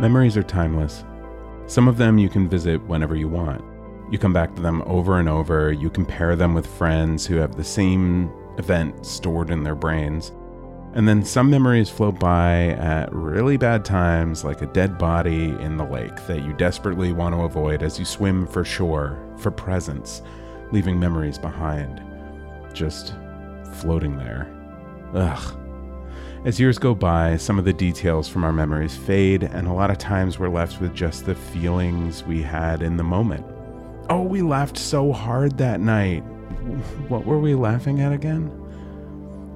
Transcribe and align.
Memories 0.00 0.36
are 0.36 0.44
timeless. 0.44 1.04
Some 1.66 1.88
of 1.88 1.96
them 1.96 2.18
you 2.18 2.28
can 2.28 2.48
visit 2.48 2.80
whenever 2.86 3.16
you 3.16 3.28
want. 3.28 3.64
You 4.12 4.18
come 4.18 4.32
back 4.32 4.54
to 4.54 4.62
them 4.62 4.80
over 4.86 5.18
and 5.18 5.28
over, 5.28 5.72
you 5.72 5.90
compare 5.90 6.36
them 6.36 6.54
with 6.54 6.66
friends 6.66 7.26
who 7.26 7.34
have 7.36 7.56
the 7.56 7.64
same 7.64 8.30
event 8.58 9.04
stored 9.04 9.50
in 9.50 9.64
their 9.64 9.74
brains. 9.74 10.32
And 10.94 11.06
then 11.06 11.24
some 11.24 11.50
memories 11.50 11.90
float 11.90 12.18
by 12.20 12.68
at 12.78 13.12
really 13.12 13.56
bad 13.56 13.84
times, 13.84 14.44
like 14.44 14.62
a 14.62 14.66
dead 14.66 14.98
body 14.98 15.50
in 15.60 15.76
the 15.76 15.84
lake 15.84 16.26
that 16.28 16.44
you 16.44 16.52
desperately 16.52 17.12
want 17.12 17.34
to 17.34 17.42
avoid 17.42 17.82
as 17.82 17.98
you 17.98 18.04
swim 18.04 18.46
for 18.46 18.64
shore, 18.64 19.18
for 19.36 19.50
presence, 19.50 20.22
leaving 20.70 20.98
memories 20.98 21.38
behind. 21.38 22.00
Just 22.72 23.14
floating 23.74 24.16
there. 24.16 24.48
Ugh. 25.14 25.57
As 26.44 26.60
years 26.60 26.78
go 26.78 26.94
by, 26.94 27.36
some 27.36 27.58
of 27.58 27.64
the 27.64 27.72
details 27.72 28.28
from 28.28 28.44
our 28.44 28.52
memories 28.52 28.96
fade, 28.96 29.42
and 29.42 29.66
a 29.66 29.72
lot 29.72 29.90
of 29.90 29.98
times 29.98 30.38
we're 30.38 30.48
left 30.48 30.80
with 30.80 30.94
just 30.94 31.26
the 31.26 31.34
feelings 31.34 32.22
we 32.22 32.42
had 32.42 32.80
in 32.80 32.96
the 32.96 33.02
moment. 33.02 33.44
Oh, 34.08 34.22
we 34.22 34.42
laughed 34.42 34.78
so 34.78 35.12
hard 35.12 35.58
that 35.58 35.80
night. 35.80 36.20
What 37.08 37.26
were 37.26 37.40
we 37.40 37.56
laughing 37.56 38.00
at 38.00 38.12
again? 38.12 38.52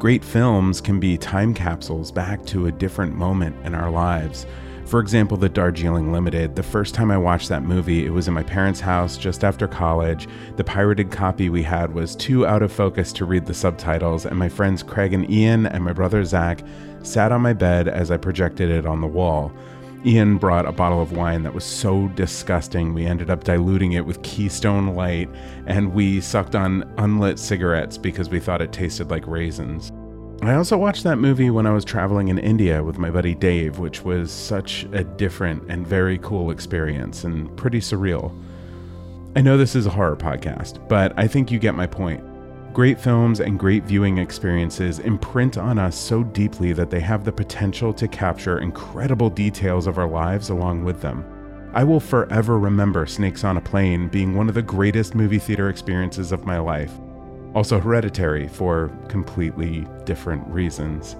Great 0.00 0.24
films 0.24 0.80
can 0.80 0.98
be 0.98 1.16
time 1.16 1.54
capsules 1.54 2.10
back 2.10 2.44
to 2.46 2.66
a 2.66 2.72
different 2.72 3.14
moment 3.14 3.54
in 3.64 3.76
our 3.76 3.90
lives. 3.90 4.44
For 4.92 5.00
example, 5.00 5.38
The 5.38 5.48
Darjeeling 5.48 6.12
Limited. 6.12 6.54
The 6.54 6.62
first 6.62 6.94
time 6.94 7.10
I 7.10 7.16
watched 7.16 7.48
that 7.48 7.62
movie, 7.62 8.04
it 8.04 8.10
was 8.10 8.28
in 8.28 8.34
my 8.34 8.42
parents' 8.42 8.78
house 8.78 9.16
just 9.16 9.42
after 9.42 9.66
college. 9.66 10.28
The 10.56 10.64
pirated 10.64 11.10
copy 11.10 11.48
we 11.48 11.62
had 11.62 11.94
was 11.94 12.14
too 12.14 12.46
out 12.46 12.60
of 12.60 12.70
focus 12.70 13.10
to 13.14 13.24
read 13.24 13.46
the 13.46 13.54
subtitles, 13.54 14.26
and 14.26 14.38
my 14.38 14.50
friends 14.50 14.82
Craig 14.82 15.14
and 15.14 15.30
Ian 15.30 15.64
and 15.64 15.82
my 15.82 15.94
brother 15.94 16.22
Zach 16.26 16.62
sat 17.02 17.32
on 17.32 17.40
my 17.40 17.54
bed 17.54 17.88
as 17.88 18.10
I 18.10 18.18
projected 18.18 18.68
it 18.68 18.84
on 18.84 19.00
the 19.00 19.06
wall. 19.06 19.50
Ian 20.04 20.36
brought 20.36 20.68
a 20.68 20.72
bottle 20.72 21.00
of 21.00 21.16
wine 21.16 21.42
that 21.44 21.54
was 21.54 21.64
so 21.64 22.08
disgusting, 22.08 22.92
we 22.92 23.06
ended 23.06 23.30
up 23.30 23.44
diluting 23.44 23.92
it 23.92 24.04
with 24.04 24.22
Keystone 24.22 24.88
Light, 24.88 25.30
and 25.66 25.94
we 25.94 26.20
sucked 26.20 26.54
on 26.54 26.82
unlit 26.98 27.38
cigarettes 27.38 27.96
because 27.96 28.28
we 28.28 28.40
thought 28.40 28.60
it 28.60 28.72
tasted 28.74 29.08
like 29.08 29.26
raisins. 29.26 29.90
I 30.44 30.54
also 30.54 30.76
watched 30.76 31.04
that 31.04 31.18
movie 31.18 31.50
when 31.50 31.68
I 31.68 31.72
was 31.72 31.84
traveling 31.84 32.26
in 32.26 32.36
India 32.36 32.82
with 32.82 32.98
my 32.98 33.10
buddy 33.10 33.32
Dave, 33.32 33.78
which 33.78 34.02
was 34.02 34.32
such 34.32 34.82
a 34.92 35.04
different 35.04 35.62
and 35.70 35.86
very 35.86 36.18
cool 36.18 36.50
experience 36.50 37.22
and 37.22 37.56
pretty 37.56 37.78
surreal. 37.78 38.36
I 39.36 39.40
know 39.40 39.56
this 39.56 39.76
is 39.76 39.86
a 39.86 39.90
horror 39.90 40.16
podcast, 40.16 40.88
but 40.88 41.16
I 41.16 41.28
think 41.28 41.52
you 41.52 41.60
get 41.60 41.76
my 41.76 41.86
point. 41.86 42.24
Great 42.74 42.98
films 42.98 43.38
and 43.38 43.56
great 43.56 43.84
viewing 43.84 44.18
experiences 44.18 44.98
imprint 44.98 45.58
on 45.58 45.78
us 45.78 45.96
so 45.96 46.24
deeply 46.24 46.72
that 46.72 46.90
they 46.90 47.00
have 47.00 47.24
the 47.24 47.30
potential 47.30 47.94
to 47.94 48.08
capture 48.08 48.58
incredible 48.58 49.30
details 49.30 49.86
of 49.86 49.96
our 49.96 50.08
lives 50.08 50.50
along 50.50 50.82
with 50.82 51.00
them. 51.00 51.24
I 51.72 51.84
will 51.84 52.00
forever 52.00 52.58
remember 52.58 53.06
Snakes 53.06 53.44
on 53.44 53.58
a 53.58 53.60
Plane 53.60 54.08
being 54.08 54.34
one 54.34 54.48
of 54.48 54.56
the 54.56 54.62
greatest 54.62 55.14
movie 55.14 55.38
theater 55.38 55.68
experiences 55.68 56.32
of 56.32 56.46
my 56.46 56.58
life. 56.58 56.92
Also, 57.54 57.78
Hereditary 57.78 58.48
for 58.48 58.90
completely 59.08 59.86
different 60.04 60.46
reasons. 60.48 61.16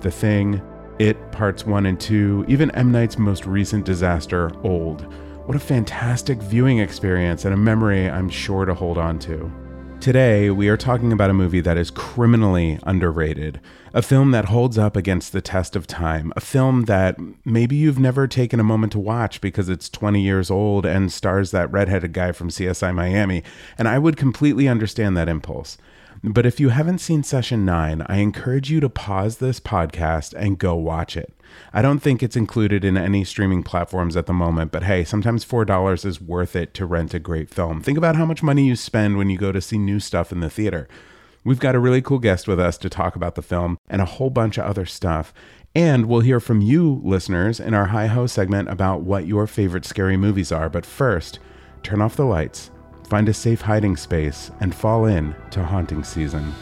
The 0.00 0.10
Thing, 0.10 0.60
It 0.98 1.30
Parts 1.32 1.64
1 1.64 1.86
and 1.86 2.00
2, 2.00 2.44
even 2.48 2.70
M. 2.72 2.90
Night's 2.90 3.18
most 3.18 3.46
recent 3.46 3.84
disaster, 3.84 4.50
Old. 4.64 5.12
What 5.46 5.56
a 5.56 5.60
fantastic 5.60 6.38
viewing 6.38 6.78
experience 6.78 7.44
and 7.44 7.54
a 7.54 7.56
memory 7.56 8.10
I'm 8.10 8.28
sure 8.28 8.64
to 8.64 8.74
hold 8.74 8.98
on 8.98 9.20
to. 9.20 9.52
Today, 10.00 10.50
we 10.50 10.68
are 10.68 10.76
talking 10.76 11.12
about 11.12 11.30
a 11.30 11.34
movie 11.34 11.60
that 11.60 11.76
is 11.76 11.90
criminally 11.90 12.78
underrated, 12.84 13.60
a 13.92 14.02
film 14.02 14.30
that 14.30 14.44
holds 14.44 14.78
up 14.78 14.94
against 14.94 15.32
the 15.32 15.40
test 15.40 15.74
of 15.74 15.88
time, 15.88 16.32
a 16.36 16.40
film 16.40 16.84
that 16.84 17.16
maybe 17.44 17.74
you've 17.74 17.98
never 17.98 18.28
taken 18.28 18.60
a 18.60 18.64
moment 18.64 18.92
to 18.92 19.00
watch 19.00 19.40
because 19.40 19.68
it's 19.68 19.88
20 19.88 20.22
years 20.22 20.48
old 20.48 20.86
and 20.86 21.12
stars 21.12 21.50
that 21.50 21.72
redheaded 21.72 22.12
guy 22.12 22.30
from 22.30 22.50
CSI 22.50 22.94
Miami, 22.94 23.42
and 23.76 23.88
I 23.88 23.98
would 23.98 24.16
completely 24.16 24.68
understand 24.68 25.16
that 25.16 25.28
impulse. 25.28 25.76
But 26.22 26.46
if 26.46 26.58
you 26.58 26.70
haven't 26.70 26.98
seen 26.98 27.22
Session 27.22 27.64
9, 27.64 28.04
I 28.06 28.16
encourage 28.18 28.70
you 28.70 28.80
to 28.80 28.88
pause 28.88 29.38
this 29.38 29.60
podcast 29.60 30.34
and 30.34 30.58
go 30.58 30.74
watch 30.74 31.16
it. 31.16 31.32
I 31.72 31.82
don't 31.82 32.00
think 32.00 32.22
it's 32.22 32.36
included 32.36 32.84
in 32.84 32.96
any 32.96 33.22
streaming 33.24 33.62
platforms 33.62 34.16
at 34.16 34.26
the 34.26 34.32
moment, 34.32 34.72
but 34.72 34.82
hey, 34.82 35.04
sometimes 35.04 35.44
$4 35.44 36.04
is 36.04 36.20
worth 36.20 36.56
it 36.56 36.74
to 36.74 36.86
rent 36.86 37.14
a 37.14 37.18
great 37.18 37.50
film. 37.50 37.80
Think 37.80 37.98
about 37.98 38.16
how 38.16 38.26
much 38.26 38.42
money 38.42 38.66
you 38.66 38.76
spend 38.76 39.16
when 39.16 39.30
you 39.30 39.38
go 39.38 39.52
to 39.52 39.60
see 39.60 39.78
new 39.78 40.00
stuff 40.00 40.32
in 40.32 40.40
the 40.40 40.50
theater. 40.50 40.88
We've 41.44 41.60
got 41.60 41.76
a 41.76 41.80
really 41.80 42.02
cool 42.02 42.18
guest 42.18 42.48
with 42.48 42.58
us 42.58 42.76
to 42.78 42.90
talk 42.90 43.14
about 43.14 43.36
the 43.36 43.42
film 43.42 43.78
and 43.88 44.02
a 44.02 44.06
whole 44.06 44.30
bunch 44.30 44.58
of 44.58 44.64
other 44.64 44.86
stuff. 44.86 45.32
And 45.76 46.06
we'll 46.06 46.20
hear 46.20 46.40
from 46.40 46.60
you, 46.60 47.00
listeners, 47.04 47.60
in 47.60 47.74
our 47.74 47.88
HiHo 47.88 48.28
segment 48.28 48.68
about 48.68 49.02
what 49.02 49.26
your 49.26 49.46
favorite 49.46 49.84
scary 49.84 50.16
movies 50.16 50.50
are. 50.50 50.68
But 50.68 50.86
first, 50.86 51.38
turn 51.84 52.02
off 52.02 52.16
the 52.16 52.24
lights, 52.24 52.70
find 53.06 53.28
a 53.28 53.34
safe 53.34 53.62
hiding 53.62 53.96
space, 53.96 54.50
and 54.60 54.74
fall 54.74 55.06
in 55.06 55.34
to 55.50 55.62
haunting 55.62 56.04
season. 56.04 56.52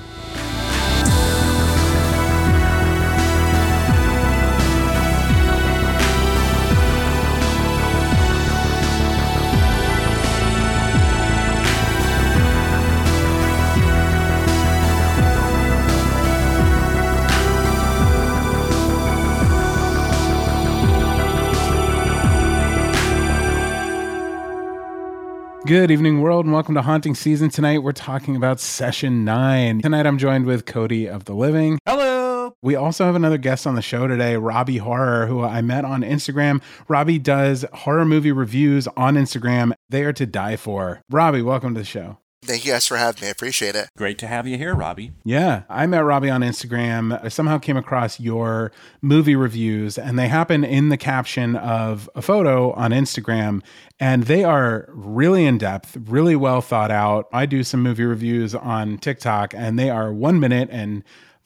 Good 25.67 25.91
evening, 25.91 26.21
world, 26.21 26.45
and 26.45 26.53
welcome 26.53 26.75
to 26.75 26.83
Haunting 26.83 27.15
Season. 27.15 27.49
Tonight, 27.49 27.79
we're 27.79 27.93
talking 27.93 28.37
about 28.37 28.61
Session 28.61 29.25
9. 29.25 29.81
Tonight, 29.81 30.05
I'm 30.05 30.19
joined 30.19 30.45
with 30.45 30.67
Cody 30.67 31.07
of 31.09 31.25
the 31.25 31.33
Living. 31.33 31.79
Hello. 31.87 32.55
We 32.61 32.75
also 32.75 33.07
have 33.07 33.15
another 33.15 33.39
guest 33.39 33.67
on 33.67 33.75
the 33.75 33.81
show 33.81 34.07
today, 34.07 34.37
Robby 34.37 34.77
Horror, 34.77 35.27
who 35.27 35.43
I 35.43 35.63
met 35.63 35.87
on 35.87 36.03
Instagram. 36.03 36.61
Robby 36.87 37.19
does 37.19 37.65
horror 37.73 38.05
movie 38.05 38.31
reviews 38.31 38.87
on 38.89 39.15
Instagram. 39.15 39.73
They 39.89 40.05
are 40.05 40.13
to 40.13 40.27
die 40.27 40.57
for. 40.57 41.01
Robby, 41.09 41.41
welcome 41.41 41.73
to 41.73 41.81
the 41.81 41.87
show. 41.87 42.19
Thank 42.45 42.67
you 42.67 42.73
guys 42.73 42.87
for 42.87 42.97
having 42.97 43.23
me. 43.23 43.29
I 43.29 43.31
appreciate 43.31 43.75
it. 43.75 43.89
Great 43.97 44.19
to 44.19 44.27
have 44.27 44.47
you 44.47 44.59
here, 44.59 44.75
Robby. 44.75 45.13
Yeah, 45.25 45.63
I 45.69 45.87
met 45.87 46.05
Robby 46.05 46.29
on 46.29 46.43
Instagram. 46.43 47.19
I 47.25 47.29
somehow 47.29 47.59
came 47.59 47.77
across 47.77 48.21
your 48.21 48.71
movie 49.01 49.35
reviews, 49.35 49.97
and 49.97 50.19
they 50.19 50.29
happen 50.29 50.63
in 50.63 50.91
the 50.91 50.99
caption 50.99 51.57
of 51.57 52.11
a 52.15 52.21
photo 52.21 52.73
on 52.73 52.91
Instagram. 52.91 53.63
And 53.99 54.25
they 54.25 54.45
are 54.45 54.89
really 54.91 55.47
in 55.47 55.57
depth, 55.57 55.97
really 55.97 56.37
well 56.37 56.61
thought 56.61 56.91
out. 56.91 57.29
I 57.33 57.47
do 57.47 57.65
some 57.65 57.83
movie 57.83 58.05
reviews 58.05 58.55
on 58.55 58.99
TikTok, 58.99 59.55
and 59.55 59.79
they 59.79 59.89
are 59.89 60.13
one 60.13 60.39
minute 60.39 60.69
and 60.71 61.03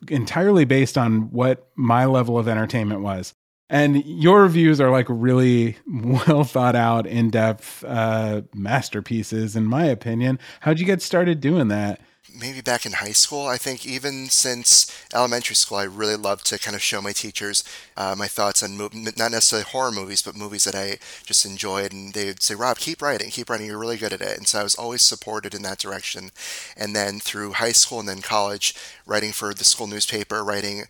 entirely 0.09 0.65
based 0.65 0.99
on 0.99 1.31
what 1.31 1.69
my 1.77 2.05
level 2.07 2.39
of 2.39 2.49
entertainment 2.49 3.03
was. 3.03 3.35
And 3.71 4.05
your 4.05 4.43
reviews 4.43 4.81
are 4.81 4.91
like 4.91 5.07
really 5.09 5.77
well 5.87 6.45
thought 6.45 6.77
out, 6.77 7.07
in 7.07 7.31
depth 7.31 7.85
uh, 7.85 8.43
masterpieces, 8.55 9.57
in 9.57 9.65
my 9.65 9.85
opinion. 9.85 10.39
How'd 10.61 10.81
you 10.81 10.87
get 10.87 11.03
started 11.03 11.41
doing 11.41 11.69
that? 11.69 12.01
Maybe 12.39 12.61
back 12.61 12.87
in 12.87 12.93
high 12.93 13.13
school. 13.13 13.47
I 13.47 13.57
think 13.57 13.85
even 13.85 14.27
since 14.27 14.87
elementary 15.13 15.57
school, 15.57 15.79
I 15.79 15.85
really 15.85 16.15
loved 16.15 16.47
to 16.47 16.59
kind 16.59 16.77
of 16.77 16.83
show 16.83 17.03
my 17.03 17.13
teachers 17.13 17.65
uh, 17.97 18.15
my 18.17 18.29
thoughts 18.29 18.63
on 18.63 18.77
mo- 18.77 18.91
not 18.93 19.33
necessarily 19.33 19.65
horror 19.65 19.91
movies, 19.91 20.23
but 20.23 20.37
movies 20.37 20.65
that 20.65 20.75
I 20.75 20.99
just 21.25 21.45
enjoyed. 21.45 21.93
And 21.93 22.15
they 22.15 22.27
would 22.27 22.43
say, 22.43 22.55
Rob, 22.55 22.79
keep 22.79 23.03
writing, 23.03 23.31
keep 23.31 23.51
writing. 23.51 23.67
You're 23.67 23.79
really 23.79 23.97
good 23.97 24.13
at 24.13 24.21
it. 24.21 24.37
And 24.37 24.47
so 24.47 24.61
I 24.61 24.63
was 24.63 24.77
always 24.77 25.03
supported 25.03 25.53
in 25.53 25.63
that 25.63 25.79
direction. 25.79 26.31
And 26.77 26.95
then 26.95 27.19
through 27.19 27.53
high 27.55 27.73
school 27.73 27.99
and 27.99 28.09
then 28.09 28.21
college, 28.21 28.75
writing 29.05 29.33
for 29.33 29.53
the 29.53 29.65
school 29.65 29.89
newspaper, 29.89 30.45
writing 30.45 30.85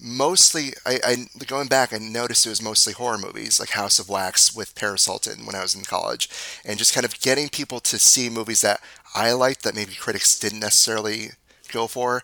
mostly 0.00 0.72
I, 0.86 0.98
I, 1.04 1.44
going 1.46 1.68
back 1.68 1.92
i 1.92 1.98
noticed 1.98 2.46
it 2.46 2.50
was 2.50 2.62
mostly 2.62 2.92
horror 2.92 3.18
movies 3.18 3.58
like 3.58 3.70
house 3.70 3.98
of 3.98 4.08
wax 4.08 4.54
with 4.54 4.74
paris 4.74 5.06
hilton 5.06 5.44
when 5.44 5.56
i 5.56 5.62
was 5.62 5.74
in 5.74 5.82
college 5.82 6.28
and 6.64 6.78
just 6.78 6.94
kind 6.94 7.04
of 7.04 7.20
getting 7.20 7.48
people 7.48 7.80
to 7.80 7.98
see 7.98 8.28
movies 8.30 8.60
that 8.60 8.80
i 9.14 9.32
liked 9.32 9.62
that 9.64 9.74
maybe 9.74 9.94
critics 9.94 10.38
didn't 10.38 10.60
necessarily 10.60 11.30
go 11.72 11.86
for 11.86 12.22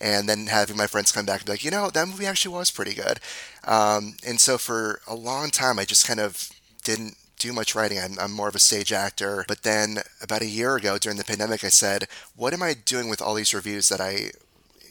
and 0.00 0.28
then 0.28 0.46
having 0.46 0.76
my 0.76 0.86
friends 0.86 1.12
come 1.12 1.24
back 1.24 1.40
and 1.40 1.46
be 1.46 1.52
like 1.52 1.64
you 1.64 1.70
know 1.70 1.90
that 1.90 2.08
movie 2.08 2.26
actually 2.26 2.54
was 2.54 2.70
pretty 2.70 2.94
good 2.94 3.20
um, 3.64 4.14
and 4.26 4.40
so 4.40 4.58
for 4.58 5.00
a 5.06 5.14
long 5.14 5.50
time 5.50 5.78
i 5.78 5.84
just 5.84 6.06
kind 6.06 6.20
of 6.20 6.50
didn't 6.84 7.16
do 7.38 7.52
much 7.52 7.74
writing. 7.74 7.98
I'm, 7.98 8.16
I'm, 8.20 8.32
more 8.32 8.48
of 8.48 8.54
a 8.54 8.60
stage 8.60 8.92
actor. 8.92 9.44
But 9.48 9.64
then 9.64 9.98
about 10.22 10.42
a 10.42 10.46
year 10.46 10.76
ago 10.76 10.96
during 10.96 11.18
the 11.18 11.24
pandemic, 11.24 11.64
I 11.64 11.68
said, 11.68 12.06
What 12.36 12.54
am 12.54 12.62
I 12.62 12.74
doing 12.74 13.08
with 13.08 13.20
all 13.20 13.34
these 13.34 13.52
reviews 13.52 13.88
that 13.88 14.00
I 14.00 14.30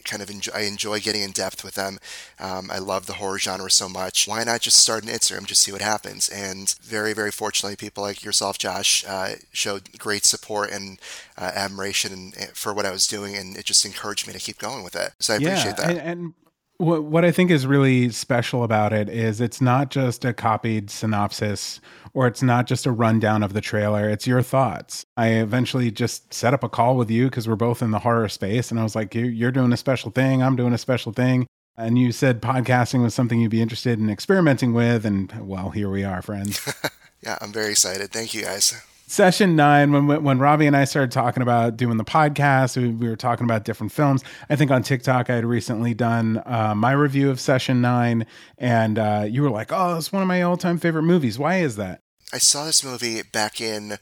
kind 0.04 0.22
of 0.22 0.30
enjoy, 0.30 0.52
I 0.54 0.60
enjoy 0.62 1.00
getting 1.00 1.22
in 1.22 1.32
depth 1.32 1.64
with 1.64 1.74
them. 1.74 1.98
Um, 2.38 2.70
I 2.70 2.78
love 2.78 3.06
the 3.06 3.14
horror 3.14 3.38
genre 3.38 3.70
so 3.70 3.88
much. 3.88 4.26
Why 4.26 4.44
not 4.44 4.60
just 4.60 4.78
start 4.78 5.04
an 5.04 5.10
Instagram, 5.10 5.46
just 5.46 5.62
see 5.62 5.72
what 5.72 5.80
happens? 5.80 6.28
And 6.28 6.74
very, 6.82 7.12
very 7.12 7.30
fortunately, 7.30 7.76
people 7.76 8.02
like 8.02 8.24
yourself, 8.24 8.58
Josh, 8.58 9.04
uh, 9.06 9.34
showed 9.52 9.98
great 9.98 10.24
support 10.24 10.70
and 10.70 10.98
uh, 11.36 11.50
admiration 11.54 12.32
for 12.54 12.72
what 12.72 12.86
I 12.86 12.90
was 12.90 13.06
doing, 13.06 13.36
and 13.36 13.56
it 13.56 13.64
just 13.64 13.84
encouraged 13.84 14.26
me 14.26 14.32
to 14.32 14.38
keep 14.38 14.58
going 14.58 14.84
with 14.84 14.96
it. 14.96 15.12
So 15.18 15.34
I 15.34 15.38
yeah, 15.38 15.48
appreciate 15.48 15.76
that. 15.76 15.90
And, 15.90 16.00
and 16.00 16.34
What, 16.78 17.04
what 17.04 17.24
I 17.24 17.30
think 17.30 17.50
is 17.50 17.66
really 17.66 18.10
special 18.10 18.64
about 18.64 18.92
it 18.92 19.08
is 19.08 19.40
it's 19.40 19.60
not 19.60 19.90
just 19.90 20.24
a 20.24 20.32
copied 20.32 20.90
synopsis 20.90 21.80
or 22.14 22.26
it's 22.26 22.42
not 22.42 22.66
just 22.66 22.86
a 22.86 22.90
rundown 22.90 23.42
of 23.42 23.52
the 23.52 23.60
trailer. 23.60 24.08
It's 24.08 24.26
your 24.26 24.42
thoughts. 24.42 25.04
I 25.16 25.28
eventually 25.28 25.90
just 25.90 26.34
set 26.34 26.54
up 26.54 26.64
a 26.64 26.68
call 26.68 26.96
with 26.96 27.10
you 27.10 27.26
because 27.26 27.48
we're 27.48 27.56
both 27.56 27.82
in 27.82 27.90
the 27.90 28.00
horror 28.00 28.28
space. 28.28 28.70
And 28.70 28.80
I 28.80 28.82
was 28.82 28.96
like, 28.96 29.14
You're 29.14 29.52
doing 29.52 29.72
a 29.72 29.76
special 29.76 30.10
thing. 30.10 30.42
I'm 30.42 30.56
doing 30.56 30.72
a 30.72 30.78
special 30.78 31.12
thing. 31.12 31.46
And 31.76 31.98
you 31.98 32.12
said 32.12 32.42
podcasting 32.42 33.02
was 33.02 33.14
something 33.14 33.40
you'd 33.40 33.50
be 33.50 33.62
interested 33.62 33.98
in 33.98 34.10
experimenting 34.10 34.74
with. 34.74 35.06
And 35.06 35.32
well, 35.46 35.70
here 35.70 35.88
we 35.88 36.04
are, 36.04 36.20
friends. 36.20 36.60
yeah, 37.22 37.38
I'm 37.40 37.52
very 37.52 37.70
excited. 37.70 38.10
Thank 38.10 38.34
you 38.34 38.42
guys 38.42 38.82
session 39.12 39.54
nine 39.54 39.92
when 39.92 40.22
when 40.22 40.38
Robby 40.38 40.66
and 40.66 40.74
I 40.74 40.84
started 40.84 41.12
talking 41.12 41.42
about 41.42 41.76
doing 41.76 41.98
the 41.98 42.04
podcast, 42.04 42.76
we, 42.76 42.88
we 42.88 43.08
were 43.08 43.16
talking 43.16 43.44
about 43.44 43.64
different 43.64 43.92
films. 43.92 44.24
I 44.48 44.56
think 44.56 44.70
on 44.70 44.82
TikTok 44.82 45.28
I 45.28 45.34
had 45.34 45.44
recently 45.44 45.92
done 45.92 46.42
uh, 46.46 46.74
my 46.74 46.92
review 46.92 47.30
of 47.30 47.38
session 47.38 47.82
nine, 47.82 48.26
and 48.56 48.98
uh, 48.98 49.26
you 49.28 49.42
were 49.42 49.50
like, 49.50 49.70
"Oh, 49.70 49.96
it's 49.96 50.12
one 50.12 50.22
of 50.22 50.28
my 50.28 50.40
all 50.42 50.56
time 50.56 50.78
favorite 50.78 51.02
movies." 51.02 51.38
Why 51.38 51.58
is 51.58 51.76
that? 51.76 52.00
I 52.32 52.38
saw 52.38 52.64
this 52.64 52.82
movie 52.82 53.22
back 53.22 53.60
in 53.60 53.98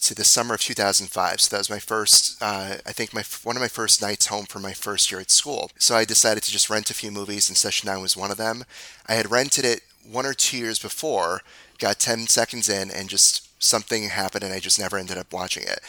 see 0.00 0.14
the 0.14 0.22
summer 0.22 0.54
of 0.54 0.60
2005 0.60 1.40
so 1.40 1.50
that 1.50 1.58
was 1.58 1.68
my 1.68 1.80
first 1.80 2.40
uh, 2.40 2.76
i 2.86 2.92
think 2.92 3.12
my 3.12 3.24
one 3.42 3.56
of 3.56 3.60
my 3.60 3.66
first 3.66 4.00
nights 4.00 4.26
home 4.26 4.44
from 4.44 4.62
my 4.62 4.72
first 4.72 5.10
year 5.10 5.20
at 5.20 5.28
school 5.28 5.72
so 5.76 5.96
i 5.96 6.04
decided 6.04 6.40
to 6.40 6.52
just 6.52 6.70
rent 6.70 6.88
a 6.88 6.94
few 6.94 7.10
movies 7.10 7.48
and 7.48 7.56
session 7.56 7.88
9 7.88 8.00
was 8.00 8.16
one 8.16 8.30
of 8.30 8.36
them 8.36 8.64
i 9.08 9.14
had 9.14 9.28
rented 9.28 9.64
it 9.64 9.80
one 10.10 10.26
or 10.26 10.34
two 10.34 10.56
years 10.58 10.78
before 10.78 11.42
got 11.78 11.98
10 11.98 12.26
seconds 12.26 12.68
in 12.68 12.90
and 12.90 13.08
just 13.08 13.62
something 13.62 14.08
happened 14.08 14.44
and 14.44 14.52
I 14.52 14.60
just 14.60 14.78
never 14.78 14.98
ended 14.98 15.18
up 15.18 15.32
watching 15.32 15.64
it. 15.64 15.80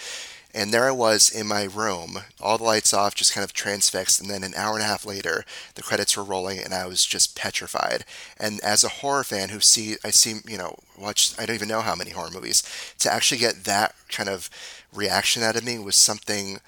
And 0.52 0.74
there 0.74 0.86
I 0.86 0.92
was 0.92 1.30
in 1.30 1.48
my 1.48 1.66
room, 1.66 2.20
all 2.42 2.58
the 2.58 2.64
lights 2.64 2.92
off, 2.92 3.14
just 3.14 3.34
kind 3.34 3.46
of 3.46 3.54
transfixed. 3.54 4.20
And 4.20 4.30
then 4.30 4.44
an 4.44 4.56
hour 4.56 4.74
and 4.74 4.82
a 4.82 4.88
half 4.88 5.06
later, 5.06 5.46
the 5.76 5.84
credits 5.84 6.18
were 6.18 6.24
rolling, 6.24 6.58
and 6.58 6.74
I 6.74 6.88
was 6.88 7.06
just 7.06 7.36
petrified. 7.36 8.04
And 8.40 8.60
as 8.62 8.84
a 8.84 8.90
horror 8.90 9.24
fan 9.24 9.50
who 9.50 9.60
see, 9.60 9.98
I 10.04 10.10
see, 10.10 10.40
you 10.48 10.58
know, 10.58 10.80
watch, 10.98 11.36
I 11.38 11.46
don't 11.46 11.56
even 11.56 11.68
know 11.68 11.82
how 11.82 11.94
many 11.94 12.12
horror 12.12 12.32
movies, 12.32 12.64
to 12.98 13.14
actually 13.14 13.38
get 13.38 13.66
that 13.66 13.94
kind 14.10 14.28
of 14.28 14.50
reaction 14.92 15.44
out 15.44 15.56
of 15.56 15.64
me 15.64 15.78
was 15.78 15.96
something 15.96 16.60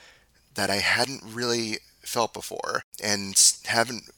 that 0.54 0.70
I 0.70 0.76
hadn't 0.76 1.24
really 1.26 1.78
felt 2.02 2.34
before, 2.34 2.84
and 3.04 3.34
haven't 3.66 4.12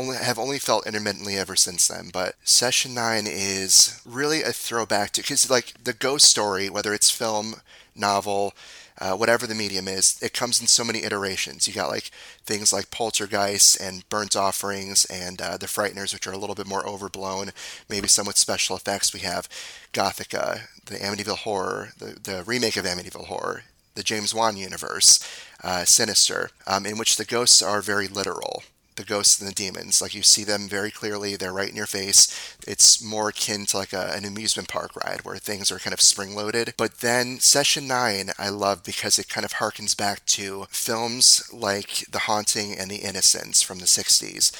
only 0.00 0.16
have 0.16 0.38
only 0.38 0.58
felt 0.58 0.86
intermittently 0.86 1.36
ever 1.36 1.56
since 1.56 1.86
then. 1.86 2.10
But 2.12 2.34
Session 2.42 2.94
Nine 2.94 3.26
is 3.26 4.00
really 4.04 4.42
a 4.42 4.52
throwback 4.52 5.12
to 5.12 5.22
because 5.22 5.50
like 5.50 5.74
the 5.84 5.92
ghost 5.92 6.26
story, 6.26 6.70
whether 6.70 6.94
it's 6.94 7.10
film, 7.10 7.56
novel, 7.94 8.54
uh, 8.98 9.14
whatever 9.14 9.46
the 9.46 9.54
medium 9.54 9.88
is, 9.88 10.18
it 10.22 10.32
comes 10.32 10.60
in 10.60 10.66
so 10.66 10.84
many 10.84 11.04
iterations. 11.04 11.68
You 11.68 11.74
got 11.74 11.90
like 11.90 12.10
things 12.44 12.72
like 12.72 12.90
Poltergeist 12.90 13.80
and 13.80 14.08
Burnt 14.08 14.36
Offerings 14.36 15.04
and 15.06 15.40
uh, 15.40 15.56
The 15.56 15.66
Frighteners, 15.66 16.12
which 16.12 16.26
are 16.26 16.32
a 16.32 16.38
little 16.38 16.54
bit 16.54 16.66
more 16.66 16.86
overblown, 16.86 17.50
maybe 17.88 18.08
some 18.08 18.26
with 18.26 18.36
special 18.38 18.76
effects. 18.76 19.14
We 19.14 19.20
have 19.20 19.48
Gothika, 19.92 20.62
the 20.84 20.96
Amityville 20.96 21.38
Horror, 21.38 21.90
the, 21.98 22.18
the 22.22 22.42
remake 22.44 22.76
of 22.76 22.84
Amityville 22.84 23.26
Horror, 23.26 23.64
the 23.94 24.02
James 24.02 24.34
Wan 24.34 24.56
universe, 24.56 25.26
uh, 25.62 25.84
Sinister, 25.84 26.50
um, 26.66 26.84
in 26.86 26.98
which 26.98 27.16
the 27.16 27.24
ghosts 27.24 27.62
are 27.62 27.82
very 27.82 28.08
literal 28.08 28.62
the 28.96 29.04
ghosts 29.04 29.40
and 29.40 29.48
the 29.48 29.54
demons. 29.54 30.02
Like 30.02 30.14
you 30.14 30.22
see 30.22 30.44
them 30.44 30.68
very 30.68 30.90
clearly, 30.90 31.36
they're 31.36 31.52
right 31.52 31.68
in 31.68 31.76
your 31.76 31.86
face. 31.86 32.56
It's 32.66 33.02
more 33.02 33.28
akin 33.28 33.66
to 33.66 33.78
like 33.78 33.92
a, 33.92 34.12
an 34.14 34.24
amusement 34.24 34.68
park 34.68 34.96
ride 34.96 35.24
where 35.24 35.36
things 35.36 35.70
are 35.70 35.78
kind 35.78 35.94
of 35.94 36.00
spring 36.00 36.34
loaded. 36.34 36.74
But 36.76 36.98
then 36.98 37.40
Session 37.40 37.86
9, 37.86 38.30
I 38.38 38.48
love 38.48 38.84
because 38.84 39.18
it 39.18 39.28
kind 39.28 39.44
of 39.44 39.54
harkens 39.54 39.96
back 39.96 40.24
to 40.26 40.66
films 40.70 41.50
like 41.52 42.06
The 42.10 42.20
Haunting 42.20 42.76
and 42.76 42.90
The 42.90 42.96
Innocents 42.96 43.62
from 43.62 43.78
the 43.78 43.86
60s 43.86 44.52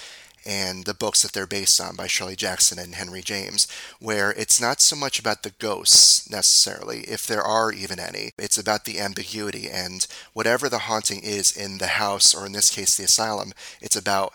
and 0.44 0.84
the 0.84 0.94
books 0.94 1.22
that 1.22 1.32
they're 1.32 1.46
based 1.46 1.80
on 1.80 1.96
by 1.96 2.06
Shirley 2.06 2.36
Jackson 2.36 2.78
and 2.78 2.94
Henry 2.94 3.22
James, 3.22 3.66
where 3.98 4.32
it's 4.32 4.60
not 4.60 4.80
so 4.80 4.96
much 4.96 5.18
about 5.18 5.42
the 5.42 5.52
ghosts 5.58 6.30
necessarily, 6.30 7.00
if 7.00 7.26
there 7.26 7.42
are 7.42 7.72
even 7.72 7.98
any. 7.98 8.32
It's 8.38 8.58
about 8.58 8.84
the 8.84 9.00
ambiguity 9.00 9.68
and 9.68 10.06
whatever 10.32 10.68
the 10.68 10.80
haunting 10.80 11.22
is 11.22 11.56
in 11.56 11.78
the 11.78 11.88
house, 11.88 12.34
or 12.34 12.46
in 12.46 12.52
this 12.52 12.70
case, 12.70 12.96
the 12.96 13.04
asylum, 13.04 13.52
it's 13.80 13.96
about 13.96 14.34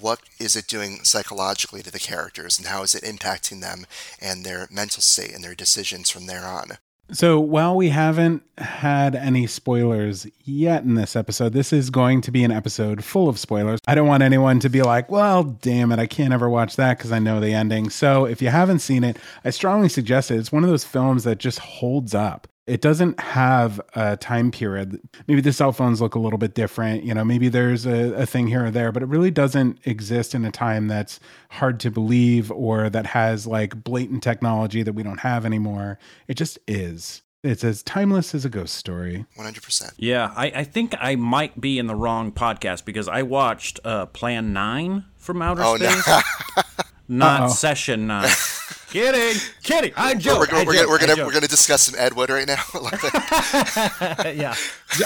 what 0.00 0.20
is 0.40 0.56
it 0.56 0.66
doing 0.66 1.04
psychologically 1.04 1.82
to 1.82 1.92
the 1.92 1.98
characters 1.98 2.58
and 2.58 2.68
how 2.68 2.82
is 2.82 2.94
it 2.94 3.04
impacting 3.04 3.60
them 3.60 3.86
and 4.20 4.44
their 4.44 4.66
mental 4.70 5.02
state 5.02 5.32
and 5.32 5.44
their 5.44 5.54
decisions 5.54 6.10
from 6.10 6.26
there 6.26 6.44
on. 6.44 6.78
So, 7.10 7.38
while 7.40 7.76
we 7.76 7.90
haven't 7.90 8.42
had 8.56 9.14
any 9.14 9.46
spoilers 9.46 10.26
yet 10.44 10.84
in 10.84 10.94
this 10.94 11.14
episode, 11.14 11.52
this 11.52 11.70
is 11.72 11.90
going 11.90 12.22
to 12.22 12.30
be 12.30 12.42
an 12.42 12.50
episode 12.50 13.04
full 13.04 13.28
of 13.28 13.38
spoilers. 13.38 13.80
I 13.86 13.94
don't 13.94 14.06
want 14.08 14.22
anyone 14.22 14.60
to 14.60 14.70
be 14.70 14.80
like, 14.80 15.10
well, 15.10 15.42
damn 15.44 15.92
it, 15.92 15.98
I 15.98 16.06
can't 16.06 16.32
ever 16.32 16.48
watch 16.48 16.76
that 16.76 16.96
because 16.96 17.12
I 17.12 17.18
know 17.18 17.38
the 17.38 17.52
ending. 17.52 17.90
So, 17.90 18.24
if 18.24 18.40
you 18.40 18.48
haven't 18.48 18.78
seen 18.78 19.04
it, 19.04 19.18
I 19.44 19.50
strongly 19.50 19.90
suggest 19.90 20.30
it. 20.30 20.36
It's 20.36 20.52
one 20.52 20.64
of 20.64 20.70
those 20.70 20.84
films 20.84 21.24
that 21.24 21.36
just 21.38 21.58
holds 21.58 22.14
up 22.14 22.48
it 22.66 22.80
doesn't 22.80 23.18
have 23.18 23.80
a 23.94 24.16
time 24.16 24.50
period. 24.50 25.00
Maybe 25.26 25.40
the 25.40 25.52
cell 25.52 25.72
phones 25.72 26.00
look 26.00 26.14
a 26.14 26.20
little 26.20 26.38
bit 26.38 26.54
different. 26.54 27.02
You 27.02 27.12
know, 27.14 27.24
maybe 27.24 27.48
there's 27.48 27.86
a, 27.86 28.14
a, 28.14 28.26
thing 28.26 28.46
here 28.46 28.66
or 28.66 28.70
there, 28.70 28.92
but 28.92 29.02
it 29.02 29.06
really 29.06 29.32
doesn't 29.32 29.78
exist 29.84 30.34
in 30.34 30.44
a 30.44 30.52
time 30.52 30.86
that's 30.86 31.18
hard 31.50 31.80
to 31.80 31.90
believe 31.90 32.52
or 32.52 32.88
that 32.88 33.06
has 33.06 33.46
like 33.46 33.82
blatant 33.82 34.22
technology 34.22 34.82
that 34.84 34.92
we 34.92 35.02
don't 35.02 35.20
have 35.20 35.44
anymore. 35.44 35.98
It 36.28 36.34
just 36.34 36.58
is. 36.68 37.22
It's 37.42 37.64
as 37.64 37.82
timeless 37.82 38.32
as 38.32 38.44
a 38.44 38.48
ghost 38.48 38.76
story. 38.76 39.26
100%. 39.36 39.94
Yeah, 39.96 40.32
I, 40.36 40.46
I 40.54 40.64
think 40.64 40.94
I 41.00 41.16
might 41.16 41.60
be 41.60 41.80
in 41.80 41.88
the 41.88 41.96
wrong 41.96 42.30
podcast 42.30 42.84
because 42.84 43.08
I 43.08 43.22
watched 43.22 43.80
uh, 43.84 44.06
Plan 44.06 44.52
9 44.52 45.04
from 45.16 45.42
Outer 45.42 45.62
oh, 45.64 45.76
Space. 45.76 46.06
No. 46.06 46.20
not 47.08 47.40
Uh-oh. 47.40 47.48
Session 47.48 48.06
9. 48.06 48.30
Kidding, 48.92 49.40
kidding. 49.62 49.92
I 49.96 50.12
joke. 50.12 50.52
We're, 50.52 50.66
we're, 50.66 50.66
we're, 50.66 50.74
gonna, 50.74 50.88
we're 50.88 50.98
gonna 50.98 51.24
we're 51.24 51.32
gonna 51.32 51.48
discuss 51.48 51.80
some 51.80 51.98
Ed 51.98 52.12
Wood 52.12 52.28
right 52.28 52.46
now. 52.46 52.62
yeah, 54.30 54.54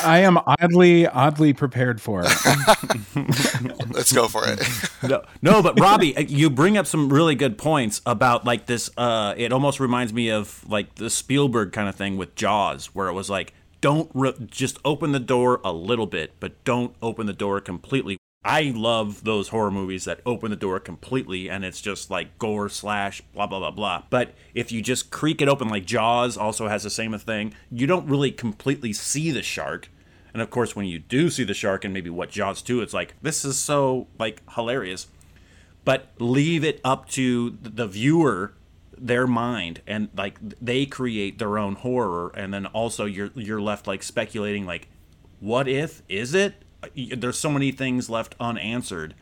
I 0.02 0.22
am 0.22 0.38
oddly 0.38 1.06
oddly 1.06 1.52
prepared 1.52 2.00
for 2.00 2.24
it. 2.24 2.32
Let's 3.94 4.10
go 4.10 4.26
for 4.26 4.42
it. 4.44 4.60
no, 5.08 5.22
no, 5.40 5.62
but 5.62 5.78
Robby, 5.78 6.16
uh, 6.16 6.22
you 6.22 6.50
bring 6.50 6.76
up 6.76 6.88
some 6.88 7.12
really 7.12 7.36
good 7.36 7.58
points 7.58 8.00
about 8.04 8.44
like 8.44 8.66
this. 8.66 8.90
Uh, 8.96 9.34
it 9.36 9.52
almost 9.52 9.78
reminds 9.78 10.12
me 10.12 10.30
of 10.30 10.68
like 10.68 10.96
the 10.96 11.08
Spielberg 11.08 11.70
kind 11.70 11.88
of 11.88 11.94
thing 11.94 12.16
with 12.16 12.34
Jaws, 12.34 12.86
where 12.86 13.06
it 13.06 13.12
was 13.12 13.30
like 13.30 13.54
don't 13.80 14.10
re- 14.14 14.34
just 14.46 14.78
open 14.84 15.12
the 15.12 15.20
door 15.20 15.60
a 15.64 15.72
little 15.72 16.06
bit, 16.06 16.32
but 16.40 16.64
don't 16.64 16.96
open 17.00 17.26
the 17.26 17.32
door 17.32 17.60
completely. 17.60 18.18
I 18.46 18.72
love 18.76 19.24
those 19.24 19.48
horror 19.48 19.72
movies 19.72 20.04
that 20.04 20.20
open 20.24 20.50
the 20.50 20.56
door 20.56 20.78
completely 20.78 21.50
and 21.50 21.64
it's 21.64 21.80
just 21.80 22.12
like 22.12 22.38
gore 22.38 22.68
slash 22.68 23.20
blah 23.34 23.48
blah 23.48 23.58
blah 23.58 23.72
blah. 23.72 24.04
But 24.08 24.34
if 24.54 24.70
you 24.70 24.80
just 24.80 25.10
creak 25.10 25.42
it 25.42 25.48
open, 25.48 25.68
like 25.68 25.84
Jaws 25.84 26.36
also 26.36 26.68
has 26.68 26.84
the 26.84 26.90
same 26.90 27.18
thing, 27.18 27.54
you 27.72 27.88
don't 27.88 28.08
really 28.08 28.30
completely 28.30 28.92
see 28.92 29.32
the 29.32 29.42
shark. 29.42 29.88
And 30.32 30.40
of 30.40 30.50
course, 30.50 30.76
when 30.76 30.86
you 30.86 31.00
do 31.00 31.28
see 31.28 31.42
the 31.42 31.54
shark 31.54 31.84
and 31.84 31.92
maybe 31.92 32.08
what 32.08 32.30
Jaws 32.30 32.62
2, 32.62 32.82
it's 32.82 32.94
like 32.94 33.14
this 33.20 33.44
is 33.44 33.58
so 33.58 34.06
like 34.16 34.42
hilarious. 34.52 35.08
But 35.84 36.10
leave 36.20 36.62
it 36.62 36.80
up 36.84 37.08
to 37.10 37.58
the 37.60 37.88
viewer 37.88 38.52
their 38.96 39.26
mind 39.26 39.82
and 39.88 40.08
like 40.16 40.38
they 40.40 40.86
create 40.86 41.40
their 41.40 41.58
own 41.58 41.74
horror 41.74 42.32
and 42.36 42.54
then 42.54 42.66
also 42.66 43.06
you're 43.06 43.30
you're 43.34 43.60
left 43.60 43.86
like 43.86 44.02
speculating 44.02 44.64
like 44.64 44.88
what 45.38 45.68
if 45.68 46.02
is 46.08 46.32
it 46.32 46.62
there's 46.94 47.38
so 47.38 47.50
many 47.50 47.72
things 47.72 48.10
left 48.10 48.34
unanswered 48.38 49.14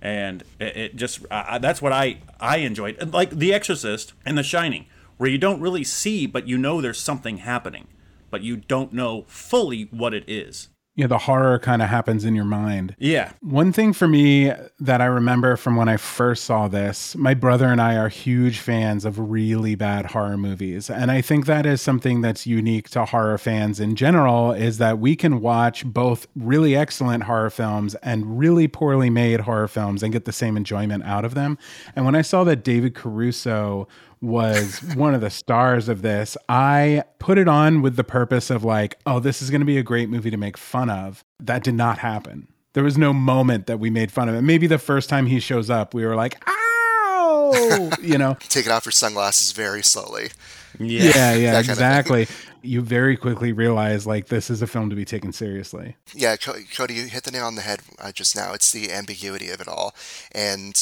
and 0.00 0.44
it, 0.60 0.76
it 0.76 0.96
just 0.96 1.24
uh, 1.30 1.58
that's 1.58 1.82
what 1.82 1.92
I 1.92 2.18
I 2.40 2.58
enjoyed. 2.58 3.12
Like 3.12 3.30
The 3.30 3.52
Exorcist 3.52 4.12
and 4.24 4.38
The 4.38 4.42
Shining 4.42 4.86
where 5.16 5.28
you 5.28 5.38
don't 5.38 5.60
really 5.60 5.84
see 5.84 6.26
but 6.26 6.46
you 6.46 6.56
know 6.58 6.80
there's 6.80 7.00
something 7.00 7.38
happening 7.38 7.88
but 8.30 8.42
you 8.42 8.56
don't 8.56 8.92
know 8.92 9.24
fully 9.26 9.88
what 9.90 10.14
it 10.14 10.24
is 10.28 10.68
yeah, 10.98 11.06
the 11.06 11.16
horror 11.18 11.60
kind 11.60 11.80
of 11.80 11.88
happens 11.88 12.24
in 12.24 12.34
your 12.34 12.44
mind. 12.44 12.96
Yeah. 12.98 13.30
One 13.40 13.72
thing 13.72 13.92
for 13.92 14.08
me 14.08 14.52
that 14.80 15.00
I 15.00 15.04
remember 15.04 15.56
from 15.56 15.76
when 15.76 15.88
I 15.88 15.96
first 15.96 16.42
saw 16.42 16.66
this, 16.66 17.14
my 17.14 17.34
brother 17.34 17.66
and 17.66 17.80
I 17.80 17.94
are 17.94 18.08
huge 18.08 18.58
fans 18.58 19.04
of 19.04 19.16
really 19.16 19.76
bad 19.76 20.06
horror 20.06 20.36
movies. 20.36 20.90
And 20.90 21.12
I 21.12 21.20
think 21.20 21.46
that 21.46 21.66
is 21.66 21.80
something 21.80 22.20
that's 22.20 22.48
unique 22.48 22.88
to 22.90 23.04
horror 23.04 23.38
fans 23.38 23.78
in 23.78 23.94
general 23.94 24.50
is 24.50 24.78
that 24.78 24.98
we 24.98 25.14
can 25.14 25.40
watch 25.40 25.86
both 25.86 26.26
really 26.34 26.74
excellent 26.74 27.22
horror 27.22 27.50
films 27.50 27.94
and 28.02 28.36
really 28.36 28.66
poorly 28.66 29.08
made 29.08 29.42
horror 29.42 29.68
films 29.68 30.02
and 30.02 30.12
get 30.12 30.24
the 30.24 30.32
same 30.32 30.56
enjoyment 30.56 31.04
out 31.04 31.24
of 31.24 31.34
them. 31.34 31.58
And 31.94 32.06
when 32.06 32.16
I 32.16 32.22
saw 32.22 32.42
that 32.42 32.64
David 32.64 32.96
Caruso 32.96 33.86
was 34.20 34.80
one 34.94 35.14
of 35.14 35.20
the 35.20 35.30
stars 35.30 35.88
of 35.88 36.02
this. 36.02 36.36
I 36.48 37.04
put 37.18 37.38
it 37.38 37.48
on 37.48 37.82
with 37.82 37.96
the 37.96 38.04
purpose 38.04 38.50
of 38.50 38.64
like, 38.64 38.98
oh, 39.06 39.20
this 39.20 39.40
is 39.42 39.50
going 39.50 39.60
to 39.60 39.66
be 39.66 39.78
a 39.78 39.82
great 39.82 40.08
movie 40.08 40.30
to 40.30 40.36
make 40.36 40.56
fun 40.56 40.90
of. 40.90 41.24
That 41.40 41.62
did 41.62 41.74
not 41.74 41.98
happen. 41.98 42.48
There 42.74 42.84
was 42.84 42.98
no 42.98 43.12
moment 43.12 43.66
that 43.66 43.78
we 43.80 43.90
made 43.90 44.12
fun 44.12 44.28
of 44.28 44.34
it. 44.34 44.42
Maybe 44.42 44.66
the 44.66 44.78
first 44.78 45.08
time 45.08 45.26
he 45.26 45.40
shows 45.40 45.70
up, 45.70 45.94
we 45.94 46.04
were 46.04 46.14
like, 46.14 46.42
ow, 46.48 47.90
you 48.02 48.18
know. 48.18 48.36
Taking 48.48 48.72
off 48.72 48.84
your 48.84 48.92
sunglasses 48.92 49.52
very 49.52 49.82
slowly. 49.82 50.30
Yeah, 50.78 51.34
yeah, 51.34 51.52
That 51.52 51.52
kind 51.52 51.58
of 51.58 51.64
thing. 51.64 51.70
exactly. 51.72 52.28
You 52.62 52.82
very 52.82 53.16
quickly 53.16 53.52
realize 53.52 54.06
like 54.06 54.26
this 54.26 54.50
is 54.50 54.62
a 54.62 54.66
film 54.66 54.90
to 54.90 54.96
be 54.96 55.04
taken 55.04 55.32
seriously. 55.32 55.96
Yeah, 56.14 56.36
Co- 56.36 56.58
Cody, 56.76 56.94
you 56.94 57.04
hit 57.04 57.24
the 57.24 57.30
nail 57.30 57.46
on 57.46 57.54
the 57.54 57.62
head 57.62 57.80
uh, 58.00 58.12
just 58.12 58.36
now. 58.36 58.52
It's 58.52 58.70
the 58.72 58.92
ambiguity 58.92 59.48
of 59.48 59.60
it 59.60 59.68
all. 59.68 59.94
And 60.32 60.74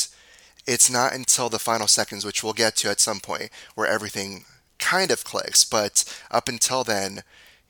it's 0.67 0.91
not 0.91 1.13
until 1.15 1.49
the 1.49 1.59
final 1.59 1.87
seconds, 1.89 2.25
which 2.25 2.43
we'll 2.43 2.53
get 2.53 2.77
to 2.77 2.91
at 2.91 3.01
some 3.01 3.21
point, 3.21 3.51
where 3.75 3.87
everything 3.87 4.45
kind 4.79 5.11
of 5.11 5.25
clicks. 5.25 5.65
But 5.65 6.05
up 6.31 6.49
until 6.49 6.85
then, 6.85 7.23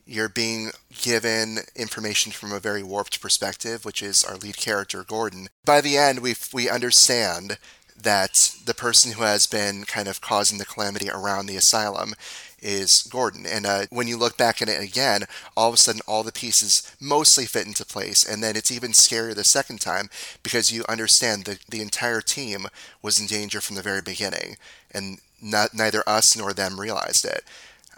you're 0.07 0.29
being 0.29 0.71
given 1.03 1.59
information 1.75 2.33
from 2.33 2.53
a 2.53 2.61
very 2.61 2.83
warped 2.83 3.21
perspective, 3.21 3.85
which 3.85 4.03
is 4.03 4.25
our 4.25 4.37
lead 4.37 4.57
character, 4.57 5.05
Gordon. 5.05 5.49
By 5.65 5.81
the 5.81 5.97
end, 5.97 6.21
we 6.21 6.35
we 6.53 6.71
understand 6.71 7.59
that 8.03 8.55
the 8.65 8.75
person 8.75 9.13
who 9.13 9.23
has 9.23 9.47
been 9.47 9.85
kind 9.85 10.09
of 10.09 10.21
causing 10.21 10.59
the 10.59 10.65
calamity 10.65 11.09
around 11.11 11.47
the 11.47 11.57
asylum 11.57 12.15
is 12.61 13.03
Gordon. 13.03 13.47
And 13.47 13.67
uh, 13.67 13.87
when 13.91 14.09
you 14.09 14.17
look 14.17 14.37
back 14.37 14.61
at 14.63 14.69
it 14.69 14.83
again, 14.83 15.25
all 15.57 15.69
of 15.69 15.75
a 15.75 15.77
sudden 15.77 16.01
all 16.07 16.23
the 16.23 16.33
pieces 16.33 16.95
mostly 17.01 17.45
fit 17.45 17.67
into 17.67 17.85
place. 17.85 18.25
And 18.25 18.43
then 18.43 18.57
it's 18.57 18.73
even 18.73 18.93
scarier 18.93 19.35
the 19.35 19.45
second 19.45 19.81
time 19.81 20.09
because 20.43 20.73
you 20.73 20.85
understand 20.89 21.45
that 21.45 21.61
the 21.69 21.83
entire 21.83 22.21
team 22.21 22.67
was 23.03 23.21
in 23.21 23.27
danger 23.27 23.61
from 23.61 23.77
the 23.77 23.83
very 23.83 24.03
beginning. 24.03 24.57
And 24.91 25.19
not, 25.43 25.75
neither 25.75 26.03
us 26.07 26.37
nor 26.37 26.53
them 26.53 26.81
realized 26.81 27.25
it. 27.25 27.45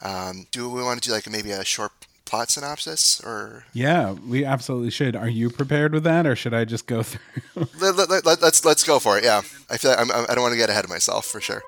Um, 0.01 0.47
do 0.53 0.69
we 0.71 0.83
want 0.83 1.03
to 1.03 1.09
do 1.09 1.15
like 1.15 1.29
maybe 1.29 1.51
a 1.51 1.65
short 1.65 1.98
plot 2.29 2.51
synopsis 2.51 3.21
or 3.25 3.65
Yeah, 3.73 4.13
we 4.13 4.45
absolutely 4.45 4.91
should. 4.91 5.17
Are 5.17 5.29
you 5.29 5.51
prepared 5.51 5.93
with 5.93 6.05
that, 6.05 6.27
or 6.27 6.37
should 6.37 6.55
I 6.55 6.65
just 6.65 6.87
go 6.87 7.03
through? 7.09 7.21
let, 7.81 7.97
let, 7.97 8.11
let, 8.11 8.27
let- 8.27 8.43
let's 8.43 8.65
let's 8.65 8.85
go 8.85 8.99
for 8.99 9.19
it 9.19 9.25
yeah 9.25 9.39
i 9.71 9.77
feel 9.77 9.91
like 9.91 10.01
I'm, 10.01 10.11
I'm, 10.13 10.27
i 10.29 10.35
don't 10.35 10.43
want 10.43 10.53
to 10.53 10.59
get 10.59 10.71
ahead 10.71 10.85
of 10.85 10.91
myself 10.91 11.27
for 11.27 11.41
sure 11.41 11.63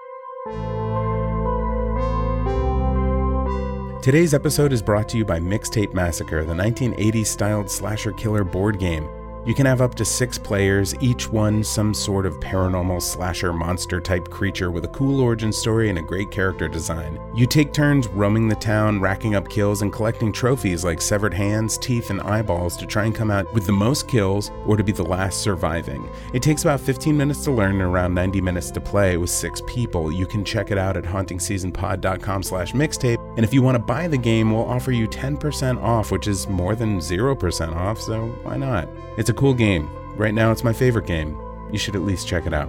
Today's 4.03 4.33
episode 4.33 4.73
is 4.73 4.81
brought 4.81 5.11
to 5.11 5.19
you 5.19 5.27
by 5.27 5.39
Mixtape 5.39 5.93
Massacre, 5.93 6.43
the 6.43 6.55
1980s 6.55 7.27
styled 7.27 7.71
slasher 7.71 8.13
killer 8.13 8.45
board 8.45 8.79
game. 8.79 9.07
You 9.47 9.55
can 9.55 9.65
have 9.65 9.81
up 9.81 9.95
to 9.95 10.05
six 10.05 10.37
players, 10.37 10.95
each 11.01 11.31
one 11.31 11.65
some 11.65 11.95
sort 11.95 12.27
of 12.27 12.39
paranormal 12.41 13.01
slasher 13.01 13.55
monster 13.55 13.99
type 13.99 14.29
creature 14.29 14.71
with 14.71 14.85
a 14.85 14.89
cool 14.89 15.19
origin 15.19 15.51
story 15.51 15.89
and 15.89 15.99
a 15.99 16.03
great 16.03 16.31
character 16.31 16.69
design. 16.69 17.19
You 17.35 17.47
take 17.47 17.73
turns 17.73 18.07
roaming 18.09 18.49
the 18.49 18.55
town, 18.57 19.01
racking 19.01 19.35
up 19.35 19.49
kills, 19.49 19.81
and 19.81 19.91
collecting 19.91 20.31
trophies 20.31 20.85
like 20.85 21.01
severed 21.01 21.33
hands, 21.33 21.79
teeth, 21.79 22.11
and 22.11 22.21
eyeballs 22.21 22.77
to 22.77 22.87
try 22.87 23.07
and 23.07 23.15
come 23.15 23.31
out 23.31 23.53
with 23.55 23.65
the 23.65 23.73
most 23.73 24.09
kills 24.09 24.51
or 24.67 24.77
to 24.77 24.85
be 24.85 24.93
the 24.93 25.03
last 25.03 25.41
surviving. 25.41 26.07
It 26.35 26.43
takes 26.43 26.63
about 26.63 26.81
15 26.81 27.17
minutes 27.17 27.43
to 27.45 27.51
learn 27.51 27.73
and 27.73 27.83
around 27.83 28.13
90 28.13 28.43
minutes 28.43 28.71
to 28.73 28.81
play 28.81 29.17
with 29.17 29.31
six 29.31 29.63
people. 29.67 30.13
You 30.13 30.27
can 30.27 30.45
check 30.45 30.71
it 30.71 30.77
out 30.77 30.99
at 30.99 31.05
hauntingseasonpod.com 31.05 32.43
slash 32.43 32.73
mixtape. 32.73 33.17
And 33.37 33.45
if 33.45 33.55
you 33.55 33.63
want 33.63 33.77
to 33.77 33.83
buy 33.83 34.07
the 34.07 34.19
game, 34.19 34.53
we'll 34.53 34.69
offer 34.69 34.93
you 34.93 35.09
10% 35.09 35.83
off, 35.83 36.13
which 36.13 36.29
is 36.29 36.47
more 36.47 36.75
than 36.75 36.99
0% 36.99 37.75
off, 37.75 37.99
so 37.99 38.27
why 38.43 38.59
not? 38.59 38.87
It's 39.17 39.30
a 39.31 39.33
cool 39.33 39.55
game. 39.55 39.89
Right 40.17 40.35
now, 40.35 40.53
it's 40.53 40.63
my 40.63 40.73
favorite 40.73 41.07
game. 41.07 41.41
You 41.73 41.79
should 41.79 41.97
at 41.97 42.03
least 42.03 42.29
check 42.29 42.47
it 42.47 42.53
out. 42.53 42.69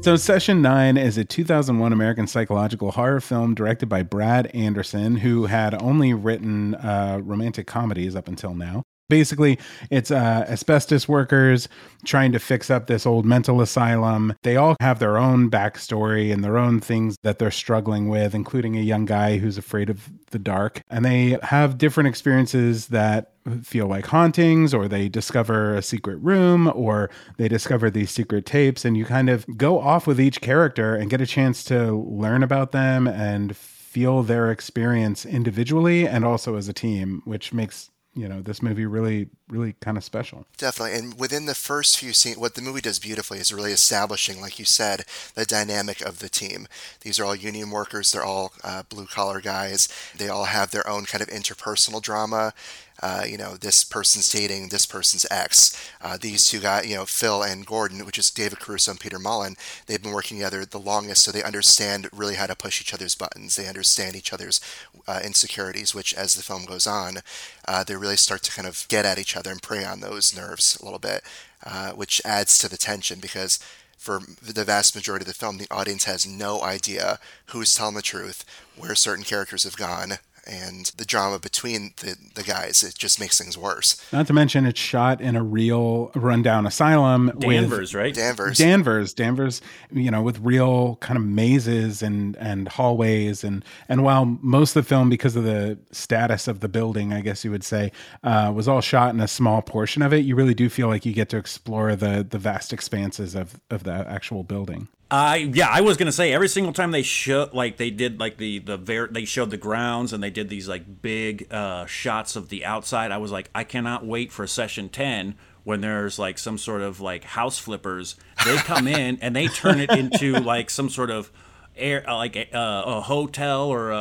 So, 0.00 0.14
Session 0.14 0.62
9 0.62 0.96
is 0.96 1.18
a 1.18 1.24
2001 1.24 1.92
American 1.92 2.28
psychological 2.28 2.92
horror 2.92 3.20
film 3.20 3.54
directed 3.54 3.88
by 3.88 4.04
Brad 4.04 4.46
Anderson, 4.54 5.16
who 5.16 5.46
had 5.46 5.74
only 5.82 6.14
written 6.14 6.76
uh, 6.76 7.20
romantic 7.22 7.66
comedies 7.66 8.14
up 8.14 8.28
until 8.28 8.54
now. 8.54 8.84
Basically, 9.08 9.58
it's 9.90 10.10
uh, 10.10 10.44
asbestos 10.48 11.08
workers 11.08 11.66
trying 12.04 12.30
to 12.32 12.38
fix 12.38 12.70
up 12.70 12.88
this 12.88 13.06
old 13.06 13.24
mental 13.24 13.62
asylum. 13.62 14.34
They 14.42 14.56
all 14.56 14.76
have 14.80 14.98
their 14.98 15.16
own 15.16 15.50
backstory 15.50 16.30
and 16.30 16.44
their 16.44 16.58
own 16.58 16.78
things 16.80 17.16
that 17.22 17.38
they're 17.38 17.50
struggling 17.50 18.10
with, 18.10 18.34
including 18.34 18.76
a 18.76 18.82
young 18.82 19.06
guy 19.06 19.38
who's 19.38 19.56
afraid 19.56 19.88
of 19.88 20.10
the 20.30 20.38
dark. 20.38 20.82
And 20.90 21.06
they 21.06 21.38
have 21.42 21.78
different 21.78 22.08
experiences 22.08 22.88
that 22.88 23.32
feel 23.62 23.86
like 23.86 24.04
hauntings, 24.04 24.74
or 24.74 24.88
they 24.88 25.08
discover 25.08 25.74
a 25.74 25.80
secret 25.82 26.16
room, 26.16 26.70
or 26.74 27.08
they 27.38 27.48
discover 27.48 27.88
these 27.88 28.10
secret 28.10 28.44
tapes. 28.44 28.84
And 28.84 28.94
you 28.94 29.06
kind 29.06 29.30
of 29.30 29.46
go 29.56 29.80
off 29.80 30.06
with 30.06 30.20
each 30.20 30.42
character 30.42 30.94
and 30.94 31.08
get 31.08 31.22
a 31.22 31.26
chance 31.26 31.64
to 31.64 31.96
learn 31.96 32.42
about 32.42 32.72
them 32.72 33.08
and 33.08 33.56
feel 33.56 34.22
their 34.22 34.50
experience 34.50 35.24
individually 35.24 36.06
and 36.06 36.26
also 36.26 36.56
as 36.56 36.68
a 36.68 36.74
team, 36.74 37.22
which 37.24 37.54
makes 37.54 37.90
you 38.18 38.28
know 38.28 38.40
this 38.42 38.62
movie 38.62 38.86
really 38.86 39.28
really 39.48 39.74
kind 39.80 39.96
of 39.96 40.04
special 40.04 40.44
Definitely. 40.56 40.98
And 40.98 41.18
within 41.18 41.46
the 41.46 41.54
first 41.54 41.98
few 41.98 42.12
scenes, 42.12 42.36
what 42.36 42.54
the 42.54 42.62
movie 42.62 42.80
does 42.80 42.98
beautifully 42.98 43.38
is 43.38 43.52
really 43.52 43.72
establishing, 43.72 44.40
like 44.40 44.58
you 44.58 44.64
said, 44.64 45.04
the 45.34 45.44
dynamic 45.44 46.00
of 46.00 46.18
the 46.18 46.28
team. 46.28 46.66
These 47.02 47.20
are 47.20 47.24
all 47.24 47.34
union 47.34 47.70
workers, 47.70 48.10
they're 48.10 48.24
all 48.24 48.52
uh, 48.64 48.82
blue 48.88 49.06
collar 49.06 49.40
guys. 49.40 49.88
They 50.16 50.28
all 50.28 50.46
have 50.46 50.70
their 50.70 50.88
own 50.88 51.04
kind 51.04 51.22
of 51.22 51.28
interpersonal 51.28 52.02
drama. 52.02 52.52
Uh, 53.00 53.24
you 53.26 53.36
know, 53.36 53.54
this 53.54 53.84
person's 53.84 54.30
dating 54.30 54.68
this 54.68 54.86
person's 54.86 55.26
ex. 55.30 55.76
Uh, 56.00 56.18
these 56.20 56.46
two 56.46 56.58
guys, 56.58 56.86
you 56.86 56.96
know, 56.96 57.04
Phil 57.04 57.42
and 57.42 57.66
Gordon, 57.66 58.04
which 58.04 58.18
is 58.18 58.30
David 58.30 58.58
Caruso 58.60 58.92
and 58.92 59.00
Peter 59.00 59.18
Mullan, 59.18 59.56
they've 59.86 60.02
been 60.02 60.12
working 60.12 60.38
together 60.38 60.64
the 60.64 60.78
longest, 60.78 61.22
so 61.22 61.30
they 61.30 61.42
understand 61.42 62.08
really 62.12 62.34
how 62.34 62.46
to 62.46 62.56
push 62.56 62.80
each 62.80 62.94
other's 62.94 63.14
buttons. 63.14 63.56
They 63.56 63.68
understand 63.68 64.16
each 64.16 64.32
other's 64.32 64.60
uh, 65.06 65.20
insecurities, 65.24 65.94
which, 65.94 66.12
as 66.14 66.34
the 66.34 66.42
film 66.42 66.64
goes 66.64 66.86
on, 66.86 67.18
uh, 67.66 67.84
they 67.84 67.96
really 67.96 68.16
start 68.16 68.42
to 68.44 68.52
kind 68.52 68.66
of 68.66 68.86
get 68.88 69.04
at 69.04 69.18
each 69.18 69.36
other 69.36 69.50
and 69.50 69.62
prey 69.62 69.84
on 69.84 70.00
those 70.00 70.36
nerves 70.36 70.78
a 70.80 70.84
little 70.84 70.98
bit, 70.98 71.22
uh, 71.64 71.92
which 71.92 72.20
adds 72.24 72.58
to 72.58 72.68
the 72.68 72.76
tension 72.76 73.20
because 73.20 73.58
for 73.98 74.20
the 74.40 74.64
vast 74.64 74.94
majority 74.94 75.24
of 75.24 75.28
the 75.28 75.34
film, 75.34 75.58
the 75.58 75.66
audience 75.70 76.04
has 76.04 76.26
no 76.26 76.62
idea 76.62 77.18
who's 77.46 77.74
telling 77.74 77.96
the 77.96 78.02
truth, 78.02 78.44
where 78.76 78.94
certain 78.94 79.24
characters 79.24 79.64
have 79.64 79.76
gone, 79.76 80.14
and 80.48 80.86
the 80.96 81.04
drama 81.04 81.38
between 81.38 81.92
the, 81.98 82.16
the 82.34 82.42
guys. 82.42 82.82
It 82.82 82.94
just 82.96 83.20
makes 83.20 83.38
things 83.38 83.58
worse. 83.58 84.02
not 84.12 84.26
to 84.28 84.32
mention 84.32 84.66
it's 84.66 84.80
shot 84.80 85.20
in 85.20 85.36
a 85.36 85.42
real 85.42 86.10
rundown 86.14 86.66
asylum 86.66 87.26
with 87.26 87.40
Danvers, 87.40 87.94
right? 87.94 88.14
Danvers. 88.14 88.58
Danvers, 88.58 89.12
Danvers, 89.12 89.60
you 89.92 90.10
know, 90.10 90.22
with 90.22 90.38
real 90.40 90.96
kind 90.96 91.16
of 91.16 91.24
mazes 91.24 92.02
and 92.02 92.36
and 92.36 92.68
hallways 92.68 93.44
and 93.44 93.64
and 93.88 94.02
while 94.02 94.24
most 94.24 94.74
of 94.74 94.84
the 94.84 94.88
film, 94.88 95.10
because 95.10 95.36
of 95.36 95.44
the 95.44 95.78
status 95.92 96.48
of 96.48 96.60
the 96.60 96.68
building, 96.68 97.12
I 97.12 97.20
guess 97.20 97.44
you 97.44 97.50
would 97.50 97.64
say, 97.64 97.92
uh, 98.24 98.52
was 98.54 98.68
all 98.68 98.80
shot 98.80 99.14
in 99.14 99.20
a 99.20 99.28
small 99.28 99.62
portion 99.62 100.02
of 100.02 100.12
it, 100.12 100.24
you 100.24 100.34
really 100.34 100.54
do 100.54 100.68
feel 100.68 100.88
like 100.88 101.04
you 101.04 101.12
get 101.12 101.28
to 101.30 101.36
explore 101.36 101.94
the 101.94 102.26
the 102.28 102.38
vast 102.38 102.72
expanses 102.72 103.34
of 103.34 103.60
of 103.70 103.84
the 103.84 104.06
actual 104.08 104.42
building. 104.42 104.88
I 105.10 105.36
yeah, 105.36 105.68
I 105.70 105.80
was 105.80 105.96
gonna 105.96 106.12
say 106.12 106.32
every 106.32 106.48
single 106.48 106.72
time 106.72 106.90
they 106.90 107.02
show 107.02 107.48
like 107.52 107.78
they 107.78 107.90
did 107.90 108.20
like 108.20 108.36
the 108.36 108.58
the 108.58 108.76
ver- 108.76 109.08
they 109.08 109.24
showed 109.24 109.50
the 109.50 109.56
grounds 109.56 110.12
and 110.12 110.22
they 110.22 110.30
did 110.30 110.50
these 110.50 110.68
like 110.68 111.00
big 111.00 111.50
uh, 111.52 111.86
shots 111.86 112.36
of 112.36 112.50
the 112.50 112.64
outside. 112.64 113.10
I 113.10 113.16
was 113.16 113.32
like, 113.32 113.48
I 113.54 113.64
cannot 113.64 114.04
wait 114.04 114.32
for 114.32 114.46
session 114.46 114.90
ten 114.90 115.34
when 115.64 115.80
there's 115.80 116.18
like 116.18 116.38
some 116.38 116.58
sort 116.58 116.82
of 116.82 117.00
like 117.00 117.24
house 117.24 117.58
flippers. 117.58 118.16
They 118.44 118.56
come 118.58 118.86
in 118.86 119.18
and 119.22 119.34
they 119.34 119.48
turn 119.48 119.80
it 119.80 119.90
into 119.90 120.34
like 120.40 120.68
some 120.68 120.90
sort 120.90 121.10
of 121.10 121.32
air 121.74 122.04
uh, 122.08 122.16
like 122.16 122.36
a, 122.36 122.48
a 122.52 123.00
hotel 123.00 123.68
or 123.68 123.90
a, 123.90 123.96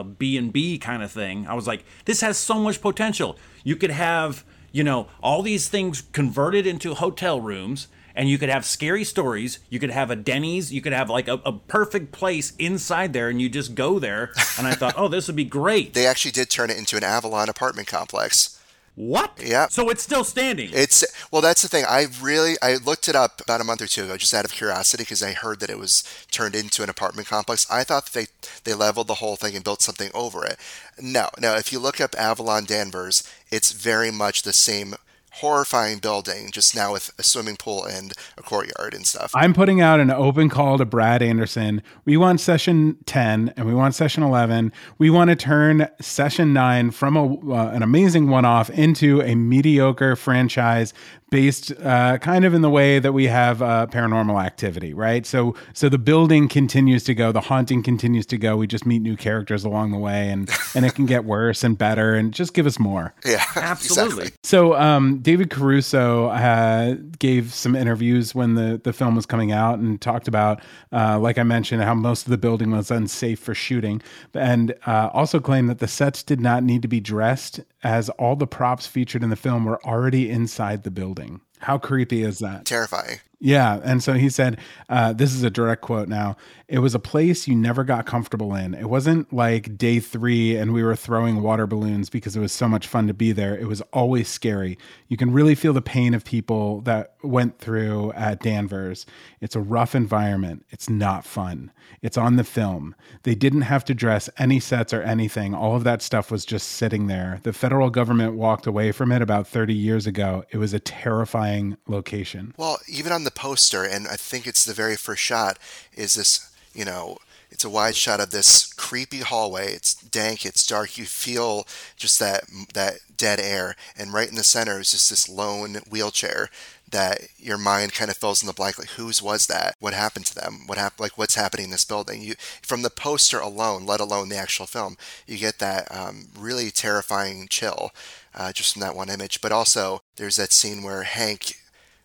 a 0.00 0.04
B 0.04 0.36
and 0.36 0.52
B 0.52 0.76
kind 0.78 1.02
of 1.02 1.10
thing. 1.10 1.46
I 1.46 1.54
was 1.54 1.66
like, 1.66 1.84
this 2.04 2.20
has 2.20 2.36
so 2.36 2.58
much 2.58 2.82
potential. 2.82 3.38
You 3.64 3.76
could 3.76 3.90
have 3.90 4.44
you 4.70 4.84
know 4.84 5.08
all 5.22 5.40
these 5.40 5.68
things 5.68 6.02
converted 6.12 6.66
into 6.66 6.92
hotel 6.92 7.40
rooms 7.40 7.88
and 8.14 8.28
you 8.28 8.38
could 8.38 8.48
have 8.48 8.64
scary 8.64 9.04
stories. 9.04 9.58
You 9.68 9.78
could 9.78 9.90
have 9.90 10.10
a 10.10 10.16
Denny's. 10.16 10.72
You 10.72 10.80
could 10.80 10.92
have 10.92 11.10
like 11.10 11.28
a, 11.28 11.34
a 11.44 11.52
perfect 11.52 12.12
place 12.12 12.52
inside 12.58 13.12
there, 13.12 13.28
and 13.28 13.40
you 13.40 13.48
just 13.48 13.74
go 13.74 13.98
there. 13.98 14.32
And 14.58 14.66
I 14.66 14.74
thought, 14.74 14.94
oh, 14.98 15.08
this 15.08 15.26
would 15.26 15.36
be 15.36 15.44
great. 15.44 15.94
They 15.94 16.06
actually 16.06 16.32
did 16.32 16.50
turn 16.50 16.70
it 16.70 16.78
into 16.78 16.96
an 16.96 17.04
Avalon 17.04 17.48
apartment 17.48 17.88
complex. 17.88 18.58
What? 18.94 19.40
Yeah. 19.42 19.68
So 19.68 19.88
it's 19.88 20.02
still 20.02 20.22
standing. 20.22 20.68
It's 20.72 21.02
well, 21.30 21.40
that's 21.40 21.62
the 21.62 21.68
thing. 21.68 21.86
I 21.88 22.08
really 22.20 22.56
I 22.60 22.76
looked 22.76 23.08
it 23.08 23.16
up 23.16 23.40
about 23.40 23.62
a 23.62 23.64
month 23.64 23.80
or 23.80 23.86
two 23.86 24.04
ago, 24.04 24.18
just 24.18 24.34
out 24.34 24.44
of 24.44 24.52
curiosity, 24.52 25.02
because 25.02 25.22
I 25.22 25.32
heard 25.32 25.60
that 25.60 25.70
it 25.70 25.78
was 25.78 26.04
turned 26.30 26.54
into 26.54 26.82
an 26.82 26.90
apartment 26.90 27.26
complex. 27.26 27.66
I 27.70 27.84
thought 27.84 28.06
that 28.06 28.12
they 28.12 28.26
they 28.64 28.74
leveled 28.74 29.06
the 29.06 29.14
whole 29.14 29.36
thing 29.36 29.54
and 29.54 29.64
built 29.64 29.80
something 29.80 30.10
over 30.12 30.44
it. 30.44 30.58
No, 31.00 31.30
no. 31.40 31.56
If 31.56 31.72
you 31.72 31.78
look 31.78 32.02
up 32.02 32.14
Avalon 32.18 32.66
Danvers, 32.66 33.26
it's 33.50 33.72
very 33.72 34.10
much 34.10 34.42
the 34.42 34.52
same 34.52 34.94
horrifying 35.34 35.98
building, 35.98 36.50
just 36.50 36.74
now 36.74 36.92
with 36.92 37.10
a 37.18 37.22
swimming 37.22 37.56
pool 37.56 37.84
and 37.84 38.12
a 38.36 38.42
courtyard 38.42 38.94
and 38.94 39.06
stuff. 39.06 39.32
I'm 39.34 39.54
putting 39.54 39.80
out 39.80 39.98
an 39.98 40.10
open 40.10 40.48
call 40.48 40.78
to 40.78 40.84
Brad 40.84 41.22
Anderson. 41.22 41.82
We 42.04 42.16
want 42.16 42.40
session 42.40 42.98
10 43.06 43.54
and 43.56 43.66
we 43.66 43.74
want 43.74 43.94
session 43.94 44.22
11. 44.22 44.72
We 44.98 45.10
want 45.10 45.30
to 45.30 45.36
turn 45.36 45.88
session 46.00 46.52
9 46.52 46.90
from 46.90 47.16
a, 47.16 47.52
uh, 47.52 47.70
an 47.70 47.82
amazing 47.82 48.28
one 48.28 48.44
off 48.44 48.68
into 48.70 49.22
a 49.22 49.34
mediocre 49.34 50.16
franchise 50.16 50.92
based 51.32 51.72
uh, 51.80 52.18
kind 52.18 52.44
of 52.44 52.52
in 52.52 52.60
the 52.60 52.68
way 52.68 52.98
that 52.98 53.12
we 53.12 53.26
have 53.26 53.62
uh, 53.62 53.86
paranormal 53.90 54.44
activity, 54.44 54.92
right? 54.92 55.24
So, 55.24 55.54
so 55.72 55.88
the 55.88 55.96
building 55.96 56.46
continues 56.46 57.04
to 57.04 57.14
go, 57.14 57.32
the 57.32 57.40
haunting 57.40 57.82
continues 57.82 58.26
to 58.26 58.36
go. 58.36 58.58
We 58.58 58.66
just 58.66 58.84
meet 58.84 59.00
new 59.00 59.16
characters 59.16 59.64
along 59.64 59.92
the 59.92 59.98
way, 59.98 60.28
and 60.28 60.50
and 60.74 60.84
it 60.84 60.94
can 60.94 61.06
get 61.06 61.24
worse 61.24 61.64
and 61.64 61.76
better, 61.76 62.14
and 62.14 62.34
just 62.34 62.52
give 62.52 62.66
us 62.66 62.78
more. 62.78 63.14
yeah, 63.24 63.42
Absolutely. 63.56 64.24
exactly. 64.24 64.38
So, 64.44 64.74
um, 64.74 65.20
David 65.20 65.48
Caruso 65.48 66.26
uh, 66.26 66.96
gave 67.18 67.54
some 67.54 67.74
interviews 67.74 68.34
when 68.34 68.54
the, 68.54 68.78
the 68.84 68.92
film 68.92 69.16
was 69.16 69.24
coming 69.24 69.52
out 69.52 69.78
and 69.78 69.98
talked 70.02 70.28
about, 70.28 70.60
uh, 70.92 71.18
like 71.18 71.38
I 71.38 71.44
mentioned, 71.44 71.82
how 71.82 71.94
most 71.94 72.26
of 72.26 72.30
the 72.30 72.38
building 72.38 72.72
was 72.72 72.90
unsafe 72.90 73.40
for 73.40 73.54
shooting, 73.54 74.02
and 74.34 74.74
uh, 74.86 75.08
also 75.14 75.40
claimed 75.40 75.70
that 75.70 75.78
the 75.78 75.88
sets 75.88 76.22
did 76.22 76.42
not 76.42 76.62
need 76.62 76.82
to 76.82 76.88
be 76.88 77.00
dressed 77.00 77.60
as 77.82 78.08
all 78.10 78.36
the 78.36 78.46
props 78.46 78.86
featured 78.86 79.22
in 79.22 79.30
the 79.30 79.36
film 79.36 79.64
were 79.64 79.84
already 79.84 80.30
inside 80.30 80.82
the 80.82 80.90
building. 80.90 81.40
How 81.60 81.78
creepy 81.78 82.22
is 82.22 82.38
that? 82.38 82.64
Terrifying. 82.64 83.20
Yeah. 83.44 83.80
And 83.82 84.00
so 84.04 84.12
he 84.12 84.28
said, 84.28 84.60
uh, 84.88 85.12
this 85.12 85.34
is 85.34 85.42
a 85.42 85.50
direct 85.50 85.82
quote 85.82 86.06
now. 86.06 86.36
It 86.68 86.78
was 86.78 86.94
a 86.94 87.00
place 87.00 87.48
you 87.48 87.56
never 87.56 87.82
got 87.82 88.06
comfortable 88.06 88.54
in. 88.54 88.72
It 88.72 88.88
wasn't 88.88 89.32
like 89.32 89.76
day 89.76 89.98
three 89.98 90.56
and 90.56 90.72
we 90.72 90.84
were 90.84 90.94
throwing 90.94 91.42
water 91.42 91.66
balloons 91.66 92.08
because 92.08 92.36
it 92.36 92.40
was 92.40 92.52
so 92.52 92.68
much 92.68 92.86
fun 92.86 93.08
to 93.08 93.14
be 93.14 93.32
there. 93.32 93.58
It 93.58 93.66
was 93.66 93.80
always 93.92 94.28
scary. 94.28 94.78
You 95.08 95.16
can 95.16 95.32
really 95.32 95.56
feel 95.56 95.72
the 95.72 95.82
pain 95.82 96.14
of 96.14 96.24
people 96.24 96.82
that 96.82 97.14
went 97.24 97.58
through 97.58 98.12
at 98.12 98.40
Danvers. 98.40 99.06
It's 99.40 99.56
a 99.56 99.60
rough 99.60 99.96
environment. 99.96 100.64
It's 100.70 100.88
not 100.88 101.26
fun. 101.26 101.72
It's 102.00 102.16
on 102.16 102.36
the 102.36 102.44
film. 102.44 102.94
They 103.24 103.34
didn't 103.34 103.62
have 103.62 103.84
to 103.86 103.94
dress 103.94 104.30
any 104.38 104.60
sets 104.60 104.92
or 104.92 105.02
anything. 105.02 105.52
All 105.52 105.74
of 105.74 105.82
that 105.82 106.00
stuff 106.00 106.30
was 106.30 106.44
just 106.44 106.68
sitting 106.68 107.08
there. 107.08 107.40
The 107.42 107.52
federal 107.52 107.90
government 107.90 108.34
walked 108.34 108.68
away 108.68 108.92
from 108.92 109.10
it 109.10 109.20
about 109.20 109.48
30 109.48 109.74
years 109.74 110.06
ago. 110.06 110.44
It 110.50 110.58
was 110.58 110.72
a 110.72 110.80
terrifying 110.80 111.76
location. 111.88 112.54
Well, 112.56 112.78
even 112.88 113.10
on 113.12 113.24
the 113.24 113.31
poster, 113.32 113.84
and 113.84 114.06
I 114.06 114.16
think 114.16 114.46
it's 114.46 114.64
the 114.64 114.74
very 114.74 114.96
first 114.96 115.22
shot, 115.22 115.58
is 115.94 116.14
this, 116.14 116.50
you 116.74 116.84
know, 116.84 117.18
it's 117.50 117.64
a 117.64 117.70
wide 117.70 117.96
shot 117.96 118.20
of 118.20 118.30
this 118.30 118.72
creepy 118.72 119.18
hallway. 119.18 119.74
It's 119.74 119.94
dank, 119.94 120.46
it's 120.46 120.66
dark. 120.66 120.96
You 120.96 121.04
feel 121.04 121.66
just 121.96 122.18
that 122.18 122.44
that 122.72 123.00
dead 123.16 123.38
air, 123.40 123.76
and 123.96 124.12
right 124.12 124.28
in 124.28 124.36
the 124.36 124.42
center 124.42 124.80
is 124.80 124.92
just 124.92 125.10
this 125.10 125.28
lone 125.28 125.76
wheelchair 125.90 126.48
that 126.90 127.20
your 127.38 127.58
mind 127.58 127.92
kind 127.94 128.10
of 128.10 128.16
fills 128.16 128.42
in 128.42 128.46
the 128.46 128.52
blank. 128.52 128.78
Like, 128.78 128.90
whose 128.90 129.22
was 129.22 129.46
that? 129.46 129.76
What 129.80 129.94
happened 129.94 130.26
to 130.26 130.34
them? 130.34 130.62
What 130.66 130.78
happened? 130.78 131.00
Like, 131.00 131.18
what's 131.18 131.34
happening 131.34 131.64
in 131.64 131.70
this 131.70 131.84
building? 131.84 132.22
You 132.22 132.34
from 132.62 132.82
the 132.82 132.90
poster 132.90 133.38
alone, 133.38 133.84
let 133.84 134.00
alone 134.00 134.30
the 134.30 134.36
actual 134.36 134.66
film, 134.66 134.96
you 135.26 135.36
get 135.36 135.58
that 135.58 135.94
um, 135.94 136.28
really 136.38 136.70
terrifying 136.70 137.48
chill 137.50 137.90
uh, 138.34 138.52
just 138.52 138.72
from 138.72 138.80
that 138.80 138.96
one 138.96 139.10
image. 139.10 139.40
But 139.40 139.52
also, 139.52 140.02
there's 140.16 140.36
that 140.36 140.52
scene 140.52 140.82
where 140.82 141.02
Hank 141.02 141.56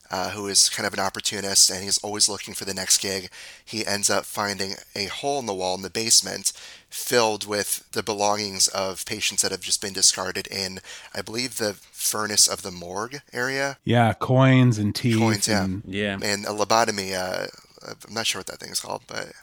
uh, 0.09 0.31
who 0.31 0.47
is 0.47 0.69
kind 0.69 0.87
of 0.87 0.93
an 0.93 0.99
opportunist 0.99 1.69
and 1.69 1.83
he's 1.83 1.97
always 1.99 2.29
looking 2.29 2.53
for 2.53 2.65
the 2.65 2.73
next 2.73 2.99
gig. 2.99 3.29
He 3.63 3.85
ends 3.85 4.09
up 4.09 4.25
finding 4.25 4.75
a 4.95 5.05
hole 5.05 5.39
in 5.39 5.45
the 5.45 5.53
wall 5.53 5.75
in 5.75 5.81
the 5.81 5.89
basement 5.89 6.53
filled 6.89 7.45
with 7.45 7.89
the 7.91 8.03
belongings 8.03 8.67
of 8.69 9.05
patients 9.05 9.41
that 9.41 9.51
have 9.51 9.61
just 9.61 9.81
been 9.81 9.93
discarded 9.93 10.47
in, 10.47 10.79
I 11.13 11.21
believe, 11.21 11.57
the 11.57 11.73
furnace 11.73 12.47
of 12.47 12.61
the 12.61 12.71
morgue 12.71 13.21
area. 13.33 13.77
Yeah, 13.83 14.13
coins 14.13 14.77
and 14.77 14.95
teeth. 14.95 15.19
Coins, 15.19 15.47
yeah. 15.47 15.65
and 15.65 15.83
Yeah. 15.85 16.17
And 16.21 16.45
a 16.45 16.49
lobotomy, 16.49 17.13
uh, 17.13 17.47
I'm 17.85 18.13
not 18.13 18.25
sure 18.25 18.39
what 18.39 18.47
that 18.47 18.59
thing 18.59 18.71
is 18.71 18.79
called, 18.79 19.03
but 19.07 19.33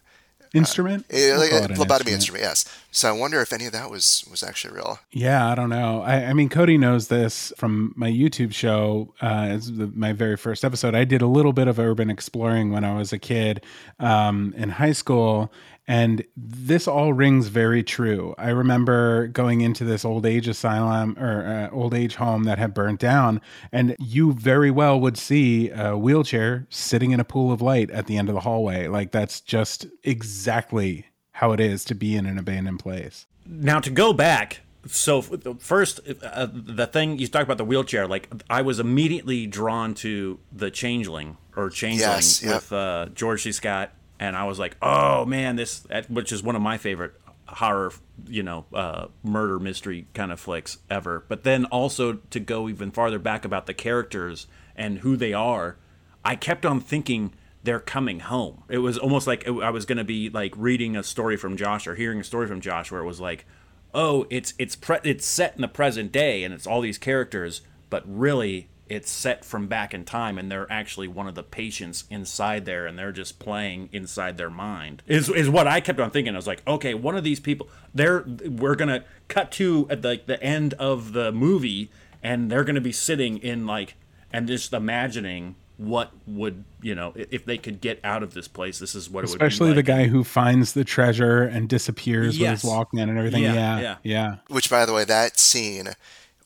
Instrument? 0.54 1.04
it, 1.08 1.32
We'll 1.32 1.38
like 1.40 1.52
a 1.52 1.64
an 1.64 1.76
lobotomy 1.76 2.12
instrument. 2.12 2.42
yes. 2.44 2.64
So 2.90 3.08
I 3.08 3.12
wonder 3.12 3.40
if 3.40 3.52
any 3.52 3.66
of 3.66 3.73
that 3.73 3.90
was 3.90 4.25
was 4.30 4.42
actually 4.42 4.75
real. 4.75 4.99
Yeah, 5.11 5.50
I 5.50 5.54
don't 5.54 5.68
know. 5.70 6.02
I, 6.02 6.26
I 6.26 6.32
mean, 6.32 6.49
Cody 6.49 6.78
knows 6.78 7.08
this 7.08 7.52
from 7.56 7.92
my 7.96 8.08
YouTube 8.11 8.52
show. 8.54 9.12
Uh, 9.20 9.49
it's 9.50 9.68
the, 9.70 9.88
my 9.94 10.12
very 10.12 10.37
first 10.37 10.64
episode. 10.64 10.94
I 10.94 11.04
did 11.04 11.20
a 11.23 11.26
little 11.26 11.52
bit 11.52 11.66
of 11.66 11.78
urban 11.78 12.08
exploring 12.08 12.70
when 12.70 12.84
I 12.84 12.96
was 12.96 13.12
a 13.12 13.18
kid 13.18 13.64
um, 13.99 14.54
in 14.56 14.70
high 14.70 14.92
school, 14.92 15.52
and 15.86 16.24
this 16.36 16.88
all 16.88 17.12
rings 17.12 17.48
very 17.48 17.82
true. 17.82 18.34
I 18.38 18.50
remember 18.50 19.26
going 19.28 19.60
into 19.60 19.84
this 19.84 20.04
old 20.04 20.24
age 20.24 20.48
asylum 20.48 21.16
or 21.18 21.46
uh, 21.46 21.74
old 21.74 21.92
age 21.92 22.14
home 22.14 22.44
that 22.44 22.58
had 22.58 22.72
burnt 22.72 23.00
down, 23.00 23.40
and 23.70 23.94
you 23.98 24.32
very 24.32 24.70
well 24.70 24.98
would 25.00 25.18
see 25.18 25.70
a 25.70 25.96
wheelchair 25.96 26.66
sitting 26.70 27.10
in 27.10 27.20
a 27.20 27.24
pool 27.24 27.52
of 27.52 27.60
light 27.60 27.90
at 27.90 28.06
the 28.06 28.16
end 28.16 28.28
of 28.28 28.34
the 28.34 28.40
hallway. 28.40 28.88
Like 28.88 29.12
that's 29.12 29.40
just 29.40 29.86
exactly 30.02 31.06
how 31.32 31.52
it 31.52 31.60
is 31.60 31.84
to 31.84 31.94
be 31.94 32.16
in 32.16 32.26
an 32.26 32.38
abandoned 32.38 32.80
place. 32.80 33.26
Now 33.46 33.80
to 33.80 33.90
go 33.90 34.12
back, 34.12 34.60
so 34.86 35.20
first 35.20 36.00
uh, 36.22 36.46
the 36.50 36.86
thing 36.86 37.18
you 37.18 37.26
talk 37.28 37.42
about 37.42 37.58
the 37.58 37.64
wheelchair, 37.64 38.06
like 38.06 38.30
I 38.48 38.62
was 38.62 38.80
immediately 38.80 39.46
drawn 39.46 39.94
to 39.96 40.38
the 40.52 40.70
Changeling 40.70 41.36
or 41.56 41.68
Changeling 41.70 42.10
Yes, 42.10 42.42
yep. 42.42 42.54
with 42.54 42.73
uh, 42.73 43.06
George 43.14 43.42
C. 43.42 43.52
Scott, 43.52 43.92
and 44.18 44.36
I 44.36 44.44
was 44.44 44.58
like, 44.58 44.76
oh 44.82 45.24
man, 45.24 45.56
this 45.56 45.86
which 46.08 46.32
is 46.32 46.42
one 46.42 46.56
of 46.56 46.62
my 46.62 46.78
favorite 46.78 47.14
horror, 47.46 47.92
you 48.26 48.42
know, 48.42 48.64
uh, 48.72 49.06
murder 49.22 49.58
mystery 49.58 50.06
kind 50.14 50.32
of 50.32 50.40
flicks 50.40 50.78
ever. 50.90 51.24
But 51.28 51.44
then 51.44 51.64
also 51.66 52.14
to 52.30 52.40
go 52.40 52.68
even 52.68 52.90
farther 52.90 53.18
back 53.18 53.44
about 53.44 53.66
the 53.66 53.74
characters 53.74 54.46
and 54.76 54.98
who 54.98 55.16
they 55.16 55.32
are, 55.32 55.76
I 56.24 56.36
kept 56.36 56.64
on 56.64 56.80
thinking 56.80 57.32
they're 57.62 57.80
coming 57.80 58.20
home. 58.20 58.62
It 58.68 58.78
was 58.78 58.98
almost 58.98 59.26
like 59.26 59.46
I 59.48 59.70
was 59.70 59.86
going 59.86 59.98
to 59.98 60.04
be 60.04 60.28
like 60.28 60.52
reading 60.56 60.96
a 60.96 61.02
story 61.02 61.36
from 61.36 61.56
Josh 61.56 61.86
or 61.86 61.94
hearing 61.94 62.20
a 62.20 62.24
story 62.24 62.46
from 62.46 62.60
Josh 62.60 62.90
where 62.90 63.00
it 63.00 63.06
was 63.06 63.20
like, 63.20 63.46
"Oh, 63.94 64.26
it's 64.30 64.54
it's 64.58 64.76
pre- 64.76 64.98
it's 65.02 65.26
set 65.26 65.54
in 65.56 65.62
the 65.62 65.68
present 65.68 66.12
day 66.12 66.44
and 66.44 66.52
it's 66.52 66.66
all 66.66 66.80
these 66.80 66.98
characters, 66.98 67.62
but 67.88 68.02
really 68.06 68.68
it's 68.88 69.10
set 69.10 69.44
from 69.44 69.66
back 69.66 69.94
in 69.94 70.04
time 70.04 70.36
and 70.38 70.50
they're 70.52 70.70
actually 70.70 71.08
one 71.08 71.26
of 71.26 71.34
the 71.34 71.42
patients 71.42 72.04
inside 72.10 72.64
there 72.66 72.86
and 72.86 72.99
they're 72.99 73.12
just 73.12 73.38
playing 73.38 73.88
inside 73.92 74.36
their 74.36 74.50
mind." 74.50 75.02
Is 75.06 75.28
is 75.28 75.49
what 75.49 75.66
I 75.66 75.80
kept 75.80 76.00
on 76.00 76.10
thinking. 76.10 76.34
I 76.34 76.38
was 76.38 76.47
like, 76.47 76.62
"Okay, 76.66 76.94
one 76.94 77.16
of 77.16 77.25
these 77.25 77.40
people 77.40 77.68
they're 77.94 78.25
we're 78.47 78.75
going 78.75 78.88
to 78.88 79.04
cut 79.28 79.50
to 79.52 79.86
at 79.90 80.02
like 80.04 80.26
the 80.26 80.42
end 80.42 80.75
of 80.75 81.12
the 81.12 81.32
movie 81.32 81.90
and 82.23 82.50
they're 82.50 82.64
going 82.64 82.75
to 82.75 82.80
be 82.80 82.92
sitting 82.92 83.38
in 83.38 83.66
like 83.66 83.94
and 84.32 84.47
just 84.49 84.73
imagining 84.73 85.54
what 85.76 86.12
would 86.26 86.62
you 86.82 86.94
know 86.94 87.12
if 87.16 87.44
they 87.44 87.58
could 87.58 87.80
get 87.80 87.99
out 88.04 88.23
of 88.23 88.32
this 88.32 88.47
place 88.47 88.78
this 88.78 88.94
is 88.94 89.10
what 89.10 89.25
it 89.25 89.30
Especially 89.30 89.68
would 89.70 89.75
be 89.76 89.82
the 89.82 89.92
like. 89.92 90.04
guy 90.04 90.08
who 90.08 90.23
finds 90.23 90.73
the 90.73 90.84
treasure 90.84 91.42
and 91.42 91.68
disappears 91.68 92.38
Yes. 92.38 92.62
with 92.62 92.73
his 92.73 92.78
Walkman 92.78 93.08
and 93.08 93.18
everything. 93.18 93.42
Yeah, 93.42 93.54
Yeah, 93.54 93.80
yeah. 93.80 93.97
yeah. 94.04 94.36
Which, 94.49 94.70
by 94.70 94.86
the 94.86 94.92
way, 94.92 95.04
that 95.04 95.38
scene 95.40 95.88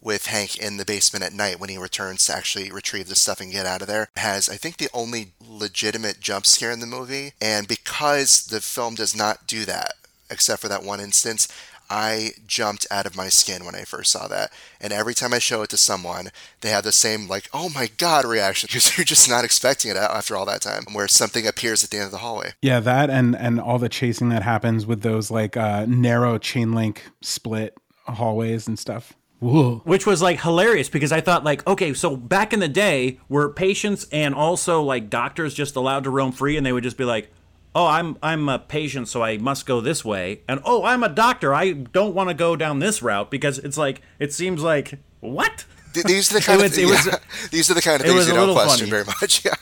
with 0.01 0.27
Hank 0.27 0.59
in 0.59 0.77
the 0.77 0.85
basement 0.85 1.25
at 1.25 1.33
night 1.33 1.59
when 1.59 1.71
he 1.71 1.79
returns 1.79 2.27
to 2.27 2.35
actually 2.35 2.71
retrieve 2.71 3.09
the 3.09 3.17
stuff 3.17 3.41
and 3.41 3.53
get 3.53 3.67
out 3.67 3.83
of 3.83 3.89
there 3.89 4.09
has, 4.17 4.49
I 4.49 4.57
think, 4.57 4.77
the 4.77 4.91
only 4.95 5.33
legitimate 5.47 6.21
jump 6.21 6.47
scare 6.47 6.71
in 6.71 6.81
the 6.81 6.87
movie. 6.87 7.33
And 7.41 7.67
because 7.67 8.47
the 8.47 8.61
film 8.61 8.95
does 8.95 9.17
not 9.17 9.47
do 9.47 9.65
that, 9.65 9.95
except 10.31 10.63
for 10.63 10.69
that 10.69 10.85
one 10.85 11.01
instance, 11.01 11.49
I 11.91 12.33
jumped 12.47 12.87
out 12.91 13.07
of 13.07 13.17
my 13.17 13.29
skin 13.29 13.65
when 13.65 13.75
I 13.75 13.85
first 13.85 14.13
saw 14.13 14.29
that. 14.29 14.53
And 14.81 14.93
every 14.93 15.15
time 15.15 15.33
I 15.33 15.39
show 15.39 15.63
it 15.63 15.71
to 15.71 15.77
someone, 15.79 16.29
they 16.61 16.69
have 16.69 16.85
the 16.85 16.93
same, 16.93 17.29
like, 17.29 17.49
oh 17.55 17.71
my 17.71 17.89
god 17.97 18.25
reaction 18.25 18.67
because 18.71 18.97
you're 18.97 19.05
just 19.05 19.29
not 19.29 19.45
expecting 19.45 19.91
it 19.91 19.97
after 19.97 20.37
all 20.37 20.47
that 20.47 20.63
time, 20.63 20.85
where 20.93 21.09
something 21.09 21.47
appears 21.47 21.83
at 21.83 21.91
the 21.91 21.97
end 21.97 22.07
of 22.07 22.13
the 22.13 22.19
hallway. 22.19 22.53
Yeah, 22.63 22.81
that 22.81 23.11
and 23.11 23.35
and 23.35 23.61
all 23.61 23.79
the 23.79 23.89
chasing 23.89 24.29
that 24.29 24.43
happens 24.43 24.87
with 24.87 25.03
those 25.03 25.31
like 25.31 25.57
uh 25.57 25.87
narrow 25.89 26.39
chain 26.39 26.73
link 26.73 27.05
split 27.23 27.77
hallways 28.07 28.69
and 28.69 28.79
stuff. 28.79 29.15
Whoa. 29.41 29.83
which 29.85 30.05
was 30.05 30.21
like 30.21 30.41
hilarious 30.41 30.89
because 30.89 31.13
i 31.13 31.21
thought 31.21 31.45
like 31.45 31.65
okay 31.67 31.95
so 31.95 32.17
back 32.17 32.53
in 32.53 32.59
the 32.59 32.69
day 32.69 33.21
were 33.29 33.49
patients 33.53 34.07
and 34.11 34.35
also 34.35 34.83
like 34.83 35.09
doctors 35.11 35.55
just 35.55 35.77
allowed 35.77 36.03
to 36.05 36.11
roam 36.11 36.33
free 36.33 36.57
and 36.57 36.67
they 36.67 36.73
would 36.73 36.83
just 36.83 36.97
be 36.97 37.05
like 37.05 37.31
oh 37.75 37.87
i'm 37.87 38.17
i'm 38.21 38.49
a 38.49 38.59
patient 38.59 39.07
so 39.07 39.23
i 39.23 39.39
must 39.39 39.65
go 39.65 39.81
this 39.81 40.05
way 40.05 40.41
and 40.49 40.61
oh 40.65 40.83
i'm 40.85 41.05
a 41.05 41.09
doctor 41.09 41.55
i 41.55 41.71
don't 41.73 42.15
want 42.17 42.29
to 42.29 42.35
go 42.35 42.57
down 42.57 42.81
this 42.81 43.01
route 43.01 43.31
because 43.31 43.59
it's 43.61 43.77
like 43.79 44.03
it 44.19 44.33
seems 44.33 44.61
like 44.63 44.99
what 45.21 45.65
These 45.95 46.33
are 46.33 46.35
the 46.35 46.41
kind 46.45 46.61
was- 46.61 46.77
of 46.77 46.85
was- 46.91 47.07
yeah, 47.07 47.17
these 47.53 47.71
are 47.71 47.75
the 47.75 47.81
kind 47.83 48.01
of 48.01 48.03
things 48.07 48.15
was 48.17 48.27
you 48.27 48.35
a 48.35 48.37
don't 48.37 48.55
question 48.55 48.89
funny. 48.89 48.91
very 48.91 49.05
much. 49.05 49.45
Yeah. 49.45 49.55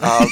Um, 0.00 0.28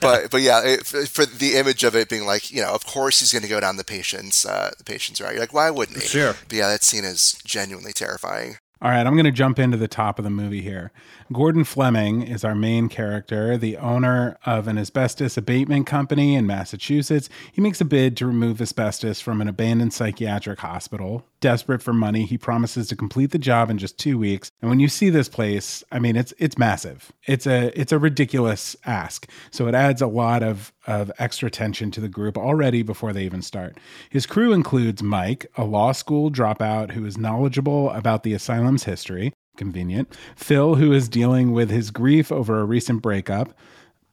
but 0.00 0.30
but 0.30 0.40
yeah, 0.42 0.62
it, 0.64 0.86
for 0.86 1.26
the 1.26 1.54
image 1.54 1.84
of 1.84 1.94
it 1.94 2.08
being 2.08 2.26
like 2.26 2.50
you 2.50 2.62
know, 2.62 2.72
of 2.72 2.84
course 2.86 3.20
he's 3.20 3.32
going 3.32 3.42
to 3.42 3.48
go 3.48 3.60
down 3.60 3.76
the 3.76 3.84
patient's 3.84 4.44
uh, 4.44 4.72
the 4.78 4.84
patient's 4.84 5.20
route. 5.20 5.32
You're 5.32 5.40
like, 5.40 5.54
why 5.54 5.70
wouldn't 5.70 6.02
he? 6.02 6.08
Sure. 6.08 6.34
But 6.48 6.56
yeah, 6.56 6.68
that 6.68 6.82
scene 6.82 7.04
is 7.04 7.38
genuinely 7.44 7.92
terrifying. 7.92 8.56
All 8.80 8.90
right, 8.90 9.04
I'm 9.04 9.14
going 9.14 9.24
to 9.24 9.32
jump 9.32 9.58
into 9.58 9.76
the 9.76 9.88
top 9.88 10.18
of 10.18 10.24
the 10.24 10.30
movie 10.30 10.62
here. 10.62 10.92
Gordon 11.30 11.64
Fleming 11.64 12.22
is 12.22 12.42
our 12.42 12.54
main 12.54 12.88
character, 12.88 13.58
the 13.58 13.76
owner 13.76 14.38
of 14.46 14.66
an 14.66 14.78
asbestos 14.78 15.36
abatement 15.36 15.86
company 15.86 16.34
in 16.34 16.46
Massachusetts. 16.46 17.28
He 17.52 17.60
makes 17.60 17.82
a 17.82 17.84
bid 17.84 18.16
to 18.16 18.26
remove 18.26 18.62
asbestos 18.62 19.20
from 19.20 19.42
an 19.42 19.48
abandoned 19.48 19.92
psychiatric 19.92 20.60
hospital. 20.60 21.26
Desperate 21.40 21.82
for 21.82 21.92
money, 21.92 22.24
he 22.24 22.38
promises 22.38 22.88
to 22.88 22.96
complete 22.96 23.30
the 23.30 23.38
job 23.38 23.68
in 23.68 23.76
just 23.76 23.98
2 23.98 24.16
weeks. 24.16 24.50
And 24.62 24.70
when 24.70 24.80
you 24.80 24.88
see 24.88 25.10
this 25.10 25.28
place, 25.28 25.84
I 25.92 25.98
mean 25.98 26.16
it's 26.16 26.32
it's 26.38 26.56
massive. 26.56 27.12
It's 27.26 27.46
a 27.46 27.78
it's 27.78 27.92
a 27.92 27.98
ridiculous 27.98 28.74
ask. 28.86 29.30
So 29.50 29.68
it 29.68 29.74
adds 29.74 30.00
a 30.00 30.06
lot 30.06 30.42
of 30.42 30.72
of 30.86 31.12
extra 31.18 31.50
tension 31.50 31.90
to 31.90 32.00
the 32.00 32.08
group 32.08 32.38
already 32.38 32.82
before 32.82 33.12
they 33.12 33.24
even 33.24 33.42
start. 33.42 33.76
His 34.08 34.24
crew 34.24 34.52
includes 34.52 35.02
Mike, 35.02 35.46
a 35.56 35.64
law 35.64 35.92
school 35.92 36.30
dropout 36.30 36.92
who 36.92 37.04
is 37.04 37.18
knowledgeable 37.18 37.90
about 37.90 38.22
the 38.22 38.32
asylum's 38.32 38.84
history, 38.84 39.34
convenient. 39.58 40.16
Phil, 40.36 40.76
who 40.76 40.92
is 40.92 41.08
dealing 41.08 41.52
with 41.52 41.68
his 41.68 41.90
grief 41.90 42.32
over 42.32 42.60
a 42.60 42.64
recent 42.64 43.02
breakup, 43.02 43.52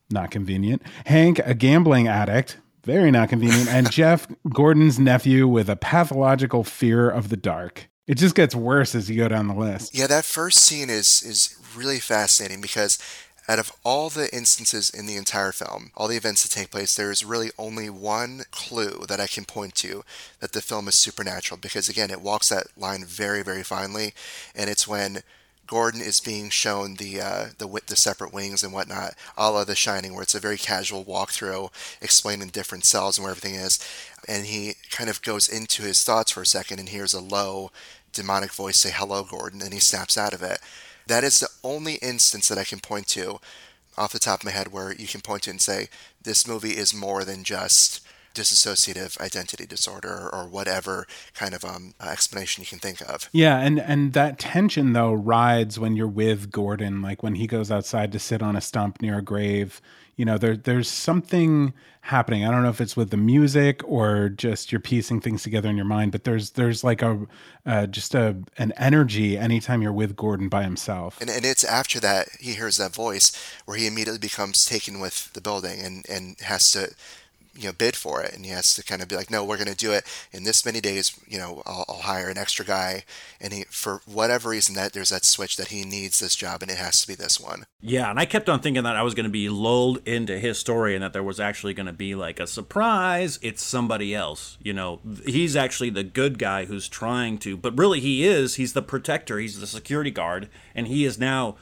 not 0.10 0.32
convenient. 0.32 0.82
Hank, 1.06 1.40
a 1.46 1.54
gambling 1.54 2.08
addict, 2.08 2.58
very 2.84 3.12
not 3.12 3.30
convenient. 3.30 3.70
And 3.70 3.90
Jeff, 3.92 4.28
Gordon's 4.50 5.00
nephew 5.00 5.48
with 5.48 5.70
a 5.70 5.76
pathological 5.76 6.64
fear 6.64 7.10
of 7.10 7.30
the 7.30 7.38
dark. 7.38 7.90
It 8.08 8.16
just 8.16 8.36
gets 8.36 8.54
worse 8.54 8.94
as 8.94 9.10
you 9.10 9.18
go 9.18 9.28
down 9.28 9.48
the 9.48 9.56
list. 9.56 9.96
Yeah, 9.98 10.08
that 10.08 10.26
first 10.26 10.60
scene 10.60 10.90
is 10.90 11.24
is 11.24 11.58
really 11.76 12.00
fascinating 12.00 12.62
because 12.62 13.00
out 13.48 13.60
of 13.60 13.72
all 13.84 14.10
the 14.10 14.34
instances 14.36 14.90
in 14.90 15.06
the 15.06 15.18
entire 15.18 15.52
film, 15.52 15.92
all 15.96 16.08
the 16.08 16.18
events 16.18 16.44
that 16.44 16.50
take 16.50 16.72
place, 16.72 16.96
there 16.96 17.12
is 17.12 17.24
really 17.24 17.52
only 17.58 17.90
one 17.90 18.44
clue 18.52 19.06
that 19.08 19.20
I 19.20 19.28
can 19.28 19.46
point 19.46 19.76
to 19.76 20.04
that 20.40 20.54
the 20.54 20.62
film 20.62 20.88
is 20.88 20.96
supernatural 20.96 21.60
because 21.62 21.88
again, 21.88 22.10
it 22.10 22.22
walks 22.22 22.50
that 22.50 22.68
line 22.78 23.06
very, 23.06 23.44
very 23.44 23.64
finely, 23.64 24.14
and 24.56 24.70
it's 24.70 24.88
when 24.88 25.22
Gordon 25.68 26.02
is 26.02 26.20
being 26.20 26.50
shown 26.50 26.96
the 26.96 27.22
uh, 27.22 27.46
the 27.58 27.68
the 27.88 27.96
separate 27.96 28.34
wings 28.34 28.64
and 28.64 28.72
whatnot, 28.74 29.14
a 29.38 29.50
la 29.52 29.64
The 29.64 29.76
Shining, 29.76 30.14
where 30.14 30.24
it's 30.24 30.36
a 30.36 30.40
very 30.40 30.58
casual 30.58 31.04
walkthrough 31.04 31.72
explaining 32.02 32.50
different 32.50 32.86
cells 32.86 33.18
and 33.18 33.24
where 33.24 33.32
everything 33.32 33.56
is, 33.56 33.80
and 34.28 34.46
he 34.46 34.76
kind 34.92 35.10
of 35.10 35.22
goes 35.22 35.50
into 35.50 35.84
his 35.84 36.04
thoughts 36.04 36.32
for 36.32 36.42
a 36.42 36.46
second 36.46 36.80
and 36.80 36.90
hears 36.90 37.14
a 37.14 37.22
low 37.22 37.72
demonic 38.14 38.54
voice 38.54 38.80
say 38.80 38.92
"Hello, 38.92 39.24
Gordon," 39.24 39.62
and 39.62 39.74
he 39.74 39.80
snaps 39.80 40.18
out 40.18 40.34
of 40.34 40.44
it. 40.44 40.60
That 41.08 41.24
is 41.24 41.40
the 41.40 41.50
only 41.64 41.96
instance 41.96 42.48
that 42.48 42.58
I 42.58 42.64
can 42.64 42.80
point 42.80 43.08
to 43.10 43.40
off 43.98 44.12
the 44.12 44.20
top 44.20 44.42
of 44.42 44.46
my 44.46 44.52
head 44.52 44.72
where 44.72 44.94
you 44.94 45.08
can 45.08 45.22
point 45.22 45.44
to 45.44 45.50
and 45.50 45.62
say 45.62 45.88
this 46.22 46.48
movie 46.48 46.78
is 46.78 46.94
more 46.94 47.24
than 47.24 47.44
just 47.44 48.02
dissociative 48.36 49.20
identity 49.22 49.66
disorder 49.66 50.30
or 50.32 50.46
whatever 50.46 51.08
kind 51.34 51.54
of 51.54 51.64
um, 51.64 51.94
explanation 52.06 52.62
you 52.62 52.68
can 52.68 52.80
think 52.80 53.02
of. 53.02 53.30
Yeah, 53.32 53.58
and 53.60 53.80
and 53.80 54.14
that 54.14 54.38
tension 54.38 54.94
though 54.94 55.14
rides 55.14 55.80
when 55.80 55.96
you're 55.96 56.08
with 56.08 56.52
Gordon, 56.52 57.02
like 57.02 57.24
when 57.24 57.36
he 57.36 57.48
goes 57.48 57.72
outside 57.72 58.12
to 58.12 58.20
sit 58.20 58.44
on 58.44 58.56
a 58.56 58.62
stump 58.62 59.02
near 59.02 59.20
a 59.20 59.24
grave. 59.24 59.82
You 60.16 60.26
know, 60.26 60.38
there 60.38 60.56
there's 60.56 60.90
something 60.90 61.74
happening. 62.02 62.46
I 62.46 62.52
don't 62.52 62.62
know 62.62 62.70
if 62.70 62.80
it's 62.80 62.96
with 62.96 63.10
the 63.10 63.18
music 63.18 63.82
or 63.84 64.30
just 64.30 64.72
you're 64.72 64.80
piecing 64.80 65.22
things 65.22 65.44
together 65.44 65.70
in 65.70 65.76
your 65.76 65.86
mind, 65.86 66.12
but 66.12 66.24
there's 66.24 66.52
there's 66.52 66.84
like 66.84 67.02
a 67.02 67.26
uh, 67.66 67.88
just 67.88 68.16
a 68.16 68.38
an 68.58 68.72
energy 68.78 69.38
anytime 69.38 69.82
you're 69.82 69.92
with 69.92 70.16
Gordon 70.16 70.48
by 70.48 70.64
himself. 70.64 71.20
And, 71.20 71.30
and 71.30 71.46
it's 71.46 71.64
after 71.64 72.00
that 72.00 72.30
he 72.40 72.54
hears 72.54 72.78
that 72.78 72.94
voice 72.94 73.32
where 73.66 73.78
he 73.78 73.88
immediately 73.88 74.20
becomes 74.20 74.66
taken 74.66 75.00
with 75.00 75.34
the 75.34 75.42
building 75.42 75.82
and 75.82 76.06
and 76.08 76.40
has 76.42 76.72
to 76.72 76.94
you 77.58 77.68
know 77.68 77.74
bid 77.74 77.96
for 77.96 78.22
it 78.22 78.34
and 78.34 78.46
he 78.46 78.52
has 78.52 78.74
to 78.74 78.84
kind 78.84 79.02
of 79.02 79.08
be 79.08 79.16
like 79.16 79.32
no 79.32 79.44
we're 79.44 79.58
going 79.58 79.68
to 79.68 79.76
do 79.76 79.92
it 79.92 80.04
in 80.32 80.44
this 80.44 80.66
many 80.66 80.82
days 80.82 81.18
you 81.28 81.38
know 81.38 81.62
I'll, 81.66 81.86
I'll, 81.88 82.06
hire 82.06 82.30
an 82.30 82.38
extra 82.38 82.66
guy 82.66 83.04
and 83.40 83.54
he 83.54 83.64
for 83.70 84.02
whatever 84.06 84.50
reason 84.50 84.76
that 84.76 84.94
there's 84.94 85.10
that 85.10 85.26
switch 85.26 85.58
that 85.58 85.70
he 85.70 85.84
needs 85.84 86.20
this 86.20 86.36
job 86.36 86.62
and 86.62 86.70
it 86.70 86.78
has 86.78 87.02
to 87.02 87.08
be 87.08 87.16
this 87.16 87.40
one. 87.40 87.66
Yeah 87.82 88.10
and 88.10 88.20
i 88.20 88.26
kept 88.26 88.50
on 88.50 88.60
thinking 88.60 88.84
that 88.84 88.96
i 88.96 89.02
was 89.02 89.14
going 89.14 89.26
to 89.26 89.30
be 89.30 89.50
lulled 89.50 90.06
into 90.08 90.38
his 90.38 90.60
story 90.60 90.94
and 90.96 91.04
that 91.04 91.14
there 91.14 91.24
was 91.24 91.40
actually 91.40 91.74
going 91.74 91.86
to 91.86 91.94
be 91.94 92.14
like 92.14 92.40
a 92.40 92.48
surprise 92.48 93.40
it's 93.42 93.64
somebody 93.64 94.14
else 94.14 94.58
you 94.62 94.74
know? 94.74 95.00
He's 95.26 95.56
actually 95.56 95.90
the 95.90 96.04
good 96.04 96.38
guy 96.38 96.66
who's 96.66 96.88
trying 96.88 97.38
to 97.40 97.58
but 97.58 97.78
really 97.78 98.00
he 98.00 98.26
is 98.26 98.56
he's 98.56 98.74
the 98.74 98.82
protector 98.82 99.40
he's 99.40 99.60
the 99.60 99.68
security 99.68 100.12
guard 100.12 100.50
and 100.74 100.88
he 100.88 101.06
is 101.06 101.18
now 101.18 101.56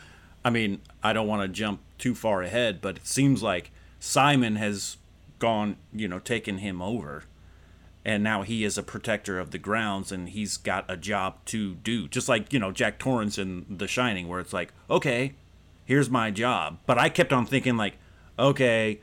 i 0.44 0.50
mean 0.50 0.82
i 1.04 1.14
don't 1.14 1.28
want 1.28 1.42
to 1.42 1.48
jump 1.48 1.82
too 1.98 2.16
far 2.16 2.42
ahead 2.42 2.82
but 2.82 2.98
it 2.98 3.08
seems 3.08 3.44
like 3.44 3.72
simon 4.00 4.56
has 4.56 4.98
gone, 5.44 5.76
you 5.92 6.08
know, 6.08 6.20
taken 6.20 6.60
him 6.60 6.82
over. 6.82 7.26
And 8.06 8.24
now 8.24 8.44
he 8.44 8.64
is 8.64 8.78
a 8.78 8.84
protector 8.84 9.40
of 9.40 9.52
the 9.52 9.58
grounds 9.58 10.10
and 10.10 10.30
he's 10.30 10.56
got 10.56 10.90
a 10.90 10.96
job 10.96 11.36
to 11.48 11.76
do. 11.76 12.08
Just 12.08 12.30
like, 12.30 12.54
you 12.54 12.60
know, 12.60 12.72
Jack 12.72 12.98
Torrance 12.98 13.38
in 13.38 13.66
The 13.70 13.86
Shining, 13.86 14.30
where 14.30 14.40
it's 14.40 14.54
like, 14.54 14.72
okay, 14.90 15.34
here's 15.84 16.10
my 16.10 16.32
job. 16.32 16.78
But 16.86 16.98
I 16.98 17.10
kept 17.10 17.34
on 17.34 17.46
thinking, 17.46 17.76
like, 17.76 17.98
okay, 18.40 19.02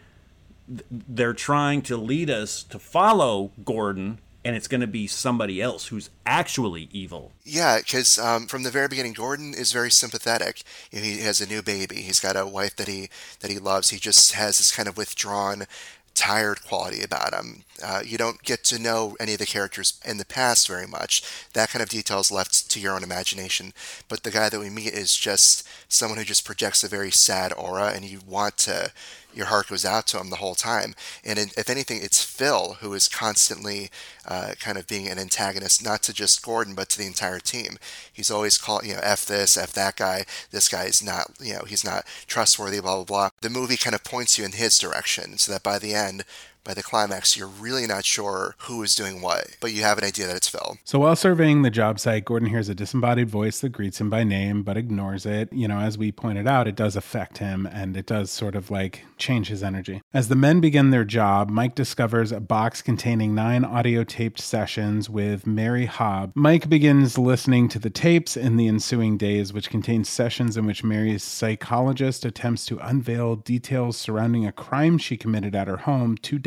th- 0.66 0.86
they're 0.90 1.34
trying 1.34 1.82
to 1.82 1.98
lead 1.98 2.30
us 2.30 2.62
to 2.62 2.78
follow 2.78 3.52
Gordon 3.62 4.18
and 4.44 4.56
it's 4.56 4.68
going 4.68 4.80
to 4.80 4.86
be 4.86 5.06
somebody 5.06 5.60
else 5.60 5.88
who's 5.88 6.10
actually 6.24 6.88
evil. 6.92 7.32
Yeah, 7.44 7.78
because 7.78 8.18
um, 8.18 8.46
from 8.46 8.62
the 8.62 8.70
very 8.70 8.88
beginning, 8.88 9.12
Gordon 9.12 9.52
is 9.52 9.72
very 9.72 9.90
sympathetic. 9.90 10.62
He 10.90 11.18
has 11.18 11.40
a 11.40 11.46
new 11.46 11.62
baby. 11.62 11.96
He's 11.96 12.20
got 12.20 12.36
a 12.36 12.46
wife 12.46 12.76
that 12.76 12.88
he 12.88 13.10
that 13.40 13.50
he 13.50 13.58
loves. 13.58 13.90
He 13.90 13.98
just 13.98 14.32
has 14.32 14.58
this 14.58 14.74
kind 14.74 14.88
of 14.88 14.96
withdrawn 14.96 15.66
tired 16.14 16.62
quality 16.66 17.02
about 17.02 17.32
him. 17.32 17.64
Uh, 17.82 18.02
you 18.04 18.18
don't 18.18 18.42
get 18.42 18.62
to 18.64 18.78
know 18.78 19.16
any 19.18 19.32
of 19.32 19.38
the 19.38 19.46
characters 19.46 20.00
in 20.04 20.18
the 20.18 20.24
past 20.24 20.68
very 20.68 20.86
much. 20.86 21.22
That 21.54 21.70
kind 21.70 21.82
of 21.82 21.88
detail 21.88 22.20
is 22.20 22.30
left 22.30 22.70
to 22.70 22.80
your 22.80 22.94
own 22.94 23.02
imagination. 23.02 23.72
But 24.08 24.22
the 24.22 24.30
guy 24.30 24.48
that 24.48 24.60
we 24.60 24.70
meet 24.70 24.92
is 24.92 25.16
just 25.16 25.66
someone 25.88 26.18
who 26.18 26.24
just 26.24 26.44
projects 26.44 26.84
a 26.84 26.88
very 26.88 27.10
sad 27.10 27.52
aura, 27.56 27.92
and 27.94 28.04
you 28.04 28.20
want 28.26 28.58
to, 28.58 28.92
your 29.34 29.46
heart 29.46 29.68
goes 29.68 29.84
out 29.84 30.06
to 30.08 30.18
him 30.18 30.30
the 30.30 30.36
whole 30.36 30.54
time. 30.54 30.94
And 31.24 31.38
in, 31.38 31.48
if 31.56 31.70
anything, 31.70 32.00
it's 32.02 32.22
Phil 32.22 32.78
who 32.80 32.92
is 32.94 33.08
constantly 33.08 33.90
uh, 34.26 34.52
kind 34.60 34.78
of 34.78 34.86
being 34.86 35.08
an 35.08 35.18
antagonist, 35.18 35.84
not 35.84 36.02
to 36.04 36.12
just 36.12 36.44
Gordon, 36.44 36.74
but 36.74 36.88
to 36.90 36.98
the 36.98 37.06
entire 37.06 37.40
team. 37.40 37.78
He's 38.12 38.30
always 38.30 38.58
called, 38.58 38.84
you 38.84 38.94
know, 38.94 39.00
F 39.02 39.24
this, 39.26 39.56
F 39.56 39.72
that 39.72 39.96
guy. 39.96 40.24
This 40.50 40.68
guy 40.68 40.84
is 40.84 41.02
not, 41.02 41.32
you 41.40 41.54
know, 41.54 41.64
he's 41.66 41.84
not 41.84 42.04
trustworthy, 42.26 42.80
blah, 42.80 42.96
blah, 42.96 43.04
blah. 43.04 43.30
The 43.40 43.50
movie 43.50 43.76
kind 43.76 43.94
of 43.94 44.04
points 44.04 44.38
you 44.38 44.44
in 44.44 44.52
his 44.52 44.78
direction 44.78 45.38
so 45.38 45.52
that 45.52 45.62
by 45.62 45.78
the 45.78 45.94
end, 45.94 46.24
by 46.64 46.74
the 46.74 46.82
climax, 46.82 47.36
you're 47.36 47.46
really 47.46 47.86
not 47.86 48.04
sure 48.04 48.54
who 48.60 48.82
is 48.82 48.94
doing 48.94 49.20
what, 49.20 49.56
but 49.60 49.72
you 49.72 49.82
have 49.82 49.98
an 49.98 50.04
idea 50.04 50.26
that 50.26 50.36
it's 50.36 50.48
Phil. 50.48 50.78
So 50.84 50.98
while 50.98 51.16
surveying 51.16 51.62
the 51.62 51.70
job 51.70 51.98
site, 51.98 52.24
Gordon 52.24 52.48
hears 52.48 52.68
a 52.68 52.74
disembodied 52.74 53.28
voice 53.28 53.60
that 53.60 53.70
greets 53.70 54.00
him 54.00 54.10
by 54.10 54.24
name 54.24 54.62
but 54.62 54.76
ignores 54.76 55.26
it. 55.26 55.52
You 55.52 55.68
know, 55.68 55.78
as 55.78 55.96
we 55.96 56.12
pointed 56.12 56.46
out, 56.46 56.68
it 56.68 56.76
does 56.76 56.96
affect 56.96 57.38
him 57.38 57.66
and 57.66 57.96
it 57.96 58.06
does 58.06 58.30
sort 58.30 58.54
of 58.54 58.70
like 58.70 59.04
change 59.16 59.48
his 59.48 59.62
energy. 59.62 60.02
As 60.12 60.28
the 60.28 60.36
men 60.36 60.60
begin 60.60 60.90
their 60.90 61.04
job, 61.04 61.50
Mike 61.50 61.74
discovers 61.74 62.32
a 62.32 62.40
box 62.40 62.82
containing 62.82 63.34
nine 63.34 63.64
audio 63.64 64.04
taped 64.04 64.40
sessions 64.40 65.08
with 65.08 65.46
Mary 65.46 65.86
Hobb. 65.86 66.32
Mike 66.34 66.68
begins 66.68 67.18
listening 67.18 67.68
to 67.68 67.78
the 67.78 67.90
tapes 67.90 68.36
in 68.36 68.56
the 68.56 68.68
ensuing 68.68 69.16
days, 69.16 69.52
which 69.52 69.70
contain 69.70 70.04
sessions 70.04 70.56
in 70.56 70.66
which 70.66 70.84
Mary's 70.84 71.22
psychologist 71.22 72.24
attempts 72.24 72.66
to 72.66 72.78
unveil 72.78 73.36
details 73.36 73.96
surrounding 73.96 74.46
a 74.46 74.52
crime 74.52 74.98
she 74.98 75.16
committed 75.16 75.54
at 75.54 75.68
her 75.68 75.78
home 75.78 76.16
two 76.16 76.38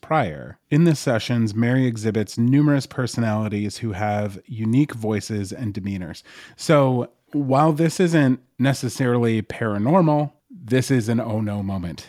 prior. 0.00 0.58
In 0.70 0.84
the 0.84 0.94
sessions, 0.94 1.54
Mary 1.54 1.86
exhibits 1.86 2.38
numerous 2.38 2.86
personalities 2.86 3.78
who 3.78 3.92
have 3.92 4.40
unique 4.46 4.94
voices 4.94 5.52
and 5.52 5.74
demeanors. 5.74 6.22
So, 6.56 7.10
while 7.32 7.72
this 7.72 8.00
isn't 8.00 8.40
necessarily 8.58 9.42
paranormal, 9.42 10.32
this 10.50 10.90
is 10.90 11.08
an 11.08 11.20
oh 11.20 11.40
no 11.40 11.62
moment. 11.62 12.08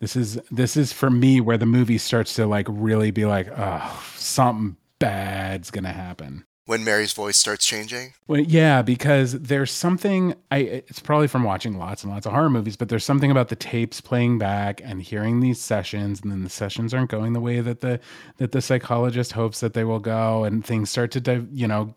This 0.00 0.16
is 0.16 0.38
this 0.50 0.76
is 0.76 0.92
for 0.92 1.10
me 1.10 1.40
where 1.40 1.58
the 1.58 1.66
movie 1.66 1.98
starts 1.98 2.34
to 2.34 2.46
like 2.46 2.66
really 2.68 3.10
be 3.10 3.24
like, 3.24 3.48
oh, 3.56 4.12
something 4.16 4.76
bad's 4.98 5.70
gonna 5.70 5.92
happen 5.92 6.44
when 6.68 6.84
Mary's 6.84 7.14
voice 7.14 7.38
starts 7.38 7.64
changing? 7.64 8.12
Well, 8.26 8.40
yeah, 8.40 8.82
because 8.82 9.32
there's 9.32 9.72
something 9.72 10.34
I 10.50 10.58
it's 10.58 11.00
probably 11.00 11.26
from 11.26 11.42
watching 11.42 11.78
lots 11.78 12.04
and 12.04 12.12
lots 12.12 12.26
of 12.26 12.32
horror 12.32 12.50
movies, 12.50 12.76
but 12.76 12.90
there's 12.90 13.06
something 13.06 13.30
about 13.30 13.48
the 13.48 13.56
tapes 13.56 14.02
playing 14.02 14.36
back 14.36 14.82
and 14.84 15.00
hearing 15.00 15.40
these 15.40 15.58
sessions 15.58 16.20
and 16.20 16.30
then 16.30 16.44
the 16.44 16.50
sessions 16.50 16.92
aren't 16.92 17.10
going 17.10 17.32
the 17.32 17.40
way 17.40 17.62
that 17.62 17.80
the 17.80 17.98
that 18.36 18.52
the 18.52 18.60
psychologist 18.60 19.32
hopes 19.32 19.60
that 19.60 19.72
they 19.72 19.82
will 19.82 19.98
go 19.98 20.44
and 20.44 20.62
things 20.62 20.90
start 20.90 21.10
to 21.12 21.48
you 21.50 21.66
know 21.66 21.94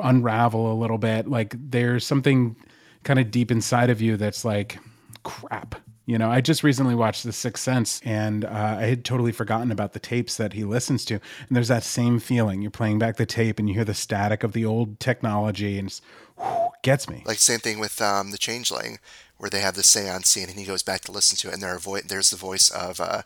unravel 0.00 0.72
a 0.72 0.78
little 0.78 0.98
bit. 0.98 1.26
Like 1.26 1.56
there's 1.58 2.06
something 2.06 2.54
kind 3.02 3.18
of 3.18 3.32
deep 3.32 3.50
inside 3.50 3.90
of 3.90 4.00
you 4.00 4.16
that's 4.16 4.44
like 4.44 4.78
crap 5.24 5.74
you 6.04 6.18
know, 6.18 6.30
I 6.30 6.40
just 6.40 6.62
recently 6.62 6.94
watched 6.94 7.22
The 7.22 7.32
Sixth 7.32 7.62
Sense 7.62 8.00
and 8.04 8.44
uh, 8.44 8.76
I 8.80 8.86
had 8.86 9.04
totally 9.04 9.32
forgotten 9.32 9.70
about 9.70 9.92
the 9.92 10.00
tapes 10.00 10.36
that 10.36 10.52
he 10.52 10.64
listens 10.64 11.04
to. 11.06 11.14
And 11.14 11.56
there's 11.56 11.68
that 11.68 11.84
same 11.84 12.18
feeling. 12.18 12.60
You're 12.60 12.70
playing 12.70 12.98
back 12.98 13.16
the 13.16 13.26
tape 13.26 13.58
and 13.58 13.68
you 13.68 13.74
hear 13.74 13.84
the 13.84 13.94
static 13.94 14.42
of 14.42 14.52
the 14.52 14.64
old 14.64 14.98
technology 14.98 15.78
and 15.78 15.88
it 15.88 16.02
gets 16.82 17.08
me. 17.08 17.22
Like, 17.24 17.38
same 17.38 17.60
thing 17.60 17.78
with 17.78 18.00
um, 18.02 18.32
The 18.32 18.38
Changeling, 18.38 18.98
where 19.38 19.50
they 19.50 19.60
have 19.60 19.74
the 19.74 19.84
seance 19.84 20.28
scene 20.28 20.48
and 20.48 20.58
he 20.58 20.64
goes 20.64 20.82
back 20.82 21.02
to 21.02 21.12
listen 21.12 21.36
to 21.38 21.48
it 21.48 21.54
and 21.54 21.62
there 21.62 21.78
vo- 21.78 22.00
there's 22.00 22.30
the 22.30 22.36
voice 22.36 22.70
of. 22.70 23.00
Uh, 23.00 23.22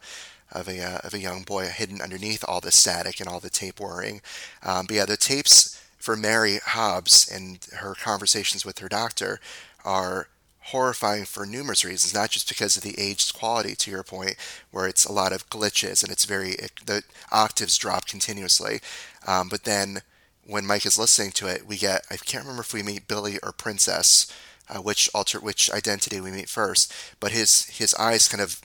of 0.52 0.68
a, 0.68 0.80
uh, 0.80 0.98
of 0.98 1.12
a 1.12 1.18
young 1.18 1.42
boy 1.42 1.66
hidden 1.66 2.00
underneath 2.00 2.44
all 2.46 2.60
the 2.60 2.70
static 2.70 3.18
and 3.18 3.28
all 3.28 3.40
the 3.40 3.50
tape 3.50 3.80
whirring. 3.80 4.20
Um, 4.62 4.86
but 4.86 4.94
yeah, 4.94 5.04
the 5.04 5.16
tapes 5.16 5.82
for 5.98 6.14
Mary 6.14 6.60
Hobbes 6.64 7.28
and 7.28 7.66
her 7.78 7.94
conversations 7.94 8.64
with 8.64 8.78
her 8.78 8.88
doctor 8.88 9.40
are 9.84 10.28
horrifying 10.66 11.24
for 11.24 11.46
numerous 11.46 11.84
reasons, 11.84 12.12
not 12.12 12.30
just 12.30 12.48
because 12.48 12.76
of 12.76 12.82
the 12.82 12.98
aged 12.98 13.34
quality, 13.34 13.74
to 13.76 13.90
your 13.90 14.02
point, 14.02 14.34
where 14.72 14.86
it's 14.86 15.04
a 15.04 15.12
lot 15.12 15.32
of 15.32 15.48
glitches 15.48 16.02
and 16.02 16.10
it's 16.10 16.24
very, 16.24 16.50
it, 16.52 16.72
the 16.86 17.02
octaves 17.30 17.78
drop 17.78 18.06
continuously. 18.06 18.80
Um, 19.26 19.48
but 19.48 19.62
then 19.62 20.02
when 20.44 20.66
Mike 20.66 20.84
is 20.84 20.98
listening 20.98 21.30
to 21.32 21.46
it, 21.46 21.66
we 21.66 21.76
get, 21.76 22.04
I 22.10 22.16
can't 22.16 22.44
remember 22.44 22.62
if 22.62 22.74
we 22.74 22.82
meet 22.82 23.06
Billy 23.06 23.38
or 23.44 23.52
Princess, 23.52 24.26
uh, 24.68 24.78
which 24.78 25.08
alter, 25.14 25.38
which 25.38 25.70
identity 25.70 26.20
we 26.20 26.32
meet 26.32 26.48
first, 26.48 26.92
but 27.20 27.30
his, 27.30 27.66
his 27.66 27.94
eyes 27.94 28.26
kind 28.26 28.42
of 28.42 28.60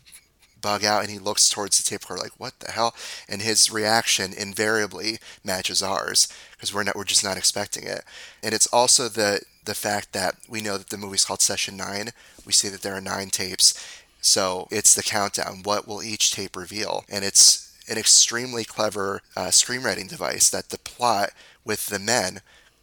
bug 0.62 0.84
out 0.84 1.02
and 1.02 1.12
he 1.12 1.20
looks 1.20 1.50
towards 1.50 1.78
the 1.78 1.84
tape 1.84 2.02
recorder 2.02 2.24
like 2.24 2.40
what 2.40 2.60
the 2.60 2.72
hell 2.72 2.96
and 3.28 3.42
his 3.42 3.72
reaction 3.72 4.34
invariably 4.34 5.18
matches 5.44 5.82
ours 5.82 6.28
because 6.52 6.74
we're 6.74 6.84
not 6.84 6.96
we're 6.96 7.04
just 7.04 7.24
not 7.24 7.38
expecting 7.38 7.86
it 7.86 8.04
and 8.44 8.54
it's 8.54 8.68
also 8.68 9.08
the 9.08 9.42
the 9.66 9.76
fact 9.76 10.14
that 10.14 10.36
we 10.50 10.62
know 10.62 10.78
that 10.78 10.90
the 10.90 10.98
movie's 10.98 11.26
called 11.26 11.42
Session 11.42 11.78
9. 11.78 12.10
We 12.46 12.54
see 12.54 12.70
that 12.70 12.82
there 12.82 12.96
are 12.96 13.02
nine 13.02 13.30
tapes. 13.30 13.74
So 14.22 14.68
it's 14.72 14.94
the 14.94 15.04
countdown. 15.04 15.62
What 15.64 15.88
will 15.88 16.04
each 16.04 16.32
tape 16.32 16.56
reveal? 16.56 17.06
And 17.10 17.24
it's 17.24 17.76
an 17.90 17.98
extremely 17.98 18.64
clever 18.64 19.22
uh, 19.36 19.48
screenwriting 19.48 20.08
device 20.08 20.50
that 20.50 20.70
the 20.70 20.78
plot 20.78 21.32
with 21.66 21.88
the 21.88 22.00
men 22.00 22.42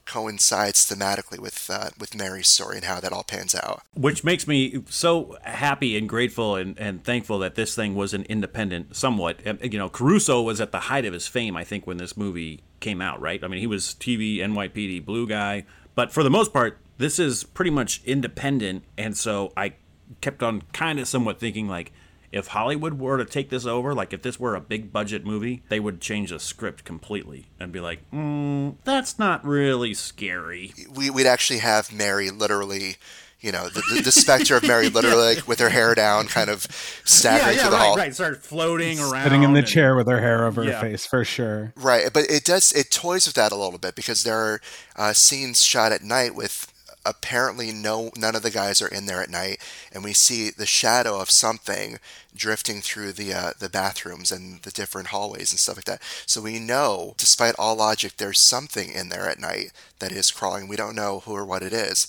coincides 0.09 0.89
thematically 0.89 1.39
with 1.39 1.71
uh, 1.71 1.91
with 2.01 2.17
Mary's 2.17 2.49
story 2.49 2.77
and 2.77 2.87
how 2.87 2.99
that 2.99 3.13
all 3.13 3.23
pans 3.23 3.55
out. 3.55 3.83
Which 3.95 4.25
makes 4.25 4.49
me 4.49 4.83
so 4.89 5.37
happy 5.43 5.97
and 5.97 6.09
grateful 6.09 6.57
and, 6.57 6.77
and 6.79 7.05
thankful 7.05 7.39
that 7.41 7.55
this 7.55 7.75
thing 7.75 7.95
was 7.95 8.15
an 8.15 8.25
independent, 8.25 8.97
somewhat. 8.97 9.41
You 9.63 9.79
know, 9.79 9.89
Caruso 9.89 10.43
was 10.43 10.61
at 10.61 10.73
the 10.73 10.81
height 10.81 11.05
of 11.05 11.13
his 11.13 11.29
fame, 11.29 11.57
I 11.57 11.63
think, 11.63 11.87
when 11.87 11.99
this 11.99 12.17
movie 12.17 12.63
came 12.81 13.01
out, 13.01 13.21
right? 13.21 13.45
I 13.45 13.49
mean, 13.49 13.61
he 13.61 13.67
was 13.67 13.95
TV, 14.01 14.39
NYPD, 14.39 15.05
Blue 15.05 15.27
Guy. 15.29 15.65
But 15.95 16.13
for 16.13 16.23
the 16.23 16.31
most 16.31 16.53
part, 16.53 16.79
this 16.97 17.19
is 17.19 17.45
pretty 17.45 17.71
much 17.71 18.03
independent. 18.05 18.85
And 18.97 19.17
so 19.17 19.53
I 19.57 19.75
kept 20.21 20.43
on 20.43 20.63
kind 20.73 20.99
of 20.99 21.07
somewhat 21.07 21.39
thinking, 21.39 21.69
like, 21.69 21.93
if 22.33 22.49
Hollywood 22.49 22.95
were 22.95 23.19
to 23.19 23.25
take 23.25 23.51
this 23.51 23.67
over, 23.67 23.95
like 23.95 24.13
if 24.13 24.23
this 24.23 24.39
were 24.39 24.55
a 24.55 24.61
big 24.61 24.93
budget 24.93 25.25
movie, 25.25 25.63
they 25.69 25.81
would 25.81 26.01
change 26.01 26.31
the 26.31 26.39
script 26.39 26.85
completely 26.85 27.47
and 27.59 27.73
be 27.73 27.81
like, 27.81 28.09
mm, 28.11 28.75
that's 28.85 29.19
not 29.19 29.45
really 29.45 29.95
scary. 29.95 30.73
We, 30.95 31.11
would 31.11 31.27
actually 31.27 31.61
have 31.61 31.93
Mary 31.93 32.31
literally 32.31 32.97
you 33.41 33.53
know, 33.53 33.69
the, 33.69 33.83
the, 33.95 34.03
the 34.03 34.13
specter 34.13 34.57
of 34.57 34.65
Mary 34.65 34.89
literally 34.89 35.37
like, 35.37 35.47
with 35.47 35.61
her 35.61 35.69
hair 35.69 35.95
down, 35.95 36.27
kind 36.27 36.51
of 36.51 36.67
staggering 37.05 37.51
yeah, 37.51 37.51
yeah, 37.51 37.61
through 37.61 37.71
the 37.71 37.77
right, 37.77 37.87
hall. 37.87 37.97
Right, 37.97 38.15
start 38.15 38.43
floating 38.43 38.99
around. 38.99 39.25
Sitting 39.25 39.43
in 39.45 39.53
the 39.53 39.61
and, 39.61 39.69
chair 39.69 39.95
with 39.95 40.09
her 40.09 40.21
hair 40.21 40.45
over 40.45 40.65
Yeah. 40.65 40.73
her 40.73 40.81
face, 40.81 41.07
for 41.07 41.25
sure. 41.25 41.73
Right, 41.77 42.13
but 42.13 42.29
it 42.29 42.45
does 42.45 42.73
it 42.73 42.91
toys 42.91 43.27
with 43.27 43.37
that 43.37 43.53
a 43.53 43.57
little 43.57 43.79
bit 43.79 43.95
because 43.95 44.25
there 44.25 44.37
are 44.37 44.61
uh, 44.97 45.13
scenes 45.13 45.63
shot 45.63 45.93
at 45.93 46.03
night 46.03 46.35
with 46.35 46.68
apparently 47.09 47.73
no 47.73 48.11
none 48.17 48.37
of 48.37 48.43
the 48.43 48.51
guys 48.51 48.83
are 48.83 48.89
in 48.89 49.07
there 49.07 49.23
at 49.23 49.31
night, 49.31 49.59
and 49.93 50.05
we 50.05 50.13
see 50.13 50.51
the 50.51 50.67
shadow 50.67 51.21
of 51.21 51.31
something 51.31 51.99
drifting 52.35 52.81
through 52.81 53.13
the 53.13 53.33
uh, 53.33 53.53
the 53.59 53.69
bathrooms 53.69 54.31
and 54.31 54.63
the 54.63 54.71
different 54.71 55.09
hallways 55.09 55.53
and 55.53 55.59
stuff 55.59 55.77
like 55.77 55.85
that. 55.87 56.03
So 56.27 56.41
we 56.41 56.59
know, 56.59 57.15
despite 57.17 57.55
all 57.59 57.77
logic, 57.77 58.17
there's 58.17 58.43
something 58.43 58.93
in 58.93 59.09
there 59.09 59.29
at 59.29 59.41
night 59.41 59.73
that 59.99 60.13
is 60.13 60.31
crawling. 60.31 60.69
We 60.69 60.77
don't 60.77 60.97
know 60.97 61.21
who 61.21 61.33
or 61.35 61.45
what 61.45 61.63
it 61.63 61.73
is. 61.73 62.07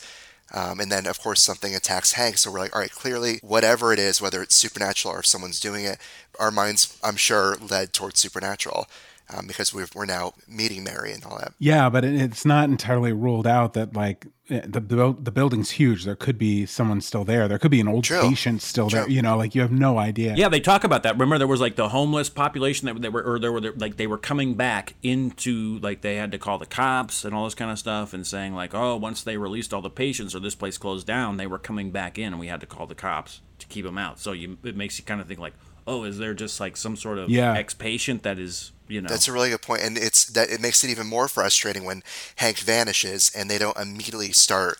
Um, 0.52 0.80
and 0.80 0.92
then, 0.92 1.06
of 1.06 1.20
course, 1.20 1.44
something 1.44 1.76
attacks 1.76 2.14
Hank. 2.14 2.40
So 2.40 2.52
we're 2.52 2.60
like, 2.60 2.76
all 2.76 2.82
right, 2.82 2.92
clearly, 2.92 3.40
whatever 3.44 3.94
it 3.94 4.00
is, 4.00 4.20
whether 4.20 4.42
it's 4.42 4.56
supernatural 4.56 5.14
or 5.14 5.20
if 5.20 5.28
someone's 5.28 5.60
doing 5.60 5.86
it, 5.86 6.00
our 6.40 6.50
minds, 6.50 6.98
I'm 7.04 7.18
sure, 7.18 7.56
led 7.58 7.94
towards 7.94 8.20
supernatural 8.20 8.88
um, 9.34 9.48
because 9.48 9.74
we're, 9.74 9.88
we're 9.94 10.06
now 10.06 10.34
meeting 10.48 10.84
Mary 10.84 11.12
and 11.12 11.24
all 11.26 11.38
that. 11.38 11.54
Yeah, 11.60 11.89
but 11.89 12.04
it's 12.06 12.46
not 12.46 12.70
entirely 12.70 13.13
ruled 13.13 13.46
out 13.48 13.74
that 13.74 13.94
like 13.96 14.28
eh, 14.50 14.62
the 14.65 14.80
the, 14.80 15.15
the 15.20 15.32
building's 15.32 15.72
huge. 15.72 16.06
There 16.06 16.15
could 16.15 16.38
be 16.38 16.65
someone 16.65 17.02
still 17.02 17.24
there. 17.24 17.48
There 17.48 17.60
could 17.60 17.72
be 17.72 17.80
an 17.80 17.88
old 17.88 18.04
True. 18.06 18.22
patient 18.22 18.62
still 18.62 18.89
there. 18.89 19.08
You 19.10 19.22
know, 19.22 19.38
like 19.38 19.54
you 19.56 19.62
have 19.62 19.72
no 19.72 19.98
idea. 20.00 20.36
Yeah, 20.36 20.50
they 20.50 20.60
talk 20.60 20.84
about 20.84 21.04
that. 21.04 21.13
Remember, 21.13 21.38
there 21.38 21.48
was 21.48 21.62
like 21.62 21.76
the 21.76 21.89
homeless 21.89 22.30
population 22.30 22.86
that 22.88 23.02
they 23.02 23.10
were, 23.10 23.22
or 23.24 23.39
there 23.39 23.52
were 23.52 23.62
like 23.62 23.98
they 23.98 24.08
were 24.08 24.18
coming 24.18 24.56
back 24.56 24.96
into 25.04 25.80
like 25.80 26.02
they 26.02 26.15
had 26.15 26.32
to 26.32 26.38
call 26.38 26.58
the 26.58 26.65
cops 26.65 27.24
and 27.26 27.34
all 27.36 27.44
this 27.46 27.56
kind 27.56 27.72
of 27.72 27.78
stuff, 27.80 28.13
and 28.13 28.26
saying 28.26 28.56
like, 28.56 28.74
oh, 28.74 28.96
once 28.96 29.24
they 29.24 29.38
released 29.38 29.74
all 29.74 29.82
the 29.82 29.89
patients 29.89 30.34
or 30.36 30.39
this 30.39 30.56
place 30.56 30.78
closed 30.78 31.06
down, 31.08 31.38
they 31.38 31.48
were 31.48 31.60
coming 31.60 31.92
back 31.92 32.18
in, 32.18 32.28
and 32.34 32.39
we 32.39 32.48
had 32.48 32.60
to 32.62 32.65
call 32.68 32.88
the 32.88 32.96
cops 32.96 33.42
to 33.60 33.68
keep 33.68 33.86
them 33.86 33.98
out. 33.98 34.20
So 34.20 34.32
you, 34.32 34.58
it 34.63 34.76
makes 34.76 34.98
you 34.98 35.04
kind 35.06 35.20
of 35.22 35.28
think 35.28 35.39
like, 35.39 35.54
oh, 35.86 36.04
is 36.06 36.18
there 36.18 36.34
just 36.34 36.60
like 36.60 36.78
some 36.78 36.96
sort 36.96 37.18
of 37.18 37.30
Yeah. 37.30 37.54
ex-patient 37.58 38.24
that 38.24 38.39
is, 38.39 38.72
you 38.89 39.02
know, 39.02 39.08
That's 39.08 39.28
a 39.28 39.32
really 39.32 39.49
good 39.49 39.62
point, 39.62 39.84
and 39.84 39.97
it's 39.97 40.25
that 40.25 40.49
it 40.49 40.60
makes 40.60 40.84
it 40.84 40.89
even 40.89 41.08
more 41.08 41.28
frustrating 41.28 41.86
when 41.86 42.04
Hank 42.38 42.58
vanishes 42.58 43.32
and 43.36 43.49
they 43.49 43.58
don't 43.58 43.78
immediately 43.78 44.32
start 44.32 44.80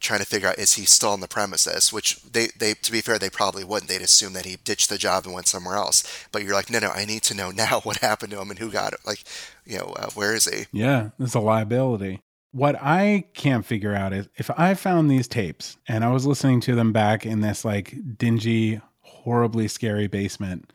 trying 0.00 0.20
to 0.20 0.26
figure 0.26 0.48
out 0.48 0.58
is 0.58 0.74
he 0.74 0.84
still 0.84 1.10
on 1.10 1.20
the 1.20 1.28
premises. 1.28 1.92
Which 1.92 2.22
they, 2.22 2.48
they 2.58 2.74
to 2.74 2.92
be 2.92 3.00
fair, 3.00 3.18
they 3.18 3.30
probably 3.30 3.64
wouldn't. 3.64 3.88
They'd 3.88 4.02
assume 4.02 4.32
that 4.34 4.46
he 4.46 4.56
ditched 4.56 4.88
the 4.88 4.98
job 4.98 5.24
and 5.24 5.34
went 5.34 5.48
somewhere 5.48 5.76
else. 5.76 6.26
But 6.32 6.42
you're 6.42 6.54
like, 6.54 6.70
no, 6.70 6.78
no, 6.78 6.90
I 6.90 7.04
need 7.04 7.22
to 7.24 7.34
know 7.34 7.50
now 7.54 7.80
what 7.80 7.98
happened 7.98 8.32
to 8.32 8.40
him 8.40 8.50
and 8.50 8.58
who 8.58 8.70
got 8.70 8.92
it. 8.92 9.00
Like, 9.06 9.24
you 9.64 9.78
know, 9.78 9.94
uh, 9.96 10.10
where 10.10 10.34
is 10.34 10.44
he? 10.46 10.66
Yeah, 10.72 11.10
it's 11.18 11.34
a 11.34 11.40
liability. 11.40 12.20
What 12.52 12.76
I 12.80 13.26
can't 13.34 13.66
figure 13.66 13.94
out 13.94 14.12
is 14.12 14.28
if 14.36 14.50
I 14.56 14.74
found 14.74 15.10
these 15.10 15.28
tapes 15.28 15.76
and 15.86 16.02
I 16.02 16.10
was 16.10 16.26
listening 16.26 16.60
to 16.62 16.74
them 16.74 16.92
back 16.92 17.26
in 17.26 17.40
this 17.40 17.64
like 17.64 17.94
dingy, 18.16 18.80
horribly 19.02 19.68
scary 19.68 20.06
basement, 20.06 20.72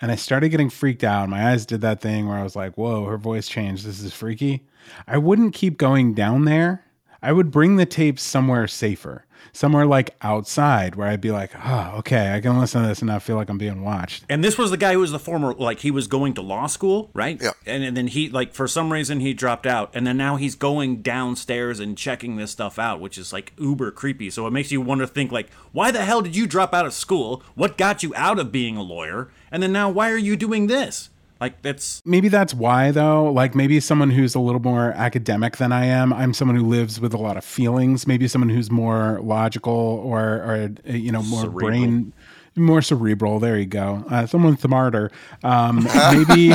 and 0.00 0.10
I 0.10 0.14
started 0.14 0.48
getting 0.48 0.70
freaked 0.70 1.04
out. 1.04 1.28
My 1.28 1.50
eyes 1.50 1.66
did 1.66 1.80
that 1.82 2.00
thing 2.00 2.26
where 2.26 2.38
I 2.38 2.42
was 2.42 2.56
like, 2.56 2.76
whoa, 2.76 3.04
her 3.06 3.18
voice 3.18 3.48
changed. 3.48 3.84
This 3.84 4.00
is 4.00 4.12
freaky. 4.12 4.66
I 5.06 5.18
wouldn't 5.18 5.54
keep 5.54 5.78
going 5.78 6.14
down 6.14 6.44
there. 6.44 6.84
I 7.22 7.32
would 7.32 7.50
bring 7.50 7.76
the 7.76 7.84
tapes 7.84 8.22
somewhere 8.22 8.66
safer, 8.66 9.26
somewhere 9.52 9.84
like 9.84 10.16
outside 10.22 10.94
where 10.94 11.06
I'd 11.06 11.20
be 11.20 11.30
like, 11.30 11.50
oh, 11.54 11.96
okay, 11.98 12.34
I 12.34 12.40
can 12.40 12.58
listen 12.58 12.80
to 12.80 12.88
this 12.88 13.00
and 13.00 13.08
not 13.08 13.22
feel 13.22 13.36
like 13.36 13.50
I'm 13.50 13.58
being 13.58 13.82
watched. 13.82 14.24
And 14.30 14.42
this 14.42 14.56
was 14.56 14.70
the 14.70 14.78
guy 14.78 14.94
who 14.94 15.00
was 15.00 15.10
the 15.12 15.18
former, 15.18 15.52
like 15.52 15.80
he 15.80 15.90
was 15.90 16.06
going 16.06 16.32
to 16.34 16.40
law 16.40 16.66
school, 16.66 17.10
right? 17.12 17.38
Yeah. 17.38 17.50
And, 17.66 17.84
and 17.84 17.94
then 17.94 18.06
he, 18.06 18.30
like, 18.30 18.54
for 18.54 18.66
some 18.66 18.90
reason 18.90 19.20
he 19.20 19.34
dropped 19.34 19.66
out, 19.66 19.90
and 19.92 20.06
then 20.06 20.16
now 20.16 20.36
he's 20.36 20.54
going 20.54 21.02
downstairs 21.02 21.78
and 21.78 21.96
checking 21.98 22.36
this 22.36 22.52
stuff 22.52 22.78
out, 22.78 23.00
which 23.00 23.18
is 23.18 23.34
like 23.34 23.52
uber 23.58 23.90
creepy. 23.90 24.30
So 24.30 24.46
it 24.46 24.52
makes 24.52 24.72
you 24.72 24.80
wonder, 24.80 25.04
think 25.04 25.30
like, 25.30 25.50
why 25.72 25.90
the 25.90 26.02
hell 26.06 26.22
did 26.22 26.34
you 26.34 26.46
drop 26.46 26.72
out 26.72 26.86
of 26.86 26.94
school? 26.94 27.42
What 27.54 27.76
got 27.76 28.02
you 28.02 28.14
out 28.16 28.38
of 28.38 28.50
being 28.50 28.78
a 28.78 28.82
lawyer? 28.82 29.30
And 29.52 29.62
then 29.62 29.72
now, 29.72 29.88
why 29.90 30.10
are 30.10 30.16
you 30.18 30.36
doing 30.36 30.66
this? 30.66 31.10
Like 31.40 31.62
that's 31.62 32.02
maybe 32.04 32.28
that's 32.28 32.52
why 32.52 32.90
though. 32.90 33.32
Like 33.32 33.54
maybe 33.54 33.80
someone 33.80 34.10
who's 34.10 34.34
a 34.34 34.40
little 34.40 34.60
more 34.60 34.92
academic 34.92 35.56
than 35.56 35.72
i 35.72 35.86
am 35.86 36.12
i'm 36.12 36.34
someone 36.34 36.54
who 36.54 36.66
lives 36.66 37.00
with 37.00 37.14
a 37.14 37.18
lot 37.18 37.38
of 37.38 37.44
feelings. 37.44 38.06
Maybe 38.06 38.28
someone 38.28 38.50
who's 38.50 38.70
more 38.70 39.20
logical 39.22 39.72
or 39.72 40.20
or 40.20 40.70
uh, 40.86 40.92
you 40.92 41.10
know 41.10 41.22
more 41.22 41.42
Cerebral. 41.44 41.66
brain 41.68 42.12
more 42.56 42.82
cerebral. 42.82 43.38
There 43.38 43.56
you 43.56 43.64
go. 43.64 44.04
Uh, 44.10 44.26
someone 44.26 44.58
smarter. 44.58 45.10
Um, 45.42 45.88
maybe 46.12 46.52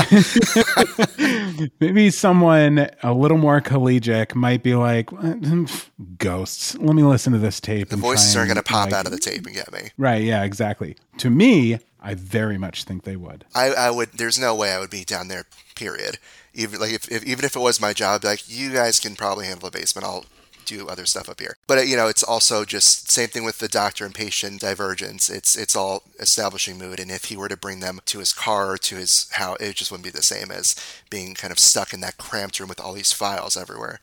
maybe 1.79 2.09
someone 2.11 2.87
a 3.03 3.13
little 3.13 3.37
more 3.37 3.61
collegiate 3.61 4.35
might 4.35 4.63
be 4.63 4.75
like 4.75 5.11
"Eh, 5.23 5.65
ghosts. 6.17 6.77
Let 6.77 6.95
me 6.95 7.03
listen 7.03 7.33
to 7.33 7.39
this 7.39 7.59
tape 7.59 7.89
The 7.89 7.95
voices 7.97 8.35
aren't 8.35 8.49
going 8.49 8.57
to 8.57 8.63
pop 8.63 8.91
out 8.91 9.05
of 9.05 9.11
the 9.11 9.17
tape 9.17 9.45
and 9.45 9.55
get 9.55 9.71
me. 9.71 9.89
right. 9.97 10.21
Yeah 10.21 10.43
exactly. 10.43 10.95
To 11.19 11.29
me 11.29 11.79
i 12.05 12.13
very 12.13 12.57
much 12.57 12.83
think 12.83 13.03
they 13.03 13.15
would 13.15 13.45
I, 13.55 13.71
I 13.71 13.91
would. 13.91 14.09
There's 14.13 14.39
no 14.39 14.53
way 14.53 14.71
I 14.71 14.79
would 14.79 14.89
be 14.89 15.05
down 15.05 15.29
there. 15.29 15.45
Period. 15.75 16.17
Even 16.53 16.79
like 16.79 16.93
if, 16.93 17.11
if 17.11 17.25
even 17.25 17.45
if 17.45 17.55
it 17.55 17.59
was 17.59 17.81
my 17.81 17.93
job, 17.93 18.23
like 18.23 18.47
you 18.47 18.71
guys 18.71 18.99
can 18.99 19.15
probably 19.15 19.45
handle 19.45 19.69
the 19.69 19.77
basement. 19.77 20.05
I'll 20.05 20.25
do 20.65 20.87
other 20.87 21.05
stuff 21.05 21.29
up 21.29 21.39
here. 21.39 21.55
But 21.67 21.77
uh, 21.77 21.81
you 21.81 21.95
know, 21.95 22.07
it's 22.07 22.23
also 22.23 22.65
just 22.65 23.11
same 23.11 23.29
thing 23.29 23.43
with 23.45 23.59
the 23.59 23.67
doctor 23.67 24.05
and 24.05 24.13
patient 24.13 24.61
divergence. 24.61 25.29
It's 25.29 25.55
it's 25.55 25.75
all 25.75 26.03
establishing 26.19 26.77
mood. 26.77 26.99
And 26.99 27.11
if 27.11 27.25
he 27.25 27.37
were 27.37 27.49
to 27.49 27.57
bring 27.57 27.79
them 27.79 27.99
to 28.05 28.19
his 28.19 28.33
car 28.33 28.71
or 28.71 28.77
to 28.79 28.95
his 28.95 29.29
house, 29.31 29.57
it 29.59 29.75
just 29.75 29.91
wouldn't 29.91 30.05
be 30.05 30.09
the 30.11 30.21
same 30.21 30.51
as 30.51 30.75
being 31.09 31.33
kind 31.33 31.51
of 31.51 31.59
stuck 31.59 31.93
in 31.93 32.01
that 32.01 32.17
cramped 32.17 32.59
room 32.59 32.69
with 32.69 32.81
all 32.81 32.93
these 32.93 33.13
files 33.13 33.55
everywhere. 33.55 33.99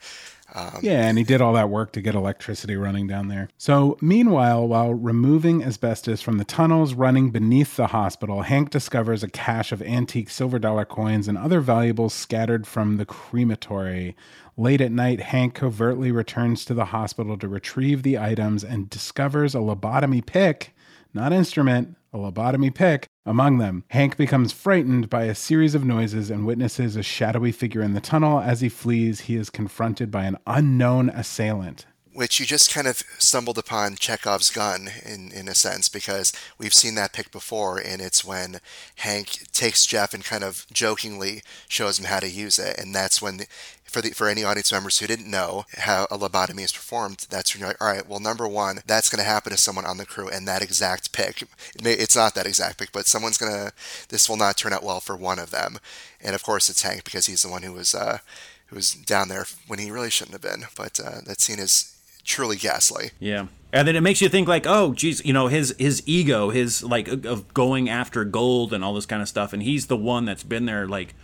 Um, 0.54 0.78
yeah, 0.82 1.06
and 1.06 1.16
he 1.16 1.24
did 1.24 1.40
all 1.40 1.54
that 1.54 1.70
work 1.70 1.92
to 1.92 2.02
get 2.02 2.14
electricity 2.14 2.76
running 2.76 3.06
down 3.06 3.28
there. 3.28 3.48
So, 3.56 3.96
meanwhile, 4.00 4.68
while 4.68 4.92
removing 4.92 5.64
asbestos 5.64 6.20
from 6.20 6.38
the 6.38 6.44
tunnels 6.44 6.94
running 6.94 7.30
beneath 7.30 7.76
the 7.76 7.88
hospital, 7.88 8.42
Hank 8.42 8.70
discovers 8.70 9.22
a 9.22 9.28
cache 9.28 9.72
of 9.72 9.80
antique 9.80 10.28
silver 10.28 10.58
dollar 10.58 10.84
coins 10.84 11.26
and 11.26 11.38
other 11.38 11.60
valuables 11.60 12.12
scattered 12.12 12.66
from 12.66 12.98
the 12.98 13.06
crematory. 13.06 14.14
Late 14.56 14.82
at 14.82 14.92
night, 14.92 15.20
Hank 15.20 15.54
covertly 15.54 16.12
returns 16.12 16.64
to 16.66 16.74
the 16.74 16.86
hospital 16.86 17.38
to 17.38 17.48
retrieve 17.48 18.02
the 18.02 18.18
items 18.18 18.62
and 18.62 18.90
discovers 18.90 19.54
a 19.54 19.58
lobotomy 19.58 20.24
pick, 20.24 20.74
not 21.14 21.32
instrument, 21.32 21.96
a 22.12 22.18
lobotomy 22.18 22.74
pick, 22.74 23.06
among 23.24 23.58
them. 23.58 23.84
Hank 23.88 24.16
becomes 24.16 24.52
frightened 24.52 25.08
by 25.08 25.24
a 25.24 25.34
series 25.34 25.74
of 25.74 25.84
noises 25.84 26.30
and 26.30 26.46
witnesses 26.46 26.96
a 26.96 27.02
shadowy 27.02 27.52
figure 27.52 27.82
in 27.82 27.94
the 27.94 28.00
tunnel. 28.00 28.40
As 28.40 28.60
he 28.60 28.68
flees, 28.68 29.22
he 29.22 29.36
is 29.36 29.50
confronted 29.50 30.10
by 30.10 30.24
an 30.24 30.38
unknown 30.46 31.08
assailant. 31.10 31.86
Which 32.12 32.38
you 32.38 32.46
just 32.46 32.72
kind 32.72 32.86
of 32.86 33.02
stumbled 33.18 33.58
upon 33.58 33.96
Chekhov's 33.96 34.50
gun 34.50 34.90
in, 35.04 35.32
in 35.32 35.48
a 35.48 35.54
sense 35.54 35.88
because 35.88 36.32
we've 36.58 36.74
seen 36.74 36.94
that 36.96 37.12
pick 37.12 37.30
before, 37.30 37.78
and 37.78 38.02
it's 38.02 38.24
when 38.24 38.60
Hank 38.96 39.50
takes 39.52 39.86
Jeff 39.86 40.12
and 40.12 40.24
kind 40.24 40.44
of 40.44 40.66
jokingly 40.72 41.42
shows 41.68 41.98
him 41.98 42.06
how 42.06 42.20
to 42.20 42.28
use 42.28 42.58
it, 42.58 42.78
and 42.78 42.94
that's 42.94 43.22
when. 43.22 43.38
The, 43.38 43.46
for, 43.84 44.00
the, 44.00 44.10
for 44.12 44.26
any 44.26 44.42
audience 44.42 44.72
members 44.72 44.98
who 44.98 45.06
didn't 45.06 45.30
know 45.30 45.66
how 45.76 46.04
a 46.10 46.16
lobotomy 46.16 46.64
is 46.64 46.72
performed, 46.72 47.26
that's 47.28 47.54
when 47.54 47.60
you're 47.60 47.68
like, 47.68 47.82
all 47.82 47.92
right, 47.92 48.08
well, 48.08 48.20
number 48.20 48.48
one, 48.48 48.78
that's 48.86 49.10
going 49.10 49.22
to 49.22 49.28
happen 49.28 49.52
to 49.52 49.58
someone 49.58 49.84
on 49.84 49.98
the 49.98 50.06
crew, 50.06 50.30
and 50.30 50.48
that 50.48 50.62
exact 50.62 51.12
pick, 51.12 51.44
it's 51.74 52.16
not 52.16 52.34
that 52.34 52.46
exact 52.46 52.78
pick, 52.78 52.90
but 52.90 53.06
someone's 53.06 53.36
going 53.36 53.52
to, 53.52 53.70
this 54.08 54.30
will 54.30 54.38
not 54.38 54.56
turn 54.56 54.72
out 54.72 54.82
well 54.82 55.00
for 55.00 55.14
one 55.14 55.38
of 55.38 55.50
them. 55.50 55.78
And 56.22 56.34
of 56.34 56.42
course, 56.42 56.70
it's 56.70 56.80
Hank 56.80 57.04
because 57.04 57.26
he's 57.26 57.42
the 57.42 57.50
one 57.50 57.64
who 57.64 57.74
was, 57.74 57.94
uh, 57.94 58.20
who 58.68 58.76
was 58.76 58.92
down 58.94 59.28
there 59.28 59.44
when 59.66 59.78
he 59.78 59.90
really 59.90 60.08
shouldn't 60.08 60.32
have 60.32 60.40
been. 60.40 60.66
But 60.74 60.98
uh, 60.98 61.20
that 61.26 61.42
scene 61.42 61.58
is 61.58 61.94
truly 62.24 62.56
ghastly. 62.56 63.10
Yeah. 63.18 63.46
And 63.72 63.88
then 63.88 63.96
it 63.96 64.02
makes 64.02 64.20
you 64.20 64.28
think 64.28 64.48
like, 64.48 64.66
oh, 64.66 64.92
geez, 64.92 65.24
you 65.24 65.32
know, 65.32 65.46
his 65.46 65.74
his 65.78 66.02
ego, 66.04 66.50
his 66.50 66.82
like 66.82 67.08
of 67.08 67.54
going 67.54 67.88
after 67.88 68.24
gold 68.24 68.72
and 68.72 68.84
all 68.84 68.92
this 68.94 69.06
kind 69.06 69.22
of 69.22 69.28
stuff, 69.28 69.52
and 69.52 69.62
he's 69.62 69.86
the 69.86 69.96
one 69.96 70.26
that's 70.26 70.42
been 70.42 70.66
there 70.66 70.86
like, 70.86 71.14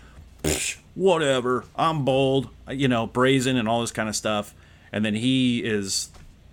"Psh, 0.43 0.79
whatever, 0.95 1.65
I'm 1.77 2.07
bold, 2.07 2.49
you 2.71 2.89
know, 2.89 3.07
brazen 3.07 3.59
and 3.59 3.69
all 3.69 3.83
this 3.83 3.93
kind 3.93 4.09
of 4.09 4.17
stuff, 4.17 4.55
and 4.93 5.05
then 5.05 5.15
he 5.15 5.63
is, 5.63 6.09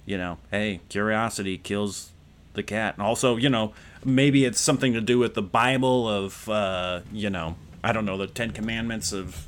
you 0.06 0.18
know, 0.18 0.38
hey, 0.52 0.82
curiosity 0.90 1.58
kills 1.58 2.12
the 2.56 2.64
cat, 2.64 2.96
and 2.98 3.08
also, 3.08 3.38
you 3.38 3.50
know, 3.50 3.74
maybe 4.04 4.44
it's 4.44 4.60
something 4.60 4.92
to 4.94 5.02
do 5.02 5.18
with 5.18 5.34
the 5.34 5.42
Bible 5.42 6.10
of, 6.10 6.50
uh, 6.50 7.02
you 7.14 7.30
know, 7.30 7.56
I 7.86 7.94
don't 7.94 8.06
know, 8.06 8.18
the 8.18 8.28
Ten 8.28 8.52
Commandments 8.52 9.14
of 9.14 9.48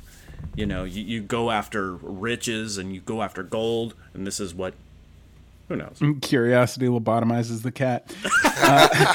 you 0.54 0.66
know, 0.66 0.84
you, 0.84 1.02
you 1.02 1.20
go 1.20 1.50
after 1.50 1.92
riches 1.94 2.78
and 2.78 2.94
you 2.94 3.00
go 3.00 3.22
after 3.22 3.42
gold, 3.42 3.94
and 4.14 4.26
this 4.26 4.40
is 4.40 4.54
what 4.54 4.74
who 5.68 5.76
knows? 5.76 6.00
Curiosity 6.22 6.86
lobotomizes 6.86 7.62
the 7.62 7.70
cat. 7.70 8.12
Uh, 8.44 9.14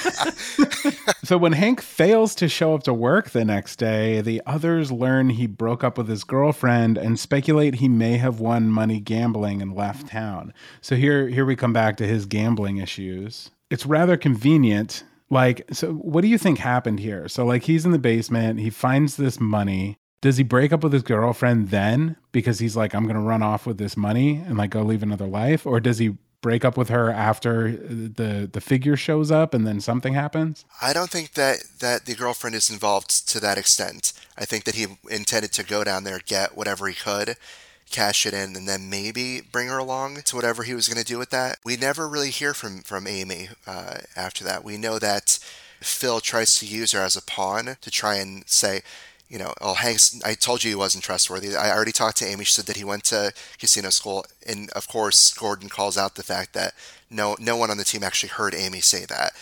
so 1.24 1.38
when 1.38 1.54
Hank 1.54 1.82
fails 1.82 2.36
to 2.36 2.48
show 2.48 2.76
up 2.76 2.84
to 2.84 2.94
work 2.94 3.32
the 3.32 3.44
next 3.44 3.78
day, 3.78 4.22
the 4.22 4.42
others 4.46 4.92
learn 4.92 5.32
he 5.32 5.48
broke 5.48 5.84
up 5.84 5.98
with 5.98 6.08
his 6.08 6.24
girlfriend 6.24 6.98
and 6.98 7.20
speculate 7.20 7.76
he 7.76 7.90
may 7.90 8.18
have 8.18 8.40
won 8.40 8.70
money 8.70 9.00
gambling 9.00 9.62
and 9.62 9.76
left 9.76 10.08
town. 10.08 10.54
So 10.82 10.96
here 10.96 11.28
here 11.28 11.46
we 11.46 11.56
come 11.56 11.74
back 11.74 11.98
to 11.98 12.08
his 12.08 12.26
gambling 12.26 12.78
issues. 12.78 13.50
It's 13.70 13.86
rather 13.86 14.16
convenient. 14.18 15.04
Like, 15.30 15.66
so 15.72 15.94
what 15.94 16.22
do 16.22 16.28
you 16.28 16.38
think 16.38 16.60
happened 16.60 17.00
here? 17.00 17.28
So 17.28 17.46
like 17.46 17.64
he's 17.64 17.86
in 17.86 17.92
the 17.92 18.00
basement, 18.00 18.60
he 18.60 18.70
finds 18.70 19.18
this 19.18 19.40
money. 19.40 19.98
Does 20.22 20.38
he 20.38 20.44
break 20.44 20.72
up 20.72 20.84
with 20.84 20.94
his 20.94 21.04
girlfriend 21.04 21.70
then 21.70 22.16
because 22.32 22.60
he's 22.60 22.78
like, 22.78 22.94
I'm 22.94 23.08
gonna 23.08 23.22
run 23.22 23.42
off 23.42 23.66
with 23.66 23.80
this 23.80 23.98
money 23.98 24.36
and 24.46 24.58
like 24.58 24.70
go 24.70 24.84
live 24.84 25.02
another 25.02 25.26
life? 25.26 25.66
Or 25.66 25.80
does 25.80 25.98
he 25.98 26.16
break 26.44 26.64
up 26.64 26.78
with 26.78 26.90
her 26.90 27.10
after 27.10 27.72
the 27.72 28.48
the 28.52 28.62
figure 28.62 28.96
shows 28.96 29.32
up 29.32 29.56
and 29.56 29.66
then 29.66 29.82
something 29.82 30.14
happens? 30.14 30.66
I 30.80 30.94
don't 30.94 31.10
think 31.10 31.34
that 31.34 31.64
that 31.80 32.06
the 32.06 32.14
girlfriend 32.14 32.56
is 32.56 32.70
involved 32.70 33.28
to 33.30 33.40
that 33.40 33.58
extent. 33.58 34.14
I 34.38 34.46
think 34.46 34.66
that 34.66 34.76
he 34.76 34.86
intended 35.10 35.52
to 35.54 35.64
go 35.64 35.84
down 35.84 36.04
there, 36.04 36.20
get 36.24 36.56
whatever 36.56 36.88
he 36.88 36.94
could, 36.94 37.38
cash 37.90 38.28
it 38.28 38.34
in, 38.36 38.56
and 38.56 38.68
then 38.68 38.90
maybe 38.90 39.42
bring 39.42 39.70
her 39.70 39.80
along 39.80 40.22
to 40.26 40.36
whatever 40.36 40.62
he 40.62 40.76
was 40.76 40.88
going 40.88 41.04
to 41.04 41.14
do 41.14 41.18
with 41.18 41.32
that. 41.32 41.58
We 41.64 41.78
never 41.78 42.08
really 42.08 42.30
hear 42.30 42.54
from 42.54 42.82
from 42.82 43.08
Amy 43.08 43.50
uh, 43.66 43.98
after 44.16 44.44
that. 44.44 44.64
We 44.64 44.78
know 44.78 45.00
that 45.00 45.40
Phil 45.82 46.20
tries 46.20 46.56
to 46.60 46.66
use 46.66 46.92
her 46.92 47.02
as 47.02 47.16
a 47.16 47.22
pawn 47.22 47.78
to 47.82 47.92
try 47.92 48.16
and 48.16 48.44
say, 48.48 48.82
you 49.30 49.40
know, 49.40 49.54
oh, 49.62 49.74
Hanks, 49.74 50.22
I 50.24 50.36
told 50.36 50.64
you 50.64 50.70
he 50.70 50.76
wasn't 50.76 51.04
trustworthy. 51.04 51.56
I 51.56 51.72
already 51.72 51.92
talked 51.92 52.18
to 52.18 52.26
Amy. 52.26 52.46
She 52.46 52.54
said 52.54 52.66
that 52.66 52.78
he 52.78 52.84
went 52.84 53.04
to 53.06 53.34
casino 53.58 53.90
school. 53.90 54.26
And 54.48 54.70
of 54.72 54.88
course, 54.88 55.34
Gordon 55.34 55.70
calls 55.70 55.98
out 55.98 56.16
the 56.16 56.24
fact 56.24 56.54
that 56.54 56.74
no, 57.10 57.36
no 57.40 57.56
one 57.56 57.72
on 57.72 57.78
the 57.78 57.84
team 57.84 58.04
actually 58.04 58.30
heard 58.30 58.54
Amy 58.54 58.80
say 58.80 59.06
that. 59.06 59.34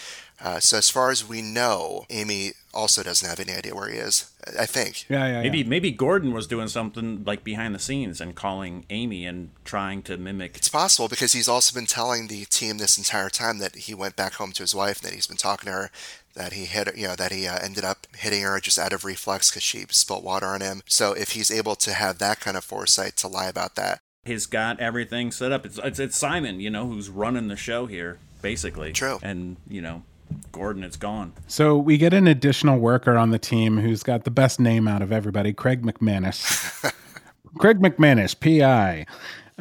Uh, 0.43 0.59
so 0.59 0.77
as 0.77 0.89
far 0.89 1.11
as 1.11 1.27
we 1.27 1.41
know, 1.41 2.05
Amy 2.09 2.53
also 2.73 3.03
doesn't 3.03 3.27
have 3.27 3.39
any 3.39 3.55
idea 3.55 3.75
where 3.75 3.89
he 3.89 3.97
is. 3.97 4.31
I 4.59 4.65
think. 4.65 5.05
Yeah, 5.07 5.27
yeah. 5.27 5.41
Maybe 5.43 5.59
yeah. 5.59 5.67
maybe 5.67 5.91
Gordon 5.91 6.33
was 6.33 6.47
doing 6.47 6.67
something 6.67 7.23
like 7.25 7.43
behind 7.43 7.75
the 7.75 7.79
scenes 7.79 8.19
and 8.19 8.33
calling 8.33 8.85
Amy 8.89 9.25
and 9.25 9.51
trying 9.65 10.01
to 10.03 10.17
mimic. 10.17 10.57
It's 10.57 10.69
possible 10.69 11.07
because 11.07 11.33
he's 11.33 11.47
also 11.47 11.75
been 11.75 11.85
telling 11.85 12.27
the 12.27 12.45
team 12.45 12.79
this 12.79 12.97
entire 12.97 13.29
time 13.29 13.59
that 13.59 13.75
he 13.75 13.93
went 13.93 14.15
back 14.15 14.33
home 14.33 14.51
to 14.53 14.63
his 14.63 14.73
wife 14.73 15.01
and 15.01 15.09
that 15.09 15.13
he's 15.13 15.27
been 15.27 15.37
talking 15.37 15.67
to 15.67 15.73
her 15.73 15.91
that 16.35 16.53
he 16.53 16.65
hit, 16.65 16.95
you 16.95 17.07
know, 17.07 17.15
that 17.15 17.31
he 17.31 17.47
uh, 17.47 17.59
ended 17.61 17.83
up 17.83 18.07
hitting 18.15 18.43
her 18.43 18.59
just 18.59 18.79
out 18.79 18.93
of 18.93 19.05
reflex 19.05 19.49
because 19.49 19.63
she 19.63 19.85
spilt 19.89 20.23
water 20.23 20.47
on 20.47 20.61
him. 20.61 20.81
So 20.85 21.13
if 21.13 21.31
he's 21.31 21.51
able 21.51 21.75
to 21.75 21.93
have 21.93 22.17
that 22.19 22.39
kind 22.39 22.57
of 22.57 22.63
foresight 22.63 23.17
to 23.17 23.27
lie 23.27 23.47
about 23.47 23.75
that, 23.75 23.99
he's 24.25 24.45
got 24.45 24.79
everything 24.79 25.31
set 25.31 25.51
up. 25.51 25.65
It's, 25.65 25.77
it's 25.77 25.99
it's 25.99 26.17
Simon, 26.17 26.59
you 26.59 26.69
know, 26.69 26.87
who's 26.87 27.09
running 27.09 27.47
the 27.47 27.55
show 27.55 27.85
here, 27.85 28.19
basically. 28.41 28.93
True. 28.93 29.19
And 29.21 29.57
you 29.67 29.81
know, 29.81 30.03
Gordon, 30.51 30.83
it's 30.83 30.97
gone. 30.97 31.33
So 31.47 31.77
we 31.77 31.97
get 31.97 32.13
an 32.13 32.27
additional 32.27 32.79
worker 32.79 33.17
on 33.17 33.31
the 33.31 33.39
team 33.39 33.77
who's 33.77 34.03
got 34.03 34.23
the 34.23 34.31
best 34.31 34.59
name 34.59 34.87
out 34.87 35.01
of 35.01 35.11
everybody, 35.11 35.53
Craig 35.53 35.83
McManus. 35.83 36.91
Craig 37.57 37.79
McManus, 37.79 38.39
PI. 38.39 39.05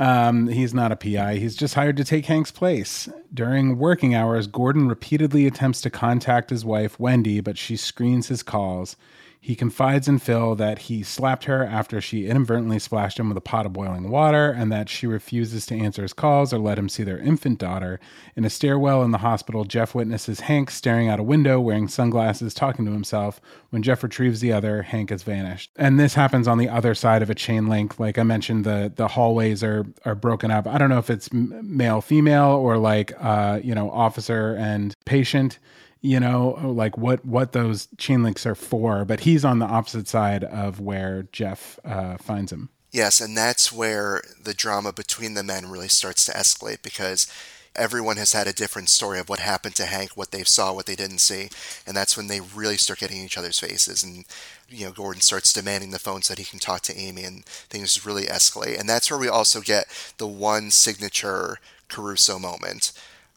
Um, 0.00 0.48
he's 0.48 0.72
not 0.72 0.92
a 0.92 0.96
PI. 0.96 1.36
He's 1.36 1.54
just 1.54 1.74
hired 1.74 1.98
to 1.98 2.04
take 2.04 2.24
Hank's 2.24 2.50
place. 2.50 3.06
During 3.32 3.78
working 3.78 4.14
hours, 4.14 4.46
Gordon 4.46 4.88
repeatedly 4.88 5.46
attempts 5.46 5.82
to 5.82 5.90
contact 5.90 6.48
his 6.48 6.64
wife, 6.64 6.98
Wendy, 6.98 7.40
but 7.40 7.58
she 7.58 7.76
screens 7.76 8.28
his 8.28 8.42
calls. 8.42 8.96
He 9.42 9.56
confides 9.56 10.06
in 10.06 10.18
Phil 10.18 10.54
that 10.56 10.80
he 10.80 11.02
slapped 11.02 11.44
her 11.44 11.64
after 11.64 11.98
she 12.02 12.26
inadvertently 12.26 12.78
splashed 12.78 13.18
him 13.18 13.28
with 13.28 13.38
a 13.38 13.40
pot 13.40 13.64
of 13.64 13.72
boiling 13.72 14.10
water 14.10 14.50
and 14.50 14.70
that 14.70 14.90
she 14.90 15.06
refuses 15.06 15.64
to 15.66 15.78
answer 15.78 16.02
his 16.02 16.12
calls 16.12 16.52
or 16.52 16.58
let 16.58 16.78
him 16.78 16.90
see 16.90 17.04
their 17.04 17.18
infant 17.18 17.58
daughter. 17.58 17.98
In 18.36 18.44
a 18.44 18.50
stairwell 18.50 19.02
in 19.02 19.12
the 19.12 19.18
hospital, 19.18 19.64
Jeff 19.64 19.94
witnesses 19.94 20.40
Hank 20.40 20.70
staring 20.70 21.08
out 21.08 21.18
a 21.18 21.22
window 21.22 21.58
wearing 21.58 21.88
sunglasses 21.88 22.52
talking 22.52 22.84
to 22.84 22.92
himself. 22.92 23.40
When 23.70 23.82
Jeff 23.82 24.02
retrieves 24.02 24.40
the 24.40 24.52
other, 24.52 24.82
Hank 24.82 25.08
has 25.08 25.22
vanished. 25.22 25.70
And 25.76 25.98
this 25.98 26.12
happens 26.12 26.46
on 26.46 26.58
the 26.58 26.68
other 26.68 26.94
side 26.94 27.22
of 27.22 27.30
a 27.30 27.34
chain 27.34 27.66
link. 27.66 27.98
Like 27.98 28.18
I 28.18 28.24
mentioned, 28.24 28.64
the 28.64 28.92
the 28.94 29.08
hallways 29.08 29.64
are 29.64 29.86
are 30.04 30.14
broken 30.14 30.50
up. 30.50 30.66
I 30.66 30.76
don't 30.76 30.90
know 30.90 30.98
if 30.98 31.08
it's 31.08 31.32
male 31.32 32.02
female 32.02 32.50
or 32.50 32.76
like 32.76 33.14
uh, 33.18 33.60
you 33.62 33.74
know, 33.74 33.90
officer 33.90 34.54
and 34.56 34.94
patient 35.06 35.58
you 36.00 36.18
know 36.18 36.58
like 36.62 36.96
what 36.96 37.24
what 37.24 37.52
those 37.52 37.88
chain 37.98 38.22
links 38.22 38.46
are 38.46 38.54
for 38.54 39.04
but 39.04 39.20
he's 39.20 39.44
on 39.44 39.58
the 39.58 39.66
opposite 39.66 40.08
side 40.08 40.44
of 40.44 40.80
where 40.80 41.24
jeff 41.32 41.78
uh, 41.84 42.16
finds 42.16 42.52
him. 42.52 42.68
Yes 42.90 43.20
and 43.20 43.36
that's 43.36 43.72
where 43.72 44.22
the 44.42 44.54
drama 44.54 44.92
between 44.92 45.34
the 45.34 45.44
men 45.44 45.70
really 45.70 45.88
starts 45.88 46.24
to 46.26 46.32
escalate 46.32 46.82
because 46.82 47.32
everyone 47.76 48.16
has 48.16 48.32
had 48.32 48.48
a 48.48 48.52
different 48.52 48.88
story 48.88 49.20
of 49.20 49.28
what 49.28 49.38
happened 49.38 49.76
to 49.76 49.86
hank 49.86 50.16
what 50.16 50.32
they 50.32 50.42
saw 50.42 50.72
what 50.72 50.86
they 50.86 50.96
didn't 50.96 51.18
see 51.18 51.48
and 51.86 51.96
that's 51.96 52.16
when 52.16 52.26
they 52.26 52.40
really 52.40 52.76
start 52.76 52.98
getting 52.98 53.22
each 53.22 53.38
other's 53.38 53.60
faces 53.60 54.02
and 54.02 54.24
you 54.68 54.86
know 54.86 54.92
gordon 54.92 55.20
starts 55.20 55.52
demanding 55.52 55.92
the 55.92 55.98
phone 55.98 56.20
so 56.22 56.34
that 56.34 56.40
he 56.40 56.44
can 56.44 56.58
talk 56.58 56.80
to 56.80 56.96
amy 56.96 57.22
and 57.22 57.44
things 57.44 58.04
really 58.04 58.24
escalate. 58.26 58.78
And 58.78 58.88
that's 58.88 59.10
where 59.10 59.18
we 59.18 59.28
also 59.28 59.60
get 59.60 59.86
the 60.18 60.26
one 60.26 60.70
signature 60.70 61.58
caruso 61.88 62.38
moment 62.38 62.92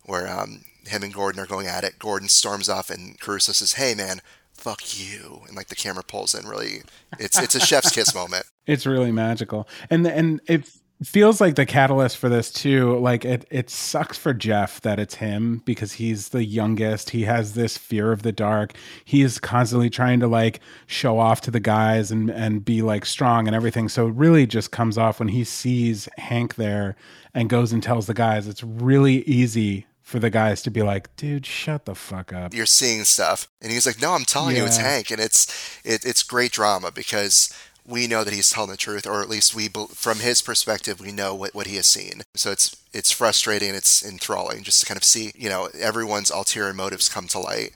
where 0.05 0.27
um, 0.27 0.65
him 0.87 1.03
and 1.03 1.13
Gordon 1.13 1.41
are 1.41 1.47
going 1.47 1.67
at 1.67 1.83
it. 1.83 1.99
Gordon 1.99 2.29
storms 2.29 2.69
off, 2.69 2.89
and 2.89 3.19
Caruso 3.19 3.51
says, 3.51 3.73
"Hey, 3.73 3.95
man." 3.95 4.21
Fuck 4.55 4.97
you, 4.97 5.41
and 5.47 5.57
like 5.57 5.69
the 5.69 5.75
camera 5.75 6.03
pulls 6.03 6.35
in. 6.35 6.45
Really, 6.45 6.83
it's 7.19 7.41
it's 7.41 7.55
a 7.55 7.59
chef's 7.59 7.89
kiss 7.89 8.13
moment. 8.15 8.45
It's 8.67 8.85
really 8.85 9.11
magical, 9.11 9.67
and 9.89 10.05
and 10.05 10.39
it 10.45 10.69
feels 11.03 11.41
like 11.41 11.55
the 11.55 11.65
catalyst 11.65 12.17
for 12.17 12.29
this 12.29 12.51
too 12.51 12.97
like 12.99 13.25
it 13.25 13.45
it 13.49 13.69
sucks 13.69 14.17
for 14.17 14.33
Jeff 14.33 14.79
that 14.81 14.99
it's 14.99 15.15
him 15.15 15.61
because 15.65 15.93
he's 15.93 16.29
the 16.29 16.45
youngest 16.45 17.09
he 17.09 17.23
has 17.23 17.53
this 17.53 17.77
fear 17.77 18.11
of 18.11 18.21
the 18.21 18.31
dark 18.31 18.73
he 19.03 19.21
is 19.21 19.39
constantly 19.39 19.89
trying 19.89 20.19
to 20.19 20.27
like 20.27 20.59
show 20.87 21.19
off 21.19 21.41
to 21.41 21.51
the 21.51 21.59
guys 21.59 22.11
and 22.11 22.29
and 22.29 22.63
be 22.63 22.81
like 22.81 23.05
strong 23.05 23.47
and 23.47 23.55
everything 23.55 23.89
so 23.89 24.07
it 24.07 24.13
really 24.13 24.45
just 24.45 24.71
comes 24.71 24.97
off 24.97 25.19
when 25.19 25.27
he 25.27 25.43
sees 25.43 26.07
Hank 26.17 26.55
there 26.55 26.95
and 27.33 27.49
goes 27.49 27.73
and 27.73 27.83
tells 27.83 28.07
the 28.07 28.13
guys 28.13 28.47
it's 28.47 28.63
really 28.63 29.23
easy 29.23 29.85
for 30.03 30.19
the 30.19 30.29
guys 30.29 30.61
to 30.61 30.69
be 30.69 30.81
like, 30.81 31.15
dude, 31.15 31.45
shut 31.45 31.85
the 31.85 31.95
fuck 31.95 32.33
up. 32.33 32.53
You're 32.53 32.65
seeing 32.65 33.05
stuff. 33.05 33.47
And 33.61 33.71
he's 33.71 33.85
like, 33.85 34.01
no, 34.01 34.11
I'm 34.11 34.25
telling 34.25 34.55
yeah. 34.55 34.61
you, 34.61 34.67
it's 34.67 34.77
Hank. 34.77 35.09
And 35.09 35.19
it's, 35.19 35.79
it, 35.83 36.05
it's 36.05 36.21
great 36.21 36.51
drama 36.51 36.91
because 36.91 37.51
we 37.87 38.05
know 38.05 38.23
that 38.23 38.33
he's 38.33 38.51
telling 38.51 38.69
the 38.69 38.77
truth, 38.77 39.07
or 39.07 39.21
at 39.21 39.29
least 39.29 39.55
we, 39.55 39.69
from 39.69 40.19
his 40.19 40.41
perspective, 40.41 40.99
we 40.99 41.11
know 41.11 41.33
what, 41.33 41.55
what 41.55 41.67
he 41.67 41.77
has 41.77 41.85
seen. 41.85 42.21
So 42.35 42.51
it's, 42.51 42.75
it's 42.93 43.11
frustrating. 43.11 43.73
It's 43.73 44.05
enthralling 44.05 44.63
just 44.63 44.81
to 44.81 44.85
kind 44.85 44.97
of 44.97 45.03
see, 45.03 45.31
you 45.35 45.49
know, 45.49 45.69
everyone's 45.79 46.29
ulterior 46.29 46.73
motives 46.73 47.09
come 47.09 47.27
to 47.29 47.39
light. 47.39 47.71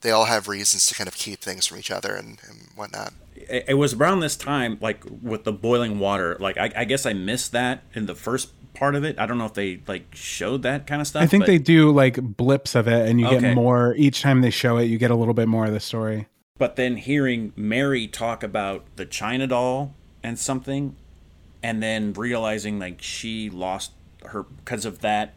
They 0.00 0.10
all 0.10 0.26
have 0.26 0.48
reasons 0.48 0.86
to 0.88 0.94
kind 0.94 1.08
of 1.08 1.16
keep 1.16 1.40
things 1.40 1.66
from 1.66 1.78
each 1.78 1.90
other 1.90 2.14
and, 2.14 2.38
and 2.48 2.68
whatnot. 2.74 3.12
It 3.36 3.78
was 3.78 3.94
around 3.94 4.20
this 4.20 4.36
time, 4.36 4.78
like 4.80 5.04
with 5.22 5.44
the 5.44 5.52
boiling 5.52 6.00
water. 6.00 6.36
Like 6.40 6.58
I, 6.58 6.72
I 6.76 6.84
guess 6.84 7.06
I 7.06 7.12
missed 7.12 7.52
that 7.52 7.84
in 7.94 8.06
the 8.06 8.16
first 8.16 8.50
part 8.78 8.94
of 8.94 9.04
it. 9.04 9.18
I 9.18 9.26
don't 9.26 9.38
know 9.38 9.44
if 9.44 9.54
they 9.54 9.80
like 9.86 10.14
showed 10.14 10.62
that 10.62 10.86
kind 10.86 11.00
of 11.00 11.06
stuff. 11.06 11.22
I 11.22 11.26
think 11.26 11.46
they 11.46 11.58
do 11.58 11.90
like 11.90 12.20
blips 12.20 12.74
of 12.74 12.86
it, 12.86 13.08
and 13.08 13.20
you 13.20 13.26
okay. 13.26 13.40
get 13.40 13.54
more 13.54 13.94
each 13.96 14.22
time 14.22 14.40
they 14.40 14.50
show 14.50 14.76
it. 14.78 14.84
You 14.84 14.98
get 14.98 15.10
a 15.10 15.16
little 15.16 15.34
bit 15.34 15.48
more 15.48 15.66
of 15.66 15.72
the 15.72 15.80
story. 15.80 16.26
But 16.56 16.76
then 16.76 16.96
hearing 16.96 17.52
Mary 17.56 18.06
talk 18.06 18.42
about 18.42 18.84
the 18.96 19.04
China 19.04 19.46
doll 19.46 19.94
and 20.22 20.38
something, 20.38 20.96
and 21.62 21.82
then 21.82 22.12
realizing 22.12 22.78
like 22.78 23.02
she 23.02 23.50
lost 23.50 23.92
her 24.26 24.44
because 24.44 24.84
of 24.84 25.00
that 25.00 25.34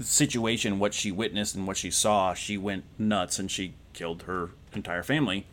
situation, 0.00 0.78
what 0.78 0.94
she 0.94 1.10
witnessed 1.10 1.56
and 1.56 1.66
what 1.66 1.76
she 1.76 1.90
saw, 1.90 2.34
she 2.34 2.56
went 2.56 2.84
nuts 2.98 3.38
and 3.38 3.50
she 3.50 3.74
killed 3.92 4.22
her 4.22 4.50
entire 4.74 5.02
family 5.02 5.46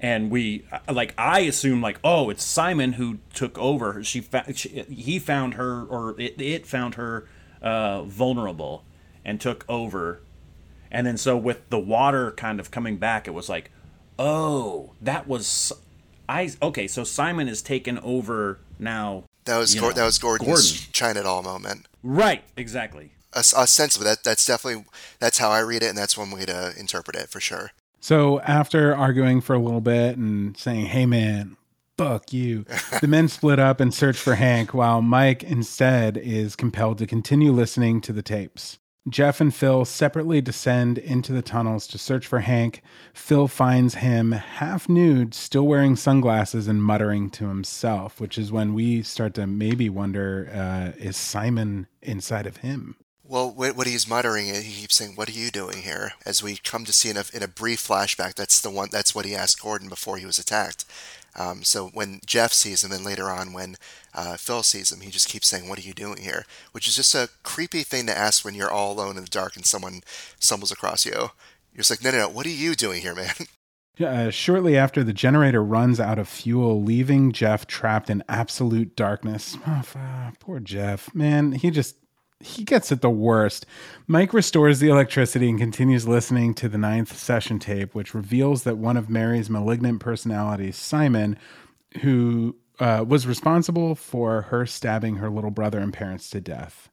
and 0.00 0.30
we 0.30 0.64
like 0.90 1.14
I 1.18 1.40
assume 1.40 1.80
like 1.80 1.98
oh 2.04 2.30
it's 2.30 2.44
Simon 2.44 2.94
who 2.94 3.18
took 3.34 3.58
over. 3.58 4.02
She, 4.04 4.20
fa- 4.20 4.52
she 4.54 4.84
he 4.88 5.18
found 5.18 5.54
her 5.54 5.84
or 5.84 6.18
it, 6.20 6.40
it 6.40 6.66
found 6.66 6.94
her 6.94 7.26
uh, 7.60 8.02
vulnerable 8.04 8.84
and 9.24 9.40
took 9.40 9.64
over, 9.68 10.20
and 10.90 11.06
then 11.06 11.16
so 11.16 11.36
with 11.36 11.68
the 11.70 11.78
water 11.78 12.30
kind 12.32 12.60
of 12.60 12.70
coming 12.70 12.96
back, 12.96 13.26
it 13.26 13.32
was 13.32 13.48
like 13.48 13.70
oh 14.18 14.92
that 15.00 15.26
was 15.26 15.72
I 16.28 16.50
okay 16.62 16.86
so 16.86 17.04
Simon 17.04 17.48
is 17.48 17.62
taken 17.62 17.98
over 17.98 18.60
now. 18.78 19.24
That 19.44 19.58
was 19.58 19.74
Gor- 19.74 19.92
that 19.94 20.04
was 20.04 20.18
Gordon's 20.18 20.48
Gordon. 20.48 20.92
China 20.92 21.22
doll 21.22 21.42
moment. 21.42 21.86
Right, 22.02 22.44
exactly. 22.56 23.12
A, 23.32 23.40
a 23.40 23.66
sense 23.66 23.96
of 23.96 24.04
that. 24.04 24.22
That's 24.22 24.46
definitely 24.46 24.84
that's 25.18 25.38
how 25.38 25.50
I 25.50 25.60
read 25.60 25.82
it, 25.82 25.88
and 25.88 25.98
that's 25.98 26.16
one 26.16 26.30
way 26.30 26.44
to 26.44 26.74
interpret 26.78 27.16
it 27.16 27.28
for 27.28 27.40
sure. 27.40 27.72
So 28.00 28.40
after 28.40 28.94
arguing 28.94 29.40
for 29.40 29.54
a 29.54 29.58
little 29.58 29.80
bit 29.80 30.16
and 30.16 30.56
saying, 30.56 30.86
"Hey 30.86 31.06
man, 31.06 31.56
fuck 31.96 32.32
you," 32.32 32.64
the 33.00 33.08
men 33.08 33.28
split 33.28 33.58
up 33.58 33.80
and 33.80 33.92
search 33.92 34.16
for 34.16 34.36
Hank, 34.36 34.72
while 34.72 35.02
Mike 35.02 35.42
instead 35.42 36.16
is 36.16 36.56
compelled 36.56 36.98
to 36.98 37.06
continue 37.06 37.52
listening 37.52 38.00
to 38.02 38.12
the 38.12 38.22
tapes. 38.22 38.78
Jeff 39.08 39.40
and 39.40 39.54
Phil 39.54 39.84
separately 39.84 40.40
descend 40.40 40.98
into 40.98 41.32
the 41.32 41.42
tunnels 41.42 41.86
to 41.88 41.98
search 41.98 42.26
for 42.26 42.40
Hank. 42.40 42.82
Phil 43.14 43.48
finds 43.48 43.96
him 43.96 44.32
half 44.32 44.88
nude, 44.88 45.34
still 45.34 45.66
wearing 45.66 45.96
sunglasses 45.96 46.68
and 46.68 46.82
muttering 46.82 47.30
to 47.30 47.48
himself, 47.48 48.20
which 48.20 48.36
is 48.36 48.52
when 48.52 48.74
we 48.74 49.02
start 49.02 49.34
to 49.34 49.46
maybe 49.46 49.88
wonder 49.88 50.50
uh, 50.52 50.98
is 50.98 51.16
Simon 51.16 51.86
inside 52.02 52.46
of 52.46 52.58
him? 52.58 52.96
Well, 53.28 53.50
what 53.50 53.86
he's 53.86 54.08
muttering, 54.08 54.46
he 54.46 54.80
keeps 54.80 54.96
saying, 54.96 55.14
"What 55.14 55.28
are 55.28 55.32
you 55.32 55.50
doing 55.50 55.82
here?" 55.82 56.12
As 56.24 56.42
we 56.42 56.56
come 56.56 56.86
to 56.86 56.94
see 56.94 57.10
in 57.10 57.18
a, 57.18 57.24
in 57.34 57.42
a 57.42 57.48
brief 57.48 57.86
flashback, 57.86 58.34
that's 58.34 58.58
the 58.58 58.70
one. 58.70 58.88
That's 58.90 59.14
what 59.14 59.26
he 59.26 59.34
asked 59.34 59.60
Gordon 59.60 59.90
before 59.90 60.16
he 60.16 60.24
was 60.24 60.38
attacked. 60.38 60.86
Um, 61.36 61.62
so 61.62 61.88
when 61.88 62.20
Jeff 62.24 62.54
sees 62.54 62.82
him, 62.82 62.90
and 62.90 63.04
later 63.04 63.30
on 63.30 63.52
when 63.52 63.76
uh, 64.14 64.38
Phil 64.38 64.62
sees 64.62 64.90
him, 64.90 65.02
he 65.02 65.10
just 65.10 65.28
keeps 65.28 65.46
saying, 65.46 65.68
"What 65.68 65.78
are 65.78 65.82
you 65.82 65.92
doing 65.92 66.22
here?" 66.22 66.46
Which 66.72 66.88
is 66.88 66.96
just 66.96 67.14
a 67.14 67.28
creepy 67.42 67.82
thing 67.82 68.06
to 68.06 68.16
ask 68.16 68.46
when 68.46 68.54
you're 68.54 68.70
all 68.70 68.92
alone 68.92 69.18
in 69.18 69.24
the 69.24 69.30
dark 69.30 69.56
and 69.56 69.66
someone 69.66 70.00
stumbles 70.40 70.72
across 70.72 71.04
you. 71.04 71.12
You're 71.12 71.84
just 71.84 71.90
like, 71.90 72.02
"No, 72.02 72.10
no, 72.10 72.18
no! 72.26 72.28
What 72.30 72.46
are 72.46 72.50
you 72.50 72.74
doing 72.74 73.02
here, 73.02 73.14
man?" 73.14 73.34
Uh, 74.00 74.30
shortly 74.30 74.76
after, 74.76 75.02
the 75.02 75.12
generator 75.12 75.60
runs 75.60 75.98
out 75.98 76.20
of 76.20 76.28
fuel, 76.28 76.80
leaving 76.84 77.32
Jeff 77.32 77.66
trapped 77.66 78.08
in 78.08 78.22
absolute 78.28 78.94
darkness. 78.94 79.58
Oh, 79.66 79.82
poor 80.38 80.60
Jeff. 80.60 81.12
Man, 81.16 81.50
he 81.50 81.72
just 81.72 81.96
he 82.40 82.62
gets 82.62 82.92
it 82.92 83.00
the 83.00 83.10
worst. 83.10 83.66
Mike 84.06 84.32
restores 84.32 84.78
the 84.78 84.88
electricity 84.88 85.48
and 85.48 85.58
continues 85.58 86.06
listening 86.06 86.54
to 86.54 86.68
the 86.68 86.78
ninth 86.78 87.16
session 87.16 87.58
tape, 87.58 87.94
which 87.94 88.14
reveals 88.14 88.62
that 88.62 88.78
one 88.78 88.96
of 88.96 89.10
Mary's 89.10 89.50
malignant 89.50 90.00
personalities, 90.00 90.76
Simon, 90.76 91.36
who 92.02 92.54
uh, 92.78 93.04
was 93.06 93.26
responsible 93.26 93.94
for 93.94 94.42
her 94.42 94.66
stabbing 94.66 95.16
her 95.16 95.30
little 95.30 95.50
brother 95.50 95.80
and 95.80 95.92
parents 95.92 96.30
to 96.30 96.40
death. 96.40 96.88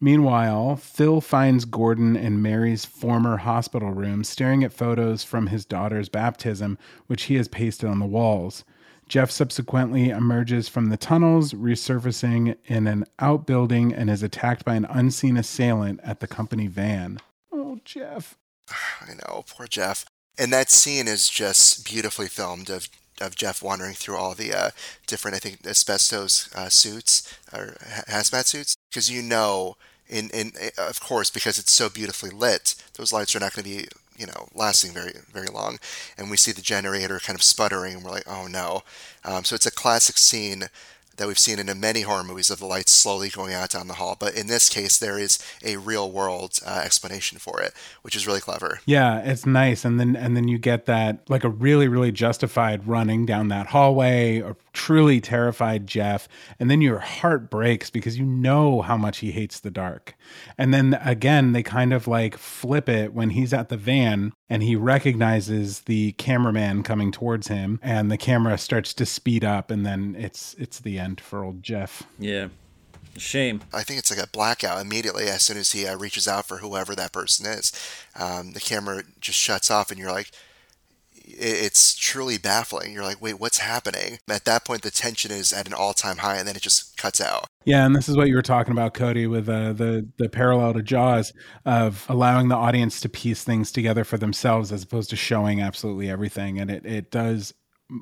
Meanwhile, 0.00 0.76
Phil 0.76 1.20
finds 1.20 1.64
Gordon 1.64 2.16
in 2.16 2.42
Mary's 2.42 2.84
former 2.84 3.38
hospital 3.38 3.90
room 3.90 4.24
staring 4.24 4.62
at 4.62 4.72
photos 4.72 5.24
from 5.24 5.46
his 5.46 5.64
daughter's 5.64 6.08
baptism, 6.10 6.78
which 7.06 7.24
he 7.24 7.36
has 7.36 7.48
pasted 7.48 7.88
on 7.88 7.98
the 7.98 8.06
walls. 8.06 8.62
Jeff 9.08 9.30
subsequently 9.30 10.10
emerges 10.10 10.68
from 10.68 10.88
the 10.88 10.96
tunnels, 10.96 11.52
resurfacing 11.52 12.56
in 12.66 12.86
an 12.86 13.04
outbuilding, 13.18 13.92
and 13.94 14.10
is 14.10 14.22
attacked 14.22 14.64
by 14.64 14.74
an 14.74 14.86
unseen 14.88 15.36
assailant 15.36 16.00
at 16.02 16.20
the 16.20 16.26
company 16.26 16.66
van. 16.66 17.18
Oh, 17.52 17.78
Jeff. 17.84 18.36
I 19.00 19.14
know, 19.14 19.44
poor 19.48 19.66
Jeff. 19.66 20.04
And 20.38 20.52
that 20.52 20.70
scene 20.70 21.08
is 21.08 21.28
just 21.28 21.84
beautifully 21.84 22.28
filmed 22.28 22.68
of 22.70 22.88
of 23.18 23.34
Jeff 23.34 23.62
wandering 23.62 23.94
through 23.94 24.16
all 24.16 24.34
the 24.34 24.52
uh, 24.52 24.70
different, 25.06 25.36
I 25.36 25.38
think, 25.38 25.66
asbestos 25.66 26.54
uh, 26.54 26.68
suits 26.68 27.34
or 27.50 27.76
hazmat 28.08 28.44
suits, 28.44 28.76
because 28.90 29.10
you 29.10 29.22
know, 29.22 29.76
in 30.06 30.28
in 30.30 30.52
of 30.76 31.00
course, 31.00 31.30
because 31.30 31.58
it's 31.58 31.72
so 31.72 31.88
beautifully 31.88 32.30
lit, 32.30 32.74
those 32.94 33.12
lights 33.12 33.34
are 33.34 33.40
not 33.40 33.54
going 33.54 33.64
to 33.64 33.70
be 33.70 33.88
you 34.18 34.26
know 34.26 34.48
lasting 34.54 34.92
very 34.92 35.12
very 35.30 35.48
long 35.48 35.78
and 36.16 36.30
we 36.30 36.36
see 36.36 36.52
the 36.52 36.62
generator 36.62 37.18
kind 37.18 37.36
of 37.36 37.42
sputtering 37.42 37.94
and 37.94 38.04
we're 38.04 38.10
like 38.10 38.26
oh 38.26 38.46
no 38.46 38.82
um, 39.24 39.44
so 39.44 39.54
it's 39.54 39.66
a 39.66 39.70
classic 39.70 40.16
scene 40.16 40.64
that 41.16 41.26
we've 41.26 41.38
seen 41.38 41.58
in 41.58 41.80
many 41.80 42.02
horror 42.02 42.24
movies 42.24 42.50
of 42.50 42.58
the 42.58 42.66
lights 42.66 42.92
slowly 42.92 43.28
going 43.28 43.54
out 43.54 43.70
down 43.70 43.88
the 43.88 43.94
hall. 43.94 44.16
But 44.18 44.34
in 44.34 44.46
this 44.46 44.68
case, 44.68 44.98
there 44.98 45.18
is 45.18 45.38
a 45.64 45.76
real 45.76 46.10
world 46.10 46.58
uh, 46.64 46.82
explanation 46.84 47.38
for 47.38 47.60
it, 47.60 47.72
which 48.02 48.16
is 48.16 48.26
really 48.26 48.40
clever. 48.40 48.80
Yeah, 48.84 49.20
it's 49.20 49.46
nice, 49.46 49.84
and 49.84 49.98
then 49.98 50.16
and 50.16 50.36
then 50.36 50.48
you 50.48 50.58
get 50.58 50.86
that 50.86 51.28
like 51.28 51.44
a 51.44 51.48
really 51.48 51.88
really 51.88 52.12
justified 52.12 52.86
running 52.86 53.26
down 53.26 53.48
that 53.48 53.68
hallway, 53.68 54.38
a 54.38 54.54
truly 54.76 55.22
terrified 55.22 55.86
Jeff, 55.86 56.28
and 56.60 56.70
then 56.70 56.82
your 56.82 56.98
heart 56.98 57.48
breaks 57.48 57.88
because 57.88 58.18
you 58.18 58.26
know 58.26 58.82
how 58.82 58.96
much 58.98 59.18
he 59.18 59.32
hates 59.32 59.58
the 59.58 59.70
dark. 59.70 60.14
And 60.58 60.72
then 60.74 61.00
again, 61.02 61.52
they 61.52 61.62
kind 61.62 61.94
of 61.94 62.06
like 62.06 62.36
flip 62.36 62.86
it 62.86 63.14
when 63.14 63.30
he's 63.30 63.54
at 63.54 63.70
the 63.70 63.78
van 63.78 64.34
and 64.50 64.62
he 64.62 64.76
recognizes 64.76 65.80
the 65.80 66.12
cameraman 66.12 66.82
coming 66.82 67.10
towards 67.10 67.48
him 67.48 67.80
and 67.82 68.10
the 68.10 68.18
camera 68.18 68.58
starts 68.58 68.92
to 68.94 69.06
speed 69.06 69.44
up 69.44 69.70
and 69.70 69.86
then 69.86 70.14
it's 70.18 70.54
it's 70.58 70.78
the 70.78 70.98
end 70.98 71.22
for 71.22 71.42
old 71.42 71.62
Jeff. 71.62 72.02
Yeah. 72.18 72.48
Shame. 73.16 73.62
I 73.72 73.82
think 73.82 73.98
it's 73.98 74.14
like 74.14 74.22
a 74.22 74.28
blackout 74.28 74.78
immediately 74.84 75.24
as 75.24 75.40
soon 75.40 75.56
as 75.56 75.72
he 75.72 75.86
uh, 75.86 75.96
reaches 75.96 76.28
out 76.28 76.46
for 76.46 76.58
whoever 76.58 76.94
that 76.94 77.14
person 77.14 77.46
is. 77.46 77.72
Um, 78.14 78.52
the 78.52 78.60
camera 78.60 79.04
just 79.22 79.38
shuts 79.38 79.70
off, 79.70 79.90
and 79.90 79.98
you're 79.98 80.12
like, 80.12 80.32
it's 81.26 81.94
truly 81.94 82.38
baffling. 82.38 82.92
You're 82.92 83.02
like, 83.02 83.20
wait, 83.20 83.40
what's 83.40 83.58
happening? 83.58 84.18
At 84.28 84.44
that 84.44 84.64
point, 84.64 84.82
the 84.82 84.90
tension 84.90 85.30
is 85.30 85.52
at 85.52 85.66
an 85.66 85.74
all 85.74 85.92
time 85.92 86.18
high, 86.18 86.36
and 86.36 86.46
then 86.46 86.56
it 86.56 86.62
just 86.62 86.96
cuts 86.96 87.20
out. 87.20 87.46
Yeah, 87.64 87.84
and 87.84 87.96
this 87.96 88.08
is 88.08 88.16
what 88.16 88.28
you 88.28 88.36
were 88.36 88.42
talking 88.42 88.72
about, 88.72 88.94
Cody, 88.94 89.26
with 89.26 89.48
uh, 89.48 89.72
the 89.72 90.08
the 90.18 90.28
parallel 90.28 90.74
to 90.74 90.82
Jaws 90.82 91.32
of 91.64 92.06
allowing 92.08 92.48
the 92.48 92.56
audience 92.56 93.00
to 93.00 93.08
piece 93.08 93.42
things 93.42 93.72
together 93.72 94.04
for 94.04 94.18
themselves 94.18 94.72
as 94.72 94.82
opposed 94.82 95.10
to 95.10 95.16
showing 95.16 95.60
absolutely 95.60 96.08
everything, 96.08 96.60
and 96.60 96.70
it 96.70 96.86
it 96.86 97.10
does 97.10 97.52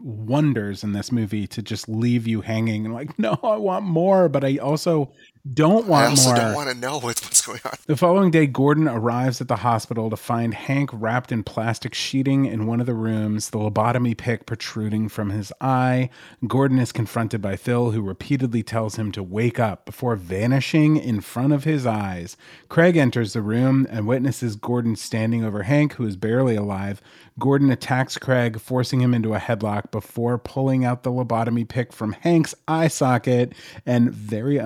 wonders 0.03 0.83
in 0.83 0.93
this 0.93 1.13
movie 1.13 1.47
to 1.47 1.63
just 1.63 1.89
leave 1.89 2.27
you 2.27 2.41
hanging 2.41 2.87
and 2.87 2.95
like, 2.95 3.19
no, 3.19 3.39
I 3.43 3.57
want 3.57 3.85
more, 3.85 4.29
but 4.29 4.45
I 4.45 4.59
also 4.59 5.13
don't 5.53 5.87
want 5.87 6.07
I 6.07 6.09
also 6.11 6.29
more. 6.31 6.37
don't 6.37 6.55
want 6.55 6.71
to 6.71 6.75
know 6.75 6.99
what's 6.99 7.45
going 7.47 7.61
on. 7.67 7.75
The 7.87 7.97
following 7.97 8.31
day, 8.31 8.47
Gordon 8.47 8.89
arrives 8.89 9.41
at 9.43 9.49
the 9.49 9.57
hospital 9.57 10.09
to 10.09 10.17
find 10.17 10.55
Hank 10.55 10.89
wrapped 10.93 11.31
in 11.31 11.43
plastic 11.45 11.93
sheeting 11.93 12.47
in 12.47 12.67
one 12.67 12.81
of 12.81 12.87
the 12.87 12.95
rooms, 12.95 13.51
the 13.51 13.59
lobotomy 13.59 14.17
pick 14.17 14.47
protruding 14.47 15.09
from 15.09 15.31
his 15.31 15.53
eye. 15.61 16.09
Gordon 16.47 16.79
is 16.79 16.93
confronted 16.93 17.43
by 17.43 17.57
Phil, 17.57 17.91
who 17.91 18.01
repeatedly 18.01 18.63
tells 18.63 18.97
him 18.97 19.13
to 19.13 19.23
wake 19.23 19.61
up 19.61 19.85
before 19.85 20.17
vanishing 20.17 20.97
in 20.97 21.21
front 21.21 21.53
of 21.53 21.65
his 21.65 21.85
eyes. 21.85 22.37
Craig 22.69 22.97
enters 22.97 23.35
the 23.35 23.43
room 23.43 23.87
and 23.91 24.07
witnesses 24.07 24.57
Gordon 24.57 24.97
standing 24.97 25.45
over 25.45 25.65
Hank, 25.65 25.95
who 25.95 26.07
is 26.07 26.17
barely 26.17 26.57
alive. 26.57 27.03
Gordon 27.39 27.71
attacks 27.71 28.17
Craig, 28.17 28.61
forcing 28.61 29.01
him 29.01 29.13
into 29.13 29.35
a 29.35 29.39
headlock 29.41 29.91
before 29.91 30.39
pulling 30.39 30.85
out 30.85 31.03
the 31.03 31.11
lobotomy 31.11 31.69
pick 31.69 31.93
from 31.93 32.13
Hank's 32.13 32.55
eye 32.69 32.89
socket 32.89 33.53
and 33.85 34.13
very 34.13 34.59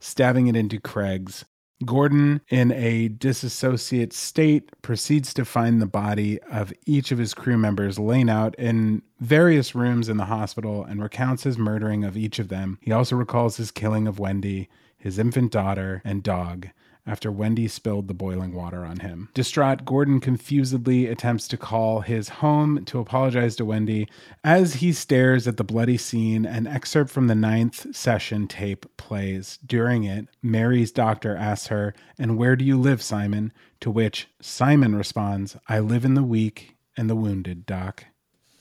stabbing 0.00 0.46
it 0.46 0.56
into 0.56 0.80
Craig's. 0.80 1.44
Gordon, 1.84 2.42
in 2.48 2.70
a 2.72 3.08
disassociate 3.08 4.12
state, 4.12 4.70
proceeds 4.82 5.34
to 5.34 5.44
find 5.44 5.80
the 5.82 5.86
body 5.86 6.40
of 6.42 6.72
each 6.86 7.10
of 7.10 7.18
his 7.18 7.34
crew 7.34 7.58
members 7.58 7.98
laying 7.98 8.30
out 8.30 8.54
in 8.56 9.02
various 9.18 9.74
rooms 9.74 10.08
in 10.08 10.16
the 10.16 10.26
hospital 10.26 10.84
and 10.84 11.02
recounts 11.02 11.42
his 11.42 11.58
murdering 11.58 12.04
of 12.04 12.16
each 12.16 12.38
of 12.38 12.48
them. 12.48 12.78
He 12.82 12.92
also 12.92 13.16
recalls 13.16 13.56
his 13.56 13.72
killing 13.72 14.06
of 14.06 14.20
Wendy, 14.20 14.68
his 14.96 15.18
infant 15.18 15.50
daughter, 15.50 16.02
and 16.04 16.22
dog 16.22 16.68
after 17.06 17.32
Wendy 17.32 17.66
spilled 17.66 18.06
the 18.06 18.14
boiling 18.14 18.54
water 18.54 18.84
on 18.84 19.00
him. 19.00 19.28
Distraught, 19.34 19.84
Gordon 19.84 20.20
confusedly 20.20 21.06
attempts 21.06 21.48
to 21.48 21.56
call 21.56 22.00
his 22.00 22.28
home 22.28 22.84
to 22.84 23.00
apologize 23.00 23.56
to 23.56 23.64
Wendy. 23.64 24.08
As 24.44 24.74
he 24.74 24.92
stares 24.92 25.48
at 25.48 25.56
the 25.56 25.64
bloody 25.64 25.96
scene, 25.96 26.46
an 26.46 26.66
excerpt 26.66 27.10
from 27.10 27.26
the 27.26 27.34
ninth 27.34 27.94
session 27.94 28.46
tape 28.46 28.86
plays. 28.96 29.58
During 29.66 30.04
it, 30.04 30.28
Mary's 30.42 30.92
doctor 30.92 31.36
asks 31.36 31.68
her, 31.68 31.94
And 32.18 32.38
where 32.38 32.54
do 32.54 32.64
you 32.64 32.78
live, 32.78 33.02
Simon? 33.02 33.52
To 33.80 33.90
which 33.90 34.28
Simon 34.40 34.94
responds, 34.94 35.56
I 35.68 35.80
live 35.80 36.04
in 36.04 36.14
the 36.14 36.22
weak 36.22 36.76
and 36.96 37.10
the 37.10 37.16
wounded, 37.16 37.66
Doc. 37.66 38.04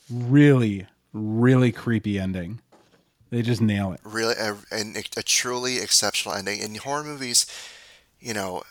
Really, 0.09 0.87
really 1.13 1.71
creepy 1.71 2.19
ending. 2.19 2.59
They 3.29 3.41
just 3.41 3.61
nail 3.61 3.93
it. 3.93 4.01
Really, 4.03 4.35
a, 4.37 4.57
a, 4.71 5.03
a 5.15 5.23
truly 5.23 5.77
exceptional 5.77 6.35
ending. 6.35 6.59
In 6.59 6.75
horror 6.75 7.03
movies, 7.03 7.45
you 8.21 8.33
know, 8.33 8.63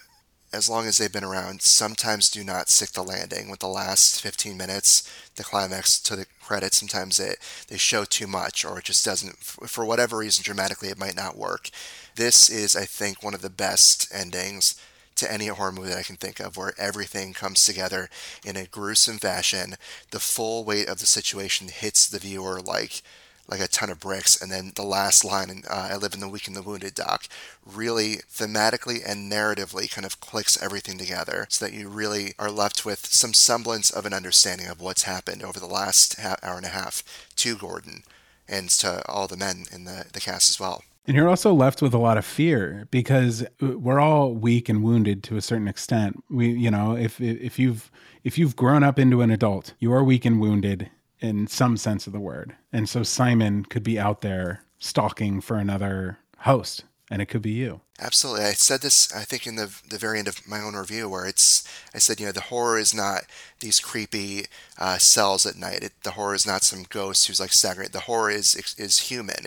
as 0.52 0.68
long 0.68 0.86
as 0.86 0.98
they've 0.98 1.12
been 1.12 1.24
around, 1.24 1.62
sometimes 1.62 2.28
do 2.28 2.42
not 2.42 2.68
stick 2.68 2.90
the 2.90 3.02
landing 3.02 3.50
with 3.50 3.60
the 3.60 3.68
last 3.68 4.20
15 4.20 4.56
minutes, 4.56 5.08
the 5.36 5.44
climax 5.44 6.00
to 6.00 6.16
the 6.16 6.26
credits. 6.42 6.78
Sometimes 6.78 7.20
it, 7.20 7.38
they 7.68 7.76
show 7.76 8.04
too 8.04 8.26
much 8.26 8.64
or 8.64 8.78
it 8.78 8.84
just 8.84 9.04
doesn't, 9.04 9.36
for 9.38 9.84
whatever 9.84 10.18
reason, 10.18 10.42
dramatically, 10.42 10.88
it 10.88 10.98
might 10.98 11.14
not 11.14 11.38
work. 11.38 11.70
This 12.16 12.50
is, 12.50 12.74
I 12.74 12.84
think, 12.84 13.22
one 13.22 13.34
of 13.34 13.42
the 13.42 13.50
best 13.50 14.12
endings 14.12 14.74
to 15.16 15.32
any 15.32 15.46
horror 15.46 15.70
movie 15.70 15.90
that 15.90 15.98
I 15.98 16.02
can 16.02 16.16
think 16.16 16.40
of 16.40 16.56
where 16.56 16.72
everything 16.78 17.32
comes 17.32 17.64
together 17.64 18.08
in 18.44 18.56
a 18.56 18.66
gruesome 18.66 19.18
fashion. 19.18 19.74
The 20.10 20.18
full 20.18 20.64
weight 20.64 20.88
of 20.88 20.98
the 20.98 21.06
situation 21.06 21.68
hits 21.68 22.08
the 22.08 22.18
viewer 22.18 22.60
like 22.60 23.02
like 23.50 23.60
a 23.60 23.68
ton 23.68 23.90
of 23.90 24.00
bricks. 24.00 24.40
And 24.40 24.50
then 24.50 24.72
the 24.76 24.84
last 24.84 25.24
line, 25.24 25.50
in, 25.50 25.62
uh, 25.68 25.88
I 25.90 25.96
live 25.96 26.14
in 26.14 26.20
the 26.20 26.28
weak 26.28 26.46
and 26.46 26.56
the 26.56 26.62
wounded, 26.62 26.94
Doc, 26.94 27.26
really 27.66 28.16
thematically 28.32 29.00
and 29.04 29.30
narratively 29.30 29.90
kind 29.92 30.06
of 30.06 30.20
clicks 30.20 30.62
everything 30.62 30.96
together 30.96 31.46
so 31.50 31.64
that 31.64 31.74
you 31.74 31.88
really 31.88 32.34
are 32.38 32.50
left 32.50 32.86
with 32.86 33.06
some 33.06 33.34
semblance 33.34 33.90
of 33.90 34.06
an 34.06 34.14
understanding 34.14 34.68
of 34.68 34.80
what's 34.80 35.02
happened 35.02 35.42
over 35.42 35.58
the 35.58 35.66
last 35.66 36.16
hour 36.42 36.56
and 36.56 36.66
a 36.66 36.70
half 36.70 37.02
to 37.36 37.56
Gordon 37.56 38.04
and 38.48 38.70
to 38.70 39.06
all 39.08 39.26
the 39.26 39.36
men 39.36 39.64
in 39.72 39.84
the, 39.84 40.06
the 40.12 40.20
cast 40.20 40.48
as 40.48 40.60
well. 40.60 40.84
And 41.06 41.16
you're 41.16 41.28
also 41.28 41.52
left 41.52 41.82
with 41.82 41.94
a 41.94 41.98
lot 41.98 42.18
of 42.18 42.24
fear 42.24 42.86
because 42.90 43.44
we're 43.60 43.98
all 43.98 44.32
weak 44.32 44.68
and 44.68 44.82
wounded 44.84 45.24
to 45.24 45.36
a 45.36 45.40
certain 45.40 45.66
extent. 45.66 46.22
We, 46.30 46.50
you 46.50 46.70
know, 46.70 46.96
if 46.96 47.20
if 47.20 47.58
you've 47.58 47.90
if 48.22 48.38
you've 48.38 48.54
grown 48.54 48.84
up 48.84 48.98
into 48.98 49.22
an 49.22 49.30
adult, 49.30 49.72
you 49.80 49.92
are 49.92 50.04
weak 50.04 50.24
and 50.24 50.40
wounded 50.40 50.90
in 51.20 51.46
some 51.46 51.76
sense 51.76 52.06
of 52.06 52.12
the 52.12 52.20
word. 52.20 52.54
And 52.72 52.88
so 52.88 53.02
Simon 53.02 53.64
could 53.64 53.82
be 53.82 53.98
out 53.98 54.20
there 54.20 54.62
stalking 54.78 55.40
for 55.40 55.56
another 55.56 56.18
host 56.38 56.84
and 57.10 57.20
it 57.20 57.26
could 57.26 57.42
be 57.42 57.50
you. 57.50 57.80
Absolutely. 58.00 58.44
I 58.44 58.52
said 58.52 58.80
this, 58.80 59.12
I 59.12 59.24
think, 59.24 59.46
in 59.46 59.56
the, 59.56 59.74
the 59.86 59.98
very 59.98 60.20
end 60.20 60.28
of 60.28 60.46
my 60.48 60.60
own 60.60 60.74
review, 60.74 61.08
where 61.08 61.26
it's, 61.26 61.64
I 61.92 61.98
said, 61.98 62.20
you 62.20 62.26
know, 62.26 62.32
the 62.32 62.40
horror 62.42 62.78
is 62.78 62.94
not 62.94 63.24
these 63.58 63.80
creepy 63.80 64.46
uh, 64.78 64.98
cells 64.98 65.44
at 65.44 65.56
night. 65.56 65.82
It, 65.82 65.92
the 66.04 66.12
horror 66.12 66.34
is 66.34 66.46
not 66.46 66.62
some 66.62 66.86
ghost 66.88 67.26
who's 67.26 67.40
like 67.40 67.52
staggering. 67.52 67.88
The 67.92 68.00
horror 68.00 68.30
is, 68.30 68.54
is 68.78 69.10
human. 69.10 69.46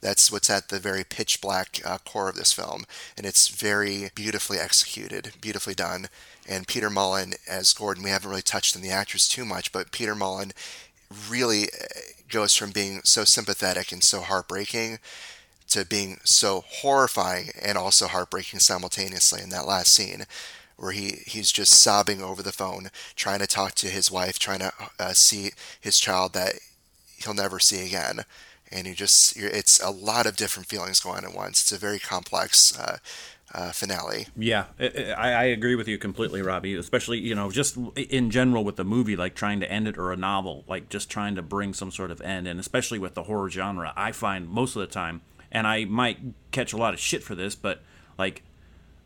That's 0.00 0.32
what's 0.32 0.50
at 0.50 0.68
the 0.68 0.80
very 0.80 1.04
pitch 1.04 1.40
black 1.40 1.80
uh, 1.84 1.98
core 1.98 2.30
of 2.30 2.34
this 2.34 2.52
film. 2.52 2.84
And 3.16 3.24
it's 3.24 3.48
very 3.48 4.10
beautifully 4.14 4.58
executed, 4.58 5.32
beautifully 5.40 5.74
done. 5.74 6.08
And 6.48 6.66
Peter 6.66 6.90
Mullan 6.90 7.36
as 7.48 7.72
Gordon, 7.72 8.02
we 8.02 8.10
haven't 8.10 8.28
really 8.28 8.42
touched 8.42 8.74
on 8.74 8.82
the 8.82 8.90
actors 8.90 9.28
too 9.28 9.44
much, 9.44 9.70
but 9.70 9.92
Peter 9.92 10.16
Mullan 10.16 10.52
really 11.30 11.64
uh, 11.64 11.86
goes 12.28 12.54
from 12.54 12.70
being 12.70 13.00
so 13.04 13.24
sympathetic 13.24 13.92
and 13.92 14.02
so 14.02 14.20
heartbreaking 14.20 14.98
to 15.68 15.84
being 15.84 16.18
so 16.24 16.64
horrifying 16.66 17.50
and 17.60 17.78
also 17.78 18.06
heartbreaking 18.06 18.60
simultaneously 18.60 19.42
in 19.42 19.50
that 19.50 19.66
last 19.66 19.92
scene 19.92 20.24
where 20.76 20.92
he, 20.92 21.22
he's 21.26 21.52
just 21.52 21.72
sobbing 21.72 22.22
over 22.22 22.42
the 22.42 22.52
phone 22.52 22.88
trying 23.14 23.38
to 23.38 23.46
talk 23.46 23.74
to 23.74 23.88
his 23.88 24.10
wife 24.10 24.38
trying 24.38 24.58
to 24.58 24.72
uh, 24.98 25.12
see 25.12 25.50
his 25.80 25.98
child 25.98 26.32
that 26.32 26.54
he'll 27.16 27.34
never 27.34 27.58
see 27.58 27.86
again 27.86 28.24
and 28.72 28.86
you 28.86 28.94
just 28.94 29.36
it's 29.36 29.80
a 29.80 29.90
lot 29.90 30.26
of 30.26 30.36
different 30.36 30.68
feelings 30.68 31.00
going 31.00 31.18
on 31.18 31.24
at 31.24 31.34
once. 31.34 31.60
It's 31.60 31.72
a 31.72 31.78
very 31.78 31.98
complex 31.98 32.76
uh, 32.78 32.96
uh, 33.52 33.72
finale. 33.72 34.26
Yeah, 34.36 34.66
I, 34.80 35.12
I, 35.16 35.44
agree 35.44 35.74
with 35.74 35.86
you 35.86 35.98
completely, 35.98 36.42
Robby. 36.42 36.74
Especially 36.74 37.18
you 37.18 37.34
know 37.34 37.50
just 37.50 37.76
in 37.96 38.30
general 38.30 38.64
with 38.64 38.76
the 38.76 38.84
movie, 38.84 39.16
like 39.16 39.34
trying 39.34 39.60
to 39.60 39.70
end 39.70 39.86
it, 39.88 39.98
or 39.98 40.12
a 40.12 40.16
novel, 40.16 40.64
like 40.66 40.88
just 40.88 41.10
trying 41.10 41.34
to 41.34 41.42
bring 41.42 41.74
some 41.74 41.90
sort 41.90 42.10
of 42.10 42.20
end, 42.22 42.46
and 42.46 42.58
especially 42.58 42.98
with 42.98 43.14
the 43.14 43.24
horror 43.24 43.50
genre, 43.50 43.92
I 43.96 44.12
find 44.12 44.48
most 44.48 44.76
of 44.76 44.80
the 44.80 44.86
time, 44.86 45.20
and 45.50 45.66
I 45.66 45.84
might 45.84 46.18
catch 46.50 46.72
a 46.72 46.76
lot 46.76 46.94
of 46.94 47.00
shit 47.00 47.22
for 47.22 47.34
this, 47.34 47.54
but 47.54 47.82
like 48.18 48.42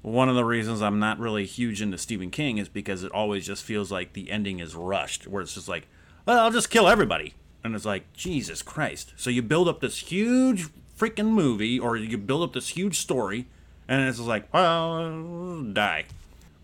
one 0.03 0.29
of 0.29 0.37
the 0.37 0.45
reasons 0.45 0.83
I'm 0.83 1.01
not 1.01 1.19
really 1.19 1.47
huge 1.47 1.83
into 1.83 1.99
Stephen 1.99 2.31
King 2.31 2.59
is 2.59 2.69
because 2.69 3.03
it 3.03 3.11
always 3.11 3.45
just 3.45 3.65
feels 3.65 3.91
like 3.91 4.13
the 4.13 4.31
ending 4.31 4.61
is 4.61 4.77
rushed, 4.77 5.27
where 5.27 5.43
it's 5.43 5.55
just 5.55 5.69
like, 5.69 5.89
well, 6.25 6.39
I'll 6.39 6.53
just 6.53 6.71
kill 6.71 6.89
everybody 6.89 7.35
and 7.67 7.75
it's 7.75 7.85
like 7.85 8.11
Jesus 8.15 8.63
Christ. 8.63 9.13
So 9.17 9.29
you 9.29 9.43
build 9.43 9.69
up 9.69 9.81
this 9.81 9.99
huge 9.99 10.69
freaking 10.99 11.31
movie, 11.31 11.79
or 11.79 11.97
you 11.97 12.17
build 12.17 12.43
up 12.43 12.55
this 12.55 12.69
huge 12.69 12.99
story, 12.99 13.47
and 13.89 14.09
it's 14.09 14.19
like, 14.19 14.53
well, 14.53 15.63
die. 15.73 16.05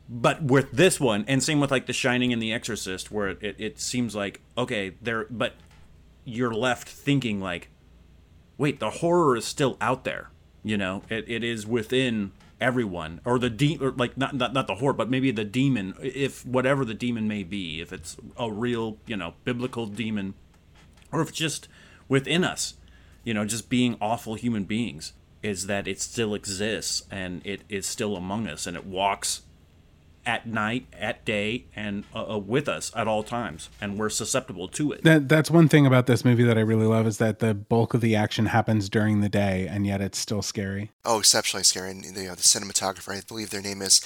But 0.09 0.43
with 0.43 0.73
this 0.73 1.01
one, 1.01 1.25
and 1.29 1.43
same 1.43 1.61
with 1.61 1.71
like 1.71 1.87
The 1.87 1.93
Shining 1.93 2.33
and 2.33 2.43
The 2.43 2.53
Exorcist, 2.53 3.11
where 3.11 3.29
it, 3.29 3.39
it, 3.41 3.57
it 3.59 3.81
seems 3.81 4.15
like 4.15 4.41
okay, 4.59 4.95
there, 5.01 5.27
but 5.31 5.55
you're 6.25 6.55
left 6.55 6.89
thinking 6.89 7.41
like, 7.41 7.69
wait, 8.59 8.81
the 8.81 8.91
horror 8.91 9.37
is 9.37 9.45
still 9.45 9.77
out 9.81 10.05
there. 10.05 10.31
You 10.63 10.77
know, 10.77 11.03
it, 11.09 11.25
it 11.29 11.43
is 11.43 11.67
within 11.67 12.33
everyone 12.61 13.21
or 13.25 13.41
the 13.41 13.51
de- 13.51 13.79
or 13.81 13.91
like 13.93 14.17
not, 14.17 14.37
not 14.37 14.53
not 14.53 14.69
the 14.69 14.77
horror 14.77 14.93
but 14.93 15.11
maybe 15.11 15.33
the 15.33 15.43
demon 15.43 15.93
if 16.01 16.47
whatever 16.47 16.85
the 16.85 16.95
demon 16.95 17.27
may 17.27 17.43
be 17.43 17.81
if 17.81 17.93
it's 17.93 18.17
a 18.39 18.49
real 18.53 18.99
you 19.05 19.17
know 19.17 19.35
biblical 19.43 19.85
demon 19.85 20.33
or 21.13 21.21
if 21.21 21.29
it's 21.29 21.39
just 21.39 21.69
within 22.09 22.43
us, 22.43 22.75
you 23.23 23.35
know, 23.35 23.45
just 23.45 23.69
being 23.69 23.97
awful 24.01 24.35
human 24.35 24.65
beings, 24.65 25.13
is 25.43 25.67
that 25.67 25.89
it 25.89 26.01
still 26.01 26.35
exists 26.35 27.03
and 27.11 27.43
it 27.45 27.63
is 27.69 27.87
still 27.87 28.17
among 28.17 28.47
us 28.47 28.67
and 28.67 28.77
it 28.77 28.87
walks 28.87 29.43
at 30.25 30.47
night, 30.47 30.87
at 30.93 31.25
day, 31.25 31.65
and 31.75 32.05
uh, 32.15 32.35
uh, 32.35 32.39
with 32.39 32.69
us 32.69 32.93
at 32.95 33.09
all 33.09 33.23
times, 33.23 33.69
and 33.81 33.99
we're 33.99 34.09
susceptible 34.09 34.69
to 34.69 34.93
it. 34.93 35.03
That, 35.03 35.29
that's 35.29 35.51
one 35.51 35.69
thing 35.69 35.87
about 35.87 36.07
this 36.07 36.25
movie 36.25 36.45
that 36.45 36.57
I 36.57 36.61
really 36.61 36.87
love 36.87 37.07
is 37.07 37.19
that 37.19 37.41
the 37.41 37.55
bulk 37.55 37.95
of 37.95 38.01
the 38.01 38.15
action 38.15 38.47
happens 38.47 38.89
during 38.89 39.21
the 39.21 39.29
day, 39.29 39.67
and 39.69 39.87
yet 39.87 40.01
it's 40.01 40.19
still 40.19 40.43
scary. 40.43 40.93
Oh, 41.05 41.19
exceptionally 41.19 41.65
scary! 41.65 41.91
And 41.91 42.05
you 42.05 42.13
know, 42.13 42.35
the 42.35 42.43
cinematographer, 42.43 43.17
I 43.17 43.23
believe 43.27 43.51
their 43.51 43.63
name 43.63 43.83
is 43.83 44.01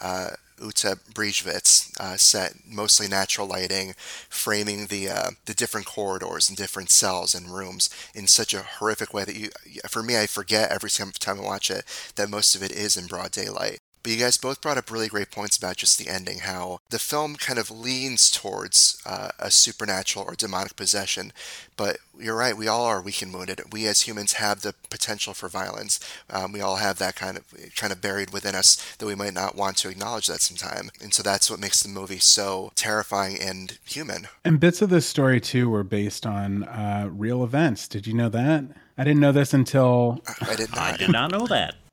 uh, 0.00 0.30
Uta 0.60 0.98
Briesewitz 1.14 1.98
uh, 2.00 2.16
set 2.16 2.54
mostly 2.66 3.08
natural 3.08 3.46
lighting, 3.46 3.94
framing 4.28 4.86
the 4.86 5.08
uh, 5.08 5.30
the 5.46 5.54
different 5.54 5.86
corridors 5.86 6.48
and 6.48 6.56
different 6.56 6.90
cells 6.90 7.34
and 7.34 7.54
rooms 7.54 7.90
in 8.14 8.26
such 8.26 8.54
a 8.54 8.62
horrific 8.62 9.12
way 9.14 9.24
that 9.24 9.36
you, 9.36 9.50
for 9.88 10.02
me, 10.02 10.18
I 10.18 10.26
forget 10.26 10.70
every 10.70 10.90
time 10.90 11.40
I 11.40 11.42
watch 11.42 11.70
it 11.70 11.84
that 12.16 12.30
most 12.30 12.54
of 12.54 12.62
it 12.62 12.72
is 12.72 12.96
in 12.96 13.06
broad 13.06 13.30
daylight. 13.30 13.80
But 14.02 14.12
you 14.12 14.18
guys 14.18 14.36
both 14.38 14.60
brought 14.60 14.78
up 14.78 14.90
really 14.90 15.08
great 15.08 15.30
points 15.30 15.56
about 15.56 15.76
just 15.76 15.98
the 15.98 16.08
ending, 16.08 16.40
how 16.40 16.80
the 16.90 16.98
film 16.98 17.36
kind 17.36 17.58
of 17.58 17.70
leans 17.70 18.30
towards 18.30 19.00
uh, 19.04 19.30
a 19.38 19.50
supernatural 19.50 20.24
or 20.26 20.34
demonic 20.34 20.76
possession. 20.76 21.32
But 21.76 21.98
you're 22.18 22.36
right, 22.36 22.56
we 22.56 22.68
all 22.68 22.84
are 22.84 23.00
weak 23.00 23.22
and 23.22 23.32
wounded. 23.32 23.60
We 23.72 23.86
as 23.86 24.02
humans 24.02 24.34
have 24.34 24.62
the 24.62 24.74
potential 24.90 25.34
for 25.34 25.48
violence. 25.48 26.00
Um, 26.30 26.52
we 26.52 26.60
all 26.60 26.76
have 26.76 26.98
that 26.98 27.16
kind 27.16 27.36
of 27.36 27.44
kind 27.76 27.92
of 27.92 28.00
buried 28.00 28.32
within 28.32 28.54
us 28.54 28.76
that 28.96 29.06
we 29.06 29.14
might 29.14 29.34
not 29.34 29.56
want 29.56 29.76
to 29.78 29.88
acknowledge 29.88 30.26
that 30.26 30.40
sometime. 30.40 30.90
And 31.00 31.14
so 31.14 31.22
that's 31.22 31.50
what 31.50 31.60
makes 31.60 31.82
the 31.82 31.88
movie 31.88 32.18
so 32.18 32.72
terrifying 32.74 33.38
and 33.40 33.78
human. 33.84 34.28
And 34.44 34.58
bits 34.60 34.82
of 34.82 34.90
this 34.90 35.06
story 35.06 35.40
too 35.40 35.68
were 35.68 35.84
based 35.84 36.26
on 36.26 36.64
uh, 36.64 37.08
real 37.10 37.44
events. 37.44 37.88
Did 37.88 38.06
you 38.06 38.14
know 38.14 38.28
that? 38.30 38.64
I 38.96 39.04
didn't 39.04 39.20
know 39.20 39.32
this 39.32 39.54
until 39.54 40.20
I 40.40 40.56
did 40.56 40.70
not. 40.70 40.78
I 40.78 40.96
did 40.96 41.12
not 41.12 41.30
know 41.30 41.46
that. 41.46 41.74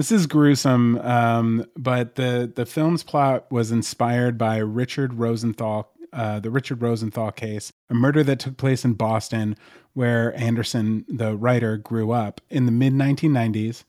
This 0.00 0.12
is 0.12 0.26
gruesome, 0.26 0.96
um, 1.00 1.66
but 1.76 2.14
the 2.14 2.50
the 2.54 2.64
film's 2.64 3.02
plot 3.02 3.52
was 3.52 3.70
inspired 3.70 4.38
by 4.38 4.56
Richard 4.56 5.12
Rosenthal, 5.12 5.92
uh, 6.10 6.40
the 6.40 6.48
Richard 6.48 6.80
Rosenthal 6.80 7.30
case, 7.32 7.70
a 7.90 7.94
murder 7.94 8.24
that 8.24 8.38
took 8.38 8.56
place 8.56 8.82
in 8.82 8.94
Boston, 8.94 9.58
where 9.92 10.34
Anderson, 10.40 11.04
the 11.06 11.36
writer, 11.36 11.76
grew 11.76 12.12
up 12.12 12.40
in 12.48 12.64
the 12.64 12.72
mid 12.72 12.94
1990s. 12.94 13.84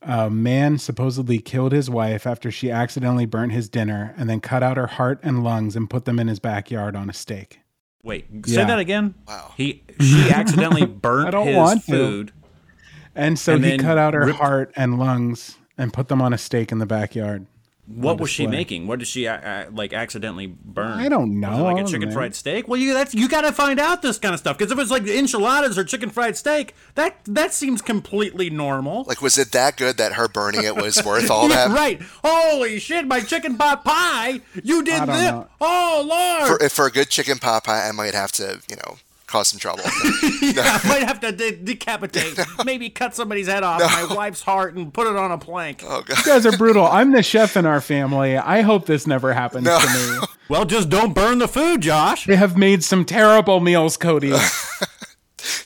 A 0.00 0.30
man 0.30 0.78
supposedly 0.78 1.40
killed 1.40 1.72
his 1.72 1.90
wife 1.90 2.24
after 2.24 2.52
she 2.52 2.70
accidentally 2.70 3.26
burnt 3.26 3.50
his 3.50 3.68
dinner 3.68 4.14
and 4.16 4.30
then 4.30 4.38
cut 4.38 4.62
out 4.62 4.76
her 4.76 4.86
heart 4.86 5.18
and 5.24 5.42
lungs 5.42 5.74
and 5.74 5.90
put 5.90 6.04
them 6.04 6.20
in 6.20 6.28
his 6.28 6.38
backyard 6.38 6.94
on 6.94 7.10
a 7.10 7.12
stake. 7.12 7.58
Wait, 8.04 8.26
say 8.46 8.60
yeah. 8.60 8.64
that 8.64 8.78
again. 8.78 9.16
Wow. 9.26 9.54
He 9.56 9.82
she 9.98 10.30
accidentally 10.30 10.86
burnt 10.86 11.34
his 11.34 11.84
food. 11.84 12.32
And 13.18 13.36
so 13.36 13.56
and 13.56 13.64
he 13.64 13.76
cut 13.78 13.98
out 13.98 14.14
her 14.14 14.26
ripped... 14.26 14.38
heart 14.38 14.72
and 14.76 14.96
lungs 14.96 15.56
and 15.76 15.92
put 15.92 16.06
them 16.06 16.22
on 16.22 16.32
a 16.32 16.38
stake 16.38 16.70
in 16.70 16.78
the 16.78 16.86
backyard. 16.86 17.46
What 17.86 18.20
was 18.20 18.28
she 18.28 18.46
making? 18.46 18.86
What 18.86 18.98
did 18.98 19.08
she 19.08 19.26
uh, 19.26 19.70
like 19.72 19.94
accidentally 19.94 20.46
burn? 20.46 21.00
I 21.00 21.08
don't 21.08 21.40
know. 21.40 21.64
like 21.64 21.82
a 21.82 21.88
chicken 21.88 22.12
fried 22.12 22.34
steak? 22.34 22.68
Well, 22.68 22.78
you 22.78 22.92
that's 22.92 23.14
you 23.14 23.28
got 23.28 23.40
to 23.40 23.52
find 23.52 23.80
out 23.80 24.02
this 24.02 24.18
kind 24.18 24.34
of 24.34 24.40
stuff 24.40 24.58
because 24.58 24.70
if 24.70 24.78
it's 24.78 24.90
like 24.90 25.06
enchiladas 25.06 25.78
or 25.78 25.84
chicken 25.84 26.10
fried 26.10 26.36
steak, 26.36 26.74
that 26.96 27.16
that 27.24 27.54
seems 27.54 27.80
completely 27.80 28.50
normal. 28.50 29.04
Like, 29.04 29.22
was 29.22 29.38
it 29.38 29.52
that 29.52 29.78
good 29.78 29.96
that 29.96 30.12
her 30.12 30.28
burning 30.28 30.64
it 30.64 30.76
was 30.76 31.02
worth 31.04 31.30
all 31.30 31.48
that? 31.48 31.70
Right. 31.70 32.00
Holy 32.22 32.78
shit! 32.78 33.06
My 33.06 33.20
chicken 33.20 33.56
pot 33.56 33.84
pie. 33.84 34.42
You 34.62 34.84
did 34.84 35.06
this. 35.06 35.32
Oh 35.58 36.04
lord. 36.06 36.60
For, 36.60 36.68
for 36.68 36.86
a 36.86 36.90
good 36.90 37.08
chicken 37.08 37.38
pot 37.38 37.64
pie, 37.64 37.88
I 37.88 37.92
might 37.92 38.12
have 38.12 38.32
to, 38.32 38.60
you 38.68 38.76
know, 38.76 38.98
cause 39.28 39.48
some 39.48 39.60
trouble. 39.60 39.84
yeah, 40.42 40.80
I 40.82 40.88
might 40.88 41.04
have 41.04 41.20
to 41.20 41.30
de- 41.30 41.56
decapitate, 41.56 42.38
maybe 42.64 42.90
cut 42.90 43.14
somebody's 43.14 43.46
head 43.46 43.62
off, 43.62 43.80
no. 43.80 43.86
my 43.86 44.14
wife's 44.14 44.42
heart, 44.42 44.74
and 44.74 44.92
put 44.92 45.06
it 45.06 45.14
on 45.14 45.30
a 45.30 45.38
plank. 45.38 45.84
Oh, 45.86 46.02
God. 46.02 46.18
You 46.18 46.24
guys 46.24 46.46
are 46.46 46.56
brutal. 46.56 46.84
I'm 46.84 47.12
the 47.12 47.22
chef 47.22 47.56
in 47.56 47.64
our 47.64 47.80
family. 47.80 48.36
I 48.36 48.62
hope 48.62 48.86
this 48.86 49.06
never 49.06 49.32
happens 49.32 49.64
no. 49.64 49.78
to 49.78 49.86
me. 49.86 50.26
Well, 50.48 50.64
just 50.64 50.88
don't 50.88 51.14
burn 51.14 51.38
the 51.38 51.48
food, 51.48 51.82
Josh. 51.82 52.26
They 52.26 52.36
have 52.36 52.56
made 52.56 52.82
some 52.82 53.04
terrible 53.04 53.60
meals, 53.60 53.96
Cody. 53.96 54.32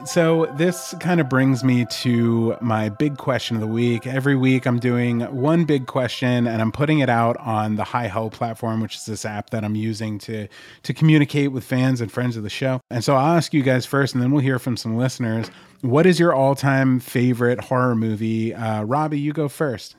So, 0.05 0.45
this 0.57 0.95
kind 0.99 1.19
of 1.19 1.27
brings 1.27 1.63
me 1.63 1.85
to 1.85 2.55
my 2.61 2.89
big 2.89 3.17
question 3.17 3.57
of 3.57 3.61
the 3.61 3.67
week. 3.67 4.07
Every 4.07 4.35
week, 4.35 4.65
I'm 4.65 4.79
doing 4.79 5.21
one 5.35 5.65
big 5.65 5.87
question 5.87 6.47
and 6.47 6.61
I'm 6.61 6.71
putting 6.71 6.99
it 6.99 7.09
out 7.09 7.37
on 7.37 7.75
the 7.75 7.83
HiHo 7.83 8.31
platform, 8.31 8.81
which 8.81 8.95
is 8.95 9.05
this 9.05 9.25
app 9.25 9.49
that 9.49 9.63
I'm 9.63 9.75
using 9.75 10.17
to, 10.19 10.47
to 10.83 10.93
communicate 10.93 11.51
with 11.51 11.63
fans 11.63 12.01
and 12.01 12.11
friends 12.11 12.37
of 12.37 12.43
the 12.43 12.49
show. 12.49 12.81
And 12.89 13.03
so, 13.03 13.15
I'll 13.15 13.35
ask 13.35 13.53
you 13.53 13.61
guys 13.61 13.85
first, 13.85 14.15
and 14.15 14.23
then 14.23 14.31
we'll 14.31 14.41
hear 14.41 14.57
from 14.57 14.77
some 14.77 14.97
listeners. 14.97 15.51
What 15.81 16.05
is 16.05 16.19
your 16.19 16.33
all 16.33 16.55
time 16.55 16.99
favorite 16.99 17.59
horror 17.59 17.95
movie? 17.95 18.53
Uh, 18.53 18.83
Robby, 18.83 19.19
you 19.19 19.33
go 19.33 19.47
first. 19.49 19.95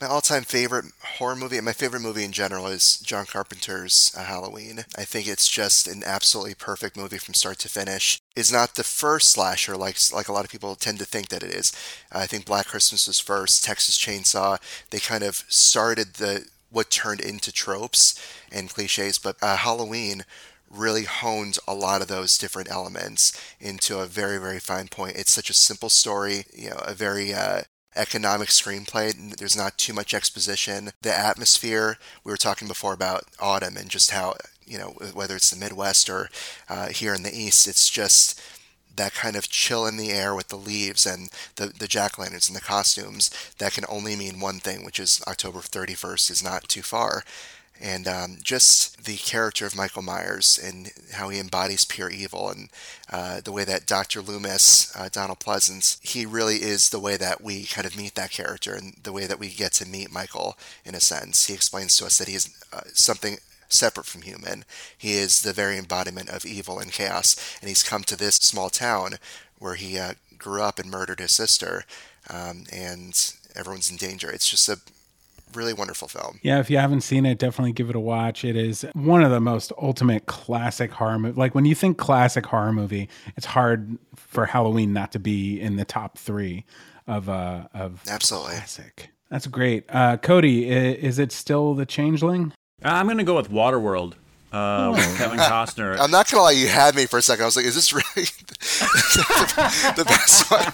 My 0.00 0.06
all-time 0.06 0.44
favorite 0.44 0.86
horror 1.18 1.36
movie, 1.36 1.58
and 1.58 1.66
my 1.66 1.74
favorite 1.74 2.00
movie 2.00 2.24
in 2.24 2.32
general, 2.32 2.66
is 2.68 2.96
John 3.00 3.26
Carpenter's 3.26 4.10
uh, 4.16 4.24
Halloween. 4.24 4.86
I 4.96 5.04
think 5.04 5.28
it's 5.28 5.46
just 5.46 5.86
an 5.86 6.02
absolutely 6.06 6.54
perfect 6.54 6.96
movie 6.96 7.18
from 7.18 7.34
start 7.34 7.58
to 7.58 7.68
finish. 7.68 8.18
It's 8.34 8.50
not 8.50 8.76
the 8.76 8.82
first 8.82 9.28
slasher 9.28 9.76
like 9.76 9.98
like 10.10 10.28
a 10.28 10.32
lot 10.32 10.46
of 10.46 10.50
people 10.50 10.74
tend 10.74 11.00
to 11.00 11.04
think 11.04 11.28
that 11.28 11.42
it 11.42 11.50
is. 11.50 11.70
I 12.10 12.26
think 12.26 12.46
Black 12.46 12.66
Christmas 12.66 13.06
was 13.06 13.20
first. 13.20 13.62
Texas 13.62 13.98
Chainsaw. 13.98 14.58
They 14.88 15.00
kind 15.00 15.22
of 15.22 15.44
started 15.48 16.14
the 16.14 16.46
what 16.70 16.90
turned 16.90 17.20
into 17.20 17.52
tropes 17.52 18.18
and 18.50 18.70
cliches, 18.70 19.18
but 19.18 19.36
uh, 19.42 19.58
Halloween 19.58 20.24
really 20.70 21.04
honed 21.04 21.58
a 21.68 21.74
lot 21.74 22.00
of 22.00 22.08
those 22.08 22.38
different 22.38 22.70
elements 22.70 23.38
into 23.60 23.98
a 23.98 24.06
very 24.06 24.38
very 24.38 24.60
fine 24.60 24.88
point. 24.88 25.16
It's 25.16 25.32
such 25.32 25.50
a 25.50 25.54
simple 25.54 25.90
story, 25.90 26.46
you 26.54 26.70
know, 26.70 26.80
a 26.86 26.94
very 26.94 27.34
uh, 27.34 27.62
economic 27.96 28.48
screenplay. 28.48 29.36
There's 29.36 29.56
not 29.56 29.78
too 29.78 29.92
much 29.92 30.14
exposition. 30.14 30.90
The 31.02 31.16
atmosphere, 31.16 31.98
we 32.24 32.32
were 32.32 32.36
talking 32.36 32.68
before 32.68 32.92
about 32.92 33.24
autumn 33.40 33.76
and 33.76 33.90
just 33.90 34.10
how, 34.10 34.34
you 34.64 34.78
know, 34.78 34.94
whether 35.12 35.36
it's 35.36 35.50
the 35.50 35.58
Midwest 35.58 36.08
or 36.08 36.30
uh, 36.68 36.88
here 36.88 37.14
in 37.14 37.22
the 37.22 37.36
East, 37.36 37.66
it's 37.66 37.88
just 37.88 38.40
that 38.96 39.14
kind 39.14 39.36
of 39.36 39.48
chill 39.48 39.86
in 39.86 39.96
the 39.96 40.10
air 40.10 40.34
with 40.34 40.48
the 40.48 40.56
leaves 40.56 41.06
and 41.06 41.30
the, 41.56 41.66
the 41.66 41.88
jack 41.88 42.18
o' 42.18 42.22
lanterns 42.22 42.48
and 42.48 42.56
the 42.56 42.60
costumes 42.60 43.30
that 43.58 43.72
can 43.72 43.84
only 43.88 44.16
mean 44.16 44.40
one 44.40 44.58
thing, 44.58 44.84
which 44.84 45.00
is 45.00 45.22
October 45.26 45.60
31st 45.60 46.30
is 46.30 46.44
not 46.44 46.68
too 46.68 46.82
far 46.82 47.24
and 47.80 48.06
um, 48.06 48.38
just 48.42 49.04
the 49.04 49.16
character 49.16 49.66
of 49.66 49.76
Michael 49.76 50.02
Myers 50.02 50.58
and 50.62 50.90
how 51.12 51.28
he 51.30 51.38
embodies 51.38 51.84
pure 51.84 52.10
evil, 52.10 52.50
and 52.50 52.68
uh, 53.10 53.40
the 53.40 53.52
way 53.52 53.64
that 53.64 53.86
Dr. 53.86 54.20
Loomis, 54.20 54.94
uh, 54.94 55.08
Donald 55.10 55.40
Pleasence, 55.40 55.98
he 56.02 56.26
really 56.26 56.56
is 56.56 56.90
the 56.90 57.00
way 57.00 57.16
that 57.16 57.40
we 57.40 57.64
kind 57.64 57.86
of 57.86 57.96
meet 57.96 58.14
that 58.14 58.30
character, 58.30 58.74
and 58.74 58.94
the 59.02 59.12
way 59.12 59.26
that 59.26 59.38
we 59.38 59.48
get 59.48 59.72
to 59.74 59.88
meet 59.88 60.12
Michael 60.12 60.58
in 60.84 60.94
a 60.94 61.00
sense. 61.00 61.46
He 61.46 61.54
explains 61.54 61.96
to 61.96 62.06
us 62.06 62.18
that 62.18 62.28
he 62.28 62.34
is 62.34 62.54
uh, 62.72 62.82
something 62.92 63.38
separate 63.68 64.06
from 64.06 64.22
human. 64.22 64.64
He 64.96 65.14
is 65.14 65.42
the 65.42 65.52
very 65.52 65.78
embodiment 65.78 66.28
of 66.28 66.44
evil 66.44 66.78
and 66.78 66.92
chaos, 66.92 67.36
and 67.60 67.68
he's 67.68 67.82
come 67.82 68.04
to 68.04 68.16
this 68.16 68.36
small 68.36 68.68
town 68.68 69.14
where 69.58 69.74
he 69.74 69.98
uh, 69.98 70.14
grew 70.38 70.62
up 70.62 70.78
and 70.78 70.90
murdered 70.90 71.20
his 71.20 71.34
sister, 71.34 71.84
um, 72.28 72.64
and 72.72 73.34
everyone's 73.54 73.90
in 73.90 73.96
danger. 73.96 74.30
It's 74.30 74.48
just 74.48 74.68
a 74.68 74.78
really 75.54 75.72
wonderful 75.72 76.08
film. 76.08 76.38
Yeah, 76.42 76.60
if 76.60 76.70
you 76.70 76.78
haven't 76.78 77.02
seen 77.02 77.26
it, 77.26 77.38
definitely 77.38 77.72
give 77.72 77.90
it 77.90 77.96
a 77.96 78.00
watch. 78.00 78.44
It 78.44 78.56
is 78.56 78.84
one 78.94 79.22
of 79.22 79.30
the 79.30 79.40
most 79.40 79.72
ultimate 79.80 80.26
classic 80.26 80.90
horror 80.92 81.18
movie. 81.18 81.38
Like 81.38 81.54
when 81.54 81.64
you 81.64 81.74
think 81.74 81.98
classic 81.98 82.46
horror 82.46 82.72
movie, 82.72 83.08
it's 83.36 83.46
hard 83.46 83.98
for 84.16 84.46
Halloween 84.46 84.92
not 84.92 85.12
to 85.12 85.18
be 85.18 85.60
in 85.60 85.76
the 85.76 85.84
top 85.84 86.18
three 86.18 86.64
of 87.06 87.28
uh 87.28 87.66
of 87.74 88.02
absolutely 88.08 88.52
classic. 88.56 89.10
That's 89.30 89.46
great. 89.46 89.84
Uh, 89.88 90.16
Cody, 90.16 90.68
is 90.68 91.18
it 91.20 91.30
still 91.30 91.74
The 91.74 91.86
Changeling? 91.86 92.52
I'm 92.82 93.06
gonna 93.06 93.24
go 93.24 93.36
with 93.36 93.50
Waterworld. 93.50 94.14
Uh, 94.52 94.92
oh. 94.96 95.14
Kevin 95.16 95.38
Costner. 95.38 95.96
I'm 95.98 96.10
not 96.10 96.28
gonna 96.28 96.42
lie, 96.42 96.50
you 96.50 96.66
had 96.66 96.96
me 96.96 97.06
for 97.06 97.18
a 97.18 97.22
second. 97.22 97.42
I 97.42 97.46
was 97.46 97.56
like, 97.56 97.66
"Is 97.66 97.76
this 97.76 97.92
really 97.92 98.04
the, 98.14 99.94
the 99.96 100.04
best 100.04 100.50
one?" 100.50 100.66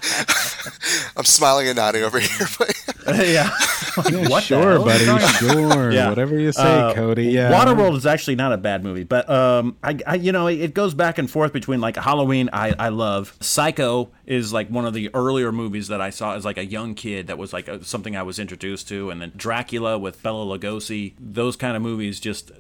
I'm 1.17 1.25
smiling 1.25 1.69
and 1.69 1.77
nodding 1.77 2.03
over 2.03 2.19
here, 2.19 2.47
but 2.59 2.75
yeah, 3.07 3.51
like, 3.97 4.11
yeah 4.11 4.29
what 4.29 4.45
sure, 4.45 4.79
buddy, 4.79 5.05
sure, 5.05 5.93
yeah. 5.93 6.09
whatever 6.09 6.39
you 6.39 6.53
say, 6.53 6.63
uh, 6.63 6.95
Cody. 6.95 7.27
Yeah, 7.27 7.53
Waterworld 7.53 7.97
is 7.97 8.07
actually 8.07 8.37
not 8.37 8.53
a 8.53 8.57
bad 8.57 8.83
movie, 8.83 9.05
but 9.05 9.29
um, 9.29 9.77
I, 9.83 9.99
I, 10.07 10.15
you 10.15 10.33
know, 10.33 10.47
it 10.47 10.73
goes 10.73 10.95
back 10.95 11.19
and 11.19 11.31
forth 11.31 11.53
between 11.53 11.81
like 11.81 11.97
Halloween, 11.97 12.49
I, 12.55 12.75
I 12.79 12.89
love. 12.89 13.37
Psycho 13.41 14.11
is 14.25 14.55
like 14.55 14.69
one 14.69 14.87
of 14.87 14.95
the 14.95 15.11
earlier 15.15 15.53
movies 15.53 15.89
that 15.89 16.01
I 16.01 16.11
saw 16.11 16.35
as 16.35 16.45
like 16.47 16.57
a 16.57 16.65
young 16.65 16.95
kid 16.95 17.27
that 17.27 17.37
was 17.37 17.53
like 17.53 17.69
a, 17.69 17.85
something 17.85 18.17
I 18.17 18.23
was 18.23 18.39
introduced 18.39 18.89
to, 18.89 19.11
and 19.11 19.21
then 19.21 19.33
Dracula 19.37 19.99
with 19.99 20.23
Bela 20.23 20.59
Lugosi. 20.59 21.13
Those 21.21 21.57
kind 21.57 21.77
of 21.77 21.83
movies 21.83 22.21
just 22.21 22.53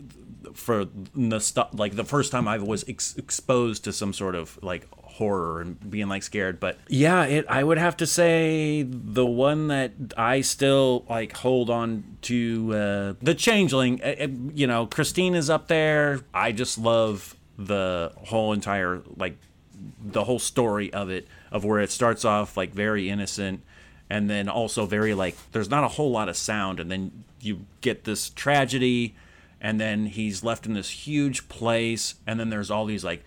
for 0.56 0.84
the 0.84 1.66
like 1.72 1.96
the 1.96 2.04
first 2.04 2.32
time 2.32 2.48
I 2.48 2.58
was 2.58 2.84
ex- 2.88 3.16
exposed 3.16 3.84
to 3.84 3.92
some 3.92 4.12
sort 4.12 4.34
of 4.34 4.58
like 4.62 4.88
horror 4.92 5.60
and 5.62 5.90
being 5.90 6.08
like 6.08 6.22
scared 6.22 6.60
but 6.60 6.76
yeah 6.88 7.24
it 7.24 7.46
i 7.48 7.64
would 7.64 7.78
have 7.78 7.96
to 7.96 8.06
say 8.06 8.82
the 8.86 9.24
one 9.24 9.68
that 9.68 9.90
i 10.14 10.42
still 10.42 11.06
like 11.08 11.34
hold 11.38 11.70
on 11.70 12.04
to 12.20 12.74
uh 12.74 13.14
the 13.22 13.34
changeling 13.34 13.98
uh, 14.02 14.14
uh, 14.20 14.26
you 14.52 14.66
know 14.66 14.84
christine 14.86 15.34
is 15.34 15.48
up 15.48 15.68
there. 15.68 16.20
I 16.34 16.52
just 16.52 16.78
love 16.78 17.36
the 17.58 18.12
whole 18.16 18.52
entire 18.52 19.02
like 19.16 19.36
the 20.02 20.24
whole 20.24 20.38
story 20.38 20.92
of 20.92 21.10
it 21.10 21.26
of 21.50 21.64
where 21.64 21.80
it 21.80 21.90
starts 21.90 22.24
off 22.24 22.56
like 22.56 22.72
very 22.72 23.08
innocent 23.08 23.62
and 24.10 24.28
then 24.28 24.48
also 24.48 24.86
very 24.86 25.14
like 25.14 25.36
there's 25.52 25.70
not 25.70 25.84
a 25.84 25.88
whole 25.88 26.10
lot 26.10 26.28
of 26.28 26.36
sound 26.36 26.80
and 26.80 26.90
then 26.90 27.24
you 27.40 27.66
get 27.80 28.04
this 28.04 28.30
tragedy 28.30 29.14
and 29.66 29.80
then 29.80 30.06
he's 30.06 30.44
left 30.44 30.64
in 30.64 30.74
this 30.74 30.90
huge 30.90 31.48
place 31.48 32.14
and 32.24 32.38
then 32.38 32.50
there's 32.50 32.70
all 32.70 32.86
these 32.86 33.02
like 33.02 33.24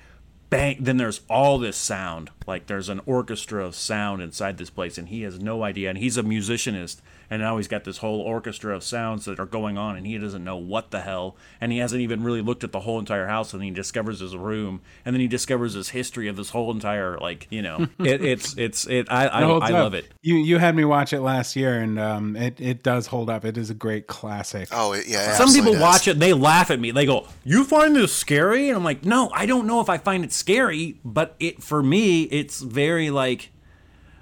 bang 0.50 0.78
then 0.80 0.96
there's 0.96 1.20
all 1.30 1.60
this 1.60 1.76
sound. 1.76 2.30
Like 2.48 2.68
there's 2.68 2.88
an 2.88 3.02
orchestra 3.06 3.66
of 3.66 3.76
sound 3.76 4.22
inside 4.22 4.58
this 4.58 4.70
place 4.70 4.98
and 4.98 5.10
he 5.10 5.24
has 5.24 5.38
no 5.38 5.64
idea 5.64 5.90
and 5.90 5.98
he's 5.98 6.16
a 6.16 6.24
musicianist 6.24 7.02
and 7.30 7.42
now 7.42 7.58
he's 7.58 7.68
got 7.68 7.84
this 7.84 7.98
whole 7.98 8.22
orchestra 8.22 8.76
of 8.76 8.84
sounds 8.84 9.26
that 9.26 9.40
are 9.40 9.46
going 9.46 9.78
on 9.78 9.96
and 9.96 10.06
he 10.06 10.18
doesn't 10.18 10.44
know 10.44 10.58
what 10.58 10.92
the 10.92 11.02
hell. 11.02 11.36
And 11.62 11.72
he 11.72 11.78
hasn't 11.78 12.02
even 12.02 12.24
really 12.24 12.42
looked 12.42 12.64
at 12.64 12.72
the 12.72 12.82
whole 12.82 13.00
entire 13.00 13.28
house 13.28 13.54
and 13.54 13.64
he 13.64 13.72
discovers 13.72 14.20
his 14.20 14.36
room 14.36 14.82
and 15.06 15.16
then 15.16 15.22
he 15.22 15.28
discovers 15.28 15.74
his 15.74 15.90
history 15.90 16.28
of 16.28 16.36
this 16.36 16.50
whole 16.50 16.72
entire 16.72 17.18
like 17.18 17.48
you 17.50 17.62
know. 17.62 17.88
It, 18.00 18.24
it's 18.24 18.58
it's 18.58 18.88
it 18.88 19.12
i 19.12 19.28
i, 19.28 19.42
I 19.42 19.70
love 19.70 19.94
it. 19.94 20.06
You 20.22 20.36
you 20.36 20.58
had 20.58 20.76
me 20.76 20.86
watch 20.86 21.14
it 21.14 21.20
last 21.22 21.56
year 21.56 21.80
and 21.80 22.00
um 22.00 22.36
it 22.36 22.60
it 22.60 22.82
does 22.82 23.08
hold 23.08 23.30
up. 23.30 23.46
It 23.46 23.58
is 23.58 23.70
a 23.70 23.74
great 23.74 24.08
classic. 24.08 24.70
Oh 24.72 24.94
it, 24.94 25.08
yeah 25.08 25.34
some 25.34 25.52
people 25.52 25.74
does. 25.74 25.82
watch 25.82 26.08
it 26.08 26.18
they 26.18 26.34
laugh 26.34 26.72
at 26.72 26.80
me. 26.80 26.92
They 26.92 27.06
go 27.06 27.28
you 27.44 27.64
find 27.64 27.96
this 27.96 28.14
scary? 28.14 28.70
And 28.70 28.78
i'm 28.78 28.84
like 28.84 29.06
no 29.06 29.30
i 29.34 29.46
don't 29.46 29.68
know 29.68 29.82
if 29.82 29.90
i 29.90 29.98
find 29.98 30.24
it 30.24 30.32
scary 30.32 31.00
but 31.04 31.36
it 31.40 31.62
for 31.62 31.84
me 31.84 32.24
it's 32.24 32.62
very 32.62 33.10
like 33.10 33.52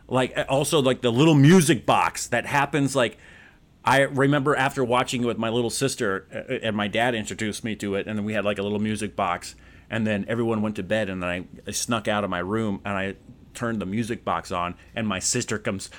like 0.07 0.37
also 0.49 0.81
like 0.81 1.01
the 1.01 1.11
little 1.11 1.35
music 1.35 1.85
box 1.85 2.27
that 2.27 2.45
happens 2.45 2.95
like 2.95 3.17
I 3.83 4.01
remember 4.01 4.55
after 4.55 4.83
watching 4.83 5.23
it 5.23 5.25
with 5.25 5.37
my 5.37 5.49
little 5.49 5.69
sister 5.69 6.27
uh, 6.33 6.53
and 6.61 6.75
my 6.75 6.87
dad 6.87 7.15
introduced 7.15 7.63
me 7.63 7.75
to 7.77 7.95
it 7.95 8.07
and 8.07 8.17
then 8.17 8.25
we 8.25 8.33
had 8.33 8.45
like 8.45 8.57
a 8.57 8.63
little 8.63 8.79
music 8.79 9.15
box 9.15 9.55
and 9.89 10.05
then 10.05 10.25
everyone 10.27 10.61
went 10.61 10.75
to 10.77 10.83
bed 10.83 11.09
and 11.09 11.21
then 11.21 11.29
I, 11.29 11.45
I 11.67 11.71
snuck 11.71 12.07
out 12.07 12.23
of 12.23 12.29
my 12.29 12.39
room 12.39 12.81
and 12.85 12.97
I 12.97 13.15
turned 13.53 13.81
the 13.81 13.85
music 13.85 14.23
box 14.23 14.51
on 14.51 14.75
and 14.95 15.07
my 15.07 15.19
sister 15.19 15.57
comes 15.57 15.89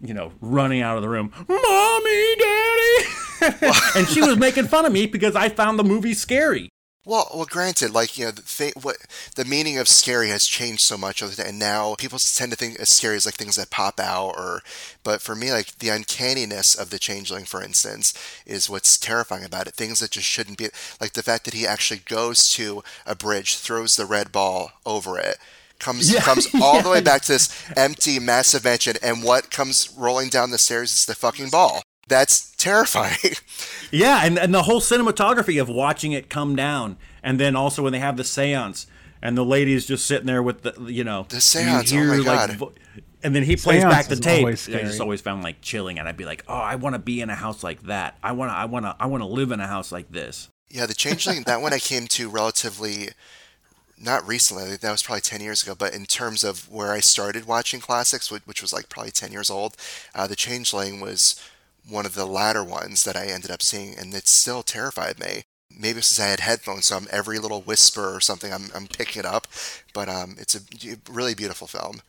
you 0.00 0.14
know 0.14 0.32
running 0.40 0.82
out 0.82 0.96
of 0.96 1.02
the 1.02 1.08
room 1.08 1.32
mommy 1.48 2.36
daddy! 2.36 3.08
And 3.96 4.06
she 4.06 4.20
was 4.20 4.36
making 4.36 4.68
fun 4.68 4.86
of 4.86 4.92
me 4.92 5.06
because 5.06 5.34
I 5.34 5.48
found 5.48 5.76
the 5.76 5.82
movie 5.82 6.14
scary 6.14 6.71
well, 7.04 7.28
well, 7.34 7.46
granted, 7.46 7.92
like 7.92 8.16
you 8.16 8.26
know, 8.26 8.30
the 8.30 8.42
thing, 8.42 8.72
what 8.80 8.96
the 9.34 9.44
meaning 9.44 9.76
of 9.76 9.88
scary 9.88 10.28
has 10.28 10.44
changed 10.44 10.82
so 10.82 10.96
much, 10.96 11.20
and 11.20 11.58
now 11.58 11.96
people 11.96 12.18
tend 12.18 12.52
to 12.52 12.56
think 12.56 12.78
as 12.78 12.90
scary 12.90 13.16
as 13.16 13.26
like 13.26 13.34
things 13.34 13.56
that 13.56 13.70
pop 13.70 13.98
out, 13.98 14.34
or. 14.36 14.62
But 15.02 15.20
for 15.20 15.34
me, 15.34 15.50
like 15.50 15.78
the 15.78 15.88
uncanniness 15.88 16.76
of 16.76 16.90
the 16.90 17.00
changeling, 17.00 17.44
for 17.44 17.60
instance, 17.60 18.14
is 18.46 18.70
what's 18.70 18.96
terrifying 18.96 19.44
about 19.44 19.66
it. 19.66 19.74
Things 19.74 19.98
that 19.98 20.12
just 20.12 20.28
shouldn't 20.28 20.58
be, 20.58 20.68
like 21.00 21.14
the 21.14 21.24
fact 21.24 21.44
that 21.44 21.54
he 21.54 21.66
actually 21.66 22.00
goes 22.00 22.48
to 22.52 22.84
a 23.04 23.16
bridge, 23.16 23.56
throws 23.56 23.96
the 23.96 24.06
red 24.06 24.30
ball 24.30 24.70
over 24.86 25.18
it, 25.18 25.38
comes 25.80 26.12
yeah, 26.12 26.20
comes 26.20 26.46
all 26.62 26.76
yeah. 26.76 26.82
the 26.82 26.90
way 26.90 27.00
back 27.00 27.22
to 27.22 27.32
this 27.32 27.68
empty, 27.76 28.20
massive 28.20 28.62
mansion, 28.62 28.94
and 29.02 29.24
what 29.24 29.50
comes 29.50 29.92
rolling 29.98 30.28
down 30.28 30.52
the 30.52 30.58
stairs 30.58 30.92
is 30.92 31.06
the 31.06 31.16
fucking 31.16 31.50
ball. 31.50 31.82
That's 32.12 32.54
terrifying. 32.56 33.16
yeah, 33.90 34.20
and, 34.22 34.38
and 34.38 34.52
the 34.52 34.64
whole 34.64 34.82
cinematography 34.82 35.58
of 35.58 35.70
watching 35.70 36.12
it 36.12 36.28
come 36.28 36.54
down, 36.54 36.98
and 37.22 37.40
then 37.40 37.56
also 37.56 37.82
when 37.82 37.92
they 37.92 38.00
have 38.00 38.18
the 38.18 38.24
seance, 38.24 38.86
and 39.22 39.36
the 39.36 39.44
lady's 39.44 39.86
just 39.86 40.04
sitting 40.04 40.26
there 40.26 40.42
with 40.42 40.60
the, 40.60 40.74
you 40.92 41.04
know, 41.04 41.24
the 41.30 41.40
seance. 41.40 41.90
Hear, 41.90 42.12
oh 42.12 42.18
my 42.18 42.24
god! 42.24 42.60
Like, 42.60 42.70
and 43.22 43.34
then 43.34 43.44
he 43.44 43.56
plays 43.56 43.80
seance 43.80 43.94
back 43.94 44.08
the 44.08 44.16
tape. 44.16 44.46
I 44.46 44.82
just 44.82 45.00
always 45.00 45.22
found 45.22 45.42
like 45.42 45.62
chilling, 45.62 45.98
and 45.98 46.06
I'd 46.06 46.18
be 46.18 46.26
like, 46.26 46.44
oh, 46.48 46.54
I 46.54 46.74
want 46.74 46.94
to 46.94 46.98
be 46.98 47.22
in 47.22 47.30
a 47.30 47.34
house 47.34 47.64
like 47.64 47.80
that. 47.84 48.18
I 48.22 48.32
want 48.32 48.50
to, 48.50 48.54
I 48.54 48.66
want 48.66 48.84
to, 48.84 48.94
I 49.00 49.06
want 49.06 49.22
to 49.22 49.26
live 49.26 49.50
in 49.50 49.60
a 49.60 49.66
house 49.66 49.90
like 49.90 50.12
this. 50.12 50.50
Yeah, 50.68 50.84
the 50.84 50.94
changeling. 50.94 51.44
that 51.44 51.62
one 51.62 51.72
I 51.72 51.78
came 51.78 52.08
to 52.08 52.28
relatively 52.28 53.08
not 54.02 54.26
recently, 54.26 54.76
that 54.76 54.90
was 54.90 55.02
probably 55.02 55.20
10 55.20 55.40
years 55.40 55.62
ago, 55.62 55.74
but 55.78 55.94
in 55.94 56.06
terms 56.06 56.42
of 56.42 56.68
where 56.70 56.92
I 56.92 56.98
started 57.00 57.46
watching 57.46 57.80
classics, 57.80 58.30
which 58.30 58.60
was 58.60 58.72
like 58.72 58.88
probably 58.88 59.12
10 59.12 59.30
years 59.30 59.48
old, 59.48 59.76
uh, 60.14 60.26
The 60.26 60.34
Changeling 60.34 61.00
was 61.00 61.40
one 61.88 62.06
of 62.06 62.14
the 62.14 62.26
latter 62.26 62.62
ones 62.62 63.04
that 63.04 63.16
I 63.16 63.26
ended 63.26 63.50
up 63.50 63.62
seeing, 63.62 63.98
and 63.98 64.14
it 64.14 64.28
still 64.28 64.62
terrified 64.62 65.18
me. 65.18 65.44
Maybe 65.70 66.00
since 66.02 66.20
I 66.20 66.30
had 66.30 66.40
headphones, 66.40 66.86
so 66.86 66.96
I'm 66.96 67.08
every 67.10 67.38
little 67.38 67.62
whisper 67.62 68.14
or 68.14 68.20
something, 68.20 68.52
I'm, 68.52 68.70
I'm 68.74 68.86
picking 68.86 69.24
up. 69.24 69.46
But 69.94 70.08
um, 70.08 70.36
it's 70.38 70.54
a 70.54 70.60
really 71.10 71.34
beautiful 71.34 71.66
film. 71.66 72.02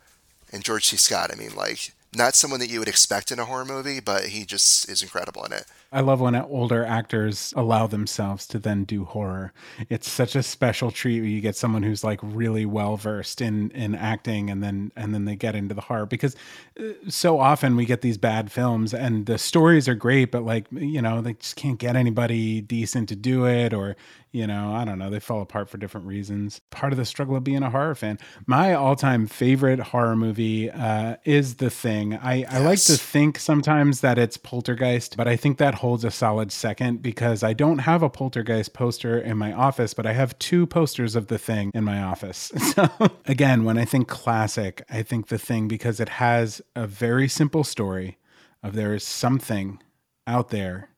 And 0.51 0.63
George 0.63 0.85
C. 0.85 0.97
Scott, 0.97 1.31
I 1.33 1.35
mean, 1.35 1.55
like, 1.55 1.93
not 2.15 2.35
someone 2.35 2.59
that 2.59 2.69
you 2.69 2.79
would 2.79 2.87
expect 2.87 3.31
in 3.31 3.39
a 3.39 3.45
horror 3.45 3.65
movie, 3.65 3.99
but 3.99 4.25
he 4.25 4.45
just 4.45 4.87
is 4.89 5.01
incredible 5.01 5.43
in 5.45 5.53
it. 5.53 5.65
I 5.93 6.01
love 6.01 6.19
when 6.19 6.35
older 6.35 6.83
actors 6.83 7.53
allow 7.55 7.87
themselves 7.87 8.47
to 8.47 8.59
then 8.59 8.83
do 8.83 9.05
horror. 9.05 9.53
It's 9.89 10.09
such 10.09 10.35
a 10.35 10.41
special 10.43 10.89
treat 10.91 11.21
when 11.21 11.29
you 11.29 11.39
get 11.39 11.55
someone 11.55 11.83
who's 11.83 12.03
like 12.03 12.19
really 12.23 12.65
well 12.65 12.97
versed 12.97 13.41
in 13.41 13.69
in 13.71 13.93
acting, 13.93 14.49
and 14.49 14.63
then 14.63 14.91
and 14.95 15.13
then 15.13 15.25
they 15.25 15.35
get 15.35 15.55
into 15.55 15.75
the 15.75 15.81
horror 15.81 16.05
because 16.07 16.35
uh, 16.79 16.83
so 17.07 17.39
often 17.39 17.75
we 17.75 17.85
get 17.85 18.01
these 18.01 18.17
bad 18.17 18.51
films 18.51 18.93
and 18.93 19.27
the 19.27 19.37
stories 19.37 19.87
are 19.87 19.95
great, 19.95 20.31
but 20.31 20.43
like 20.43 20.65
you 20.71 21.01
know 21.01 21.21
they 21.21 21.33
just 21.33 21.55
can't 21.55 21.77
get 21.79 21.95
anybody 21.95 22.59
decent 22.61 23.09
to 23.09 23.15
do 23.15 23.45
it, 23.45 23.73
or 23.73 23.95
you 24.31 24.47
know 24.47 24.73
I 24.73 24.85
don't 24.85 24.97
know 24.97 25.11
they 25.11 25.19
fall 25.19 25.41
apart 25.41 25.69
for 25.69 25.77
different 25.77 26.07
reasons. 26.07 26.59
Part 26.71 26.91
of 26.91 26.97
the 26.97 27.05
struggle 27.05 27.35
of 27.35 27.43
being 27.43 27.61
a 27.61 27.69
horror 27.69 27.95
fan. 27.95 28.17
My 28.47 28.73
all 28.73 28.95
time 28.95 29.27
favorite 29.27 29.79
horror 29.79 30.15
movie 30.15 30.71
uh, 30.71 31.17
is 31.23 31.55
The 31.55 31.69
Thing. 31.69 32.15
I, 32.15 32.35
yes. 32.35 32.53
I 32.53 32.57
like 32.59 32.79
to 32.81 32.97
think 32.97 33.37
sometimes 33.37 34.01
that 34.01 34.17
it's 34.17 34.37
Poltergeist, 34.37 35.17
but 35.17 35.27
I 35.27 35.35
think 35.35 35.57
that 35.57 35.75
holds 35.83 36.05
a 36.05 36.11
solid 36.11 36.49
second 36.49 37.01
because 37.01 37.43
I 37.43 37.51
don't 37.51 37.79
have 37.79 38.01
a 38.03 38.09
poltergeist 38.09 38.71
poster 38.71 39.19
in 39.19 39.37
my 39.37 39.51
office, 39.51 39.93
but 39.93 40.05
I 40.05 40.13
have 40.13 40.39
two 40.39 40.65
posters 40.65 41.13
of 41.13 41.27
the 41.27 41.37
thing 41.37 41.71
in 41.73 41.83
my 41.83 42.01
office. 42.01 42.51
So 42.73 42.89
again, 43.25 43.65
when 43.65 43.77
I 43.77 43.83
think 43.83 44.07
classic, 44.07 44.83
I 44.89 45.03
think 45.03 45.27
the 45.27 45.37
thing 45.37 45.67
because 45.67 45.99
it 45.99 46.07
has 46.07 46.61
a 46.75 46.87
very 46.87 47.27
simple 47.27 47.65
story 47.65 48.17
of 48.63 48.73
there 48.73 48.95
is 48.95 49.03
something 49.03 49.79
out 50.25 50.49
there 50.49 50.89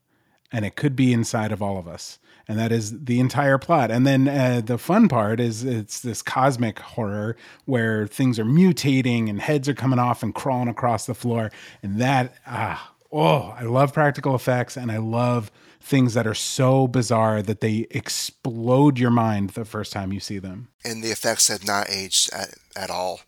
and 0.51 0.63
it 0.63 0.75
could 0.75 0.95
be 0.95 1.11
inside 1.11 1.51
of 1.51 1.63
all 1.63 1.79
of 1.79 1.87
us. 1.87 2.19
And 2.47 2.59
that 2.59 2.71
is 2.71 3.05
the 3.05 3.19
entire 3.19 3.57
plot. 3.57 3.89
And 3.89 4.05
then 4.05 4.27
uh, 4.27 4.61
the 4.63 4.77
fun 4.77 5.09
part 5.09 5.39
is 5.39 5.63
it's 5.63 5.99
this 5.99 6.21
cosmic 6.21 6.79
horror 6.79 7.35
where 7.65 8.05
things 8.05 8.37
are 8.37 8.45
mutating 8.45 9.29
and 9.29 9.41
heads 9.41 9.67
are 9.67 9.73
coming 9.73 9.99
off 9.99 10.21
and 10.21 10.33
crawling 10.33 10.69
across 10.69 11.07
the 11.07 11.15
floor. 11.15 11.51
And 11.81 11.99
that 11.99 12.35
ah 12.45 12.94
oh, 13.11 13.55
I 13.57 13.63
love 13.63 13.93
practical 13.93 14.35
effects 14.35 14.77
and 14.77 14.91
I 14.91 14.97
love 14.97 15.51
things 15.81 16.15
that 16.15 16.25
are 16.25 16.33
so 16.33 16.87
bizarre 16.87 17.41
that 17.43 17.61
they 17.61 17.85
explode 17.91 18.97
your 18.97 19.11
mind 19.11 19.51
the 19.51 19.65
first 19.65 19.93
time 19.93 20.11
you 20.11 20.19
see 20.19 20.39
them. 20.39 20.69
And 20.83 21.03
the 21.03 21.11
effects 21.11 21.47
have 21.47 21.65
not 21.65 21.89
aged 21.89 22.33
at, 22.33 22.55
at 22.75 22.89
all. 22.89 23.21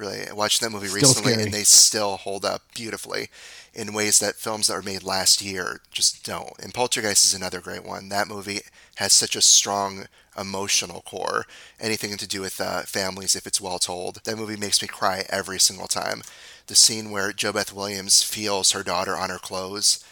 Really, 0.00 0.26
I 0.28 0.32
watched 0.32 0.60
that 0.62 0.70
movie 0.70 0.86
still 0.86 1.00
recently 1.00 1.32
scary. 1.32 1.44
and 1.44 1.52
they 1.52 1.62
still 1.62 2.16
hold 2.16 2.44
up 2.44 2.62
beautifully 2.74 3.28
in 3.74 3.92
ways 3.92 4.18
that 4.18 4.36
films 4.36 4.66
that 4.66 4.74
were 4.74 4.82
made 4.82 5.02
last 5.02 5.42
year 5.42 5.80
just 5.92 6.24
don't. 6.24 6.52
And 6.58 6.72
Poltergeist 6.74 7.24
is 7.24 7.34
another 7.34 7.60
great 7.60 7.84
one. 7.84 8.08
That 8.08 8.26
movie 8.26 8.60
has 8.96 9.12
such 9.12 9.36
a 9.36 9.42
strong 9.42 10.06
emotional 10.38 11.02
core. 11.02 11.44
Anything 11.78 12.16
to 12.16 12.26
do 12.26 12.40
with 12.40 12.60
uh, 12.60 12.82
families, 12.82 13.36
if 13.36 13.46
it's 13.46 13.60
well 13.60 13.78
told, 13.78 14.22
that 14.24 14.38
movie 14.38 14.56
makes 14.56 14.80
me 14.80 14.88
cry 14.88 15.24
every 15.28 15.60
single 15.60 15.86
time 15.86 16.22
the 16.66 16.74
scene 16.76 17.10
where 17.10 17.32
JoBeth 17.32 17.72
Williams 17.72 18.22
feels 18.22 18.70
her 18.70 18.84
daughter 18.84 19.16
on 19.16 19.28
her 19.28 19.38
clothes 19.38 20.02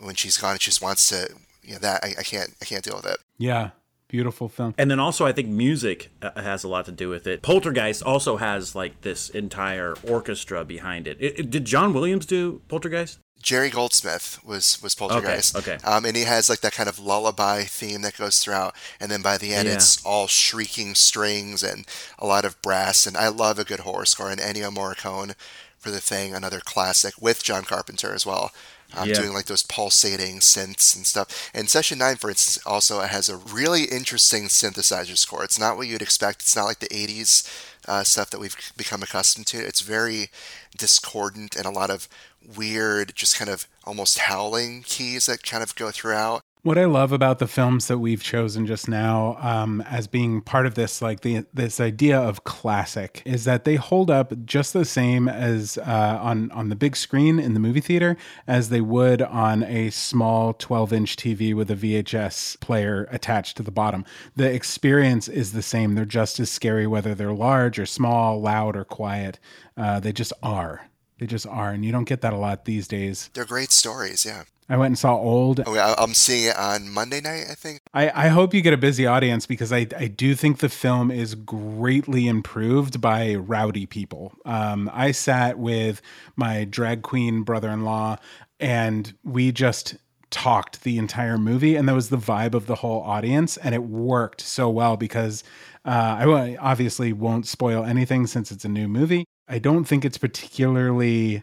when 0.00 0.14
she's 0.14 0.38
gone 0.38 0.52
and 0.52 0.62
she 0.62 0.70
just 0.70 0.80
wants 0.80 1.08
to 1.08 1.28
you 1.62 1.72
know 1.72 1.78
that 1.80 2.04
I, 2.04 2.14
I 2.18 2.22
can't 2.22 2.54
I 2.62 2.64
can't 2.64 2.84
deal 2.84 2.96
with 2.96 3.06
it. 3.06 3.18
Yeah. 3.36 3.70
Beautiful 4.08 4.48
film. 4.48 4.74
And 4.76 4.90
then 4.90 5.00
also, 5.00 5.26
I 5.26 5.32
think 5.32 5.48
music 5.48 6.10
uh, 6.22 6.40
has 6.40 6.62
a 6.62 6.68
lot 6.68 6.84
to 6.84 6.92
do 6.92 7.08
with 7.08 7.26
it. 7.26 7.42
Poltergeist 7.42 8.02
also 8.02 8.36
has 8.36 8.74
like 8.74 9.00
this 9.00 9.30
entire 9.30 9.94
orchestra 10.06 10.64
behind 10.64 11.08
it. 11.08 11.16
it, 11.20 11.38
it 11.38 11.50
did 11.50 11.64
John 11.64 11.94
Williams 11.94 12.26
do 12.26 12.60
Poltergeist? 12.68 13.18
Jerry 13.42 13.68
Goldsmith 13.68 14.40
was 14.44 14.82
was 14.82 14.94
Poltergeist. 14.94 15.54
Okay. 15.56 15.74
okay. 15.74 15.84
Um, 15.84 16.06
and 16.06 16.16
he 16.16 16.24
has 16.24 16.48
like 16.48 16.60
that 16.60 16.72
kind 16.72 16.88
of 16.88 16.98
lullaby 16.98 17.62
theme 17.62 18.00
that 18.02 18.16
goes 18.16 18.38
throughout, 18.38 18.74
and 18.98 19.10
then 19.10 19.20
by 19.20 19.36
the 19.36 19.52
end, 19.52 19.68
yeah. 19.68 19.74
it's 19.74 20.04
all 20.04 20.26
shrieking 20.26 20.94
strings 20.94 21.62
and 21.62 21.86
a 22.18 22.26
lot 22.26 22.46
of 22.46 22.60
brass. 22.62 23.06
And 23.06 23.18
I 23.18 23.28
love 23.28 23.58
a 23.58 23.64
good 23.64 23.80
horror 23.80 24.06
score. 24.06 24.30
And 24.30 24.40
Ennio 24.40 24.74
Morricone 24.74 25.34
for 25.76 25.90
the 25.90 26.00
thing, 26.00 26.34
another 26.34 26.60
classic 26.60 27.14
with 27.20 27.44
John 27.44 27.64
Carpenter 27.64 28.14
as 28.14 28.24
well. 28.24 28.52
Um, 28.96 29.08
yeah. 29.08 29.14
doing 29.16 29.32
like 29.32 29.46
those 29.46 29.64
pulsating 29.64 30.38
synths 30.38 30.94
and 30.94 31.04
stuff. 31.04 31.50
And 31.52 31.68
Session 31.68 31.98
9, 31.98 32.14
for 32.16 32.30
instance, 32.30 32.64
also 32.64 33.00
has 33.00 33.28
a 33.28 33.36
really 33.36 33.86
interesting 33.86 34.44
synthesizer 34.44 35.16
score. 35.16 35.42
It's 35.42 35.58
not 35.58 35.76
what 35.76 35.88
you'd 35.88 36.02
expect. 36.02 36.42
It's 36.42 36.54
not 36.54 36.66
like 36.66 36.78
the 36.78 36.86
80s 36.88 37.44
uh, 37.88 38.04
stuff 38.04 38.30
that 38.30 38.38
we've 38.38 38.56
become 38.76 39.02
accustomed 39.02 39.48
to. 39.48 39.58
It's 39.58 39.80
very 39.80 40.30
discordant 40.76 41.56
and 41.56 41.66
a 41.66 41.70
lot 41.70 41.90
of 41.90 42.08
weird, 42.56 43.16
just 43.16 43.36
kind 43.36 43.50
of 43.50 43.66
almost 43.84 44.18
howling 44.18 44.82
keys 44.84 45.26
that 45.26 45.42
kind 45.42 45.62
of 45.62 45.74
go 45.74 45.90
throughout. 45.90 46.43
What 46.64 46.78
I 46.78 46.86
love 46.86 47.12
about 47.12 47.40
the 47.40 47.46
films 47.46 47.88
that 47.88 47.98
we've 47.98 48.22
chosen 48.22 48.64
just 48.64 48.88
now 48.88 49.36
um, 49.40 49.82
as 49.82 50.06
being 50.06 50.40
part 50.40 50.64
of 50.64 50.76
this, 50.76 51.02
like 51.02 51.20
the 51.20 51.44
this 51.52 51.78
idea 51.78 52.18
of 52.18 52.44
classic, 52.44 53.20
is 53.26 53.44
that 53.44 53.64
they 53.64 53.74
hold 53.74 54.10
up 54.10 54.32
just 54.46 54.72
the 54.72 54.86
same 54.86 55.28
as 55.28 55.76
uh, 55.76 56.18
on 56.22 56.50
on 56.52 56.70
the 56.70 56.74
big 56.74 56.96
screen 56.96 57.38
in 57.38 57.52
the 57.52 57.60
movie 57.60 57.82
theater 57.82 58.16
as 58.46 58.70
they 58.70 58.80
would 58.80 59.20
on 59.20 59.62
a 59.64 59.90
small 59.90 60.54
12 60.54 60.94
inch 60.94 61.16
TV 61.16 61.54
with 61.54 61.70
a 61.70 61.76
VHS 61.76 62.58
player 62.60 63.08
attached 63.10 63.58
to 63.58 63.62
the 63.62 63.70
bottom. 63.70 64.02
The 64.34 64.50
experience 64.50 65.28
is 65.28 65.52
the 65.52 65.60
same. 65.60 65.94
They're 65.94 66.06
just 66.06 66.40
as 66.40 66.50
scary 66.50 66.86
whether 66.86 67.14
they're 67.14 67.34
large 67.34 67.78
or 67.78 67.84
small, 67.84 68.40
loud 68.40 68.74
or 68.74 68.86
quiet. 68.86 69.38
Uh, 69.76 70.00
they 70.00 70.14
just 70.14 70.32
are. 70.42 70.88
They 71.18 71.26
just 71.26 71.46
are, 71.46 71.72
and 71.72 71.84
you 71.84 71.92
don't 71.92 72.08
get 72.08 72.22
that 72.22 72.32
a 72.32 72.38
lot 72.38 72.64
these 72.64 72.88
days. 72.88 73.28
They're 73.34 73.44
great 73.44 73.70
stories, 73.70 74.24
yeah. 74.24 74.44
I 74.68 74.76
went 74.76 74.92
and 74.92 74.98
saw 74.98 75.16
Old. 75.16 75.62
Oh, 75.66 75.94
I'm 75.98 76.14
seeing 76.14 76.48
it 76.48 76.56
on 76.56 76.88
Monday 76.90 77.20
night, 77.20 77.46
I 77.50 77.54
think. 77.54 77.80
I, 77.92 78.26
I 78.26 78.28
hope 78.28 78.54
you 78.54 78.62
get 78.62 78.72
a 78.72 78.78
busy 78.78 79.06
audience 79.06 79.46
because 79.46 79.72
I, 79.72 79.86
I 79.96 80.06
do 80.06 80.34
think 80.34 80.58
the 80.58 80.68
film 80.68 81.10
is 81.10 81.34
greatly 81.34 82.26
improved 82.26 83.00
by 83.00 83.34
rowdy 83.34 83.86
people. 83.86 84.32
Um, 84.44 84.90
I 84.92 85.10
sat 85.12 85.58
with 85.58 86.00
my 86.36 86.64
drag 86.64 87.02
queen 87.02 87.42
brother 87.42 87.70
in 87.70 87.84
law 87.84 88.16
and 88.58 89.14
we 89.22 89.52
just 89.52 89.96
talked 90.30 90.82
the 90.82 90.98
entire 90.98 91.38
movie 91.38 91.76
and 91.76 91.88
that 91.88 91.94
was 91.94 92.08
the 92.08 92.16
vibe 92.16 92.54
of 92.54 92.66
the 92.66 92.74
whole 92.76 93.02
audience 93.02 93.56
and 93.58 93.74
it 93.74 93.84
worked 93.84 94.40
so 94.40 94.68
well 94.68 94.96
because 94.96 95.44
uh, 95.84 96.16
I 96.18 96.56
obviously 96.56 97.12
won't 97.12 97.46
spoil 97.46 97.84
anything 97.84 98.26
since 98.26 98.50
it's 98.50 98.64
a 98.64 98.68
new 98.68 98.88
movie. 98.88 99.26
I 99.46 99.58
don't 99.58 99.84
think 99.84 100.04
it's 100.04 100.18
particularly 100.18 101.42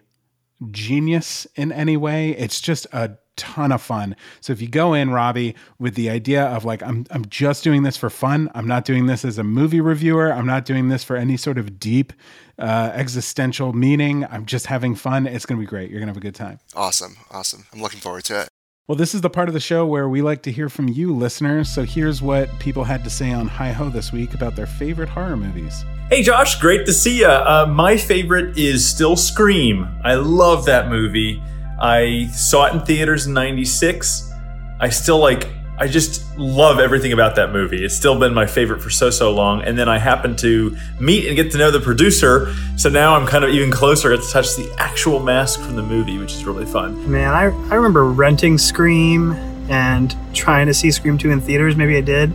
genius 0.69 1.47
in 1.55 1.71
any 1.71 1.97
way. 1.97 2.31
It's 2.31 2.61
just 2.61 2.85
a 2.93 3.17
ton 3.37 3.71
of 3.71 3.81
fun. 3.81 4.15
So 4.39 4.53
if 4.53 4.61
you 4.61 4.67
go 4.67 4.93
in, 4.93 5.09
Robby, 5.09 5.55
with 5.79 5.95
the 5.95 6.09
idea 6.09 6.43
of 6.43 6.65
like, 6.65 6.83
I'm 6.83 7.05
I'm 7.09 7.25
just 7.25 7.63
doing 7.63 7.83
this 7.83 7.97
for 7.97 8.09
fun. 8.09 8.51
I'm 8.53 8.67
not 8.67 8.85
doing 8.85 9.07
this 9.07 9.25
as 9.25 9.37
a 9.37 9.43
movie 9.43 9.81
reviewer. 9.81 10.31
I'm 10.31 10.45
not 10.45 10.65
doing 10.65 10.89
this 10.89 11.03
for 11.03 11.15
any 11.15 11.37
sort 11.37 11.57
of 11.57 11.79
deep 11.79 12.13
uh, 12.59 12.91
existential 12.93 13.73
meaning. 13.73 14.25
I'm 14.29 14.45
just 14.45 14.67
having 14.67 14.95
fun. 14.95 15.25
It's 15.25 15.45
gonna 15.45 15.59
be 15.59 15.65
great. 15.65 15.89
You're 15.89 15.99
gonna 15.99 16.11
have 16.11 16.17
a 16.17 16.21
good 16.21 16.35
time. 16.35 16.59
Awesome, 16.75 17.17
awesome. 17.31 17.65
I'm 17.73 17.81
looking 17.81 17.99
forward 17.99 18.25
to 18.25 18.41
it. 18.41 18.50
Well, 18.87 18.95
this 18.95 19.13
is 19.13 19.21
the 19.21 19.29
part 19.29 19.47
of 19.47 19.53
the 19.53 19.59
show 19.59 19.85
where 19.85 20.09
we 20.09 20.23
like 20.23 20.41
to 20.43 20.51
hear 20.51 20.67
from 20.67 20.87
you, 20.87 21.15
listeners. 21.15 21.69
So 21.69 21.83
here's 21.83 22.19
what 22.19 22.49
people 22.59 22.83
had 22.83 23.03
to 23.03 23.11
say 23.11 23.31
on 23.31 23.47
HiHo 23.47 23.93
this 23.93 24.11
week 24.11 24.33
about 24.33 24.55
their 24.55 24.65
favorite 24.65 25.07
horror 25.07 25.37
movies. 25.37 25.85
Hey, 26.09 26.23
Josh, 26.23 26.59
great 26.59 26.87
to 26.87 26.93
see 26.93 27.19
you. 27.19 27.27
Uh, 27.27 27.67
my 27.69 27.95
favorite 27.95 28.57
is 28.57 28.89
still 28.89 29.15
Scream. 29.15 29.87
I 30.03 30.15
love 30.15 30.65
that 30.65 30.89
movie. 30.89 31.41
I 31.79 32.27
saw 32.33 32.65
it 32.65 32.73
in 32.73 32.81
theaters 32.81 33.27
in 33.27 33.33
96. 33.33 34.31
I 34.79 34.89
still 34.89 35.19
like 35.19 35.47
I 35.81 35.87
just 35.87 36.37
love 36.37 36.77
everything 36.77 37.11
about 37.11 37.37
that 37.37 37.51
movie. 37.51 37.83
It's 37.83 37.95
still 37.95 38.19
been 38.19 38.35
my 38.35 38.45
favorite 38.45 38.83
for 38.83 38.91
so 38.91 39.09
so 39.09 39.33
long. 39.33 39.63
And 39.63 39.75
then 39.75 39.89
I 39.89 39.97
happened 39.97 40.37
to 40.39 40.77
meet 40.99 41.25
and 41.25 41.35
get 41.35 41.51
to 41.53 41.57
know 41.57 41.71
the 41.71 41.79
producer, 41.79 42.53
so 42.77 42.87
now 42.87 43.15
I'm 43.15 43.25
kind 43.25 43.43
of 43.43 43.49
even 43.49 43.71
closer. 43.71 44.13
I 44.13 44.17
got 44.17 44.23
to 44.23 44.29
touch 44.29 44.55
the 44.55 44.71
actual 44.77 45.19
mask 45.19 45.59
from 45.59 45.75
the 45.75 45.81
movie, 45.81 46.19
which 46.19 46.33
is 46.33 46.45
really 46.45 46.67
fun. 46.67 47.11
Man, 47.11 47.33
I 47.33 47.45
I 47.71 47.73
remember 47.73 48.05
renting 48.05 48.59
Scream 48.59 49.31
and 49.71 50.15
trying 50.35 50.67
to 50.67 50.73
see 50.75 50.91
Scream 50.91 51.17
2 51.17 51.31
in 51.31 51.41
theaters. 51.41 51.75
Maybe 51.75 51.97
I 51.97 52.01
did, 52.01 52.31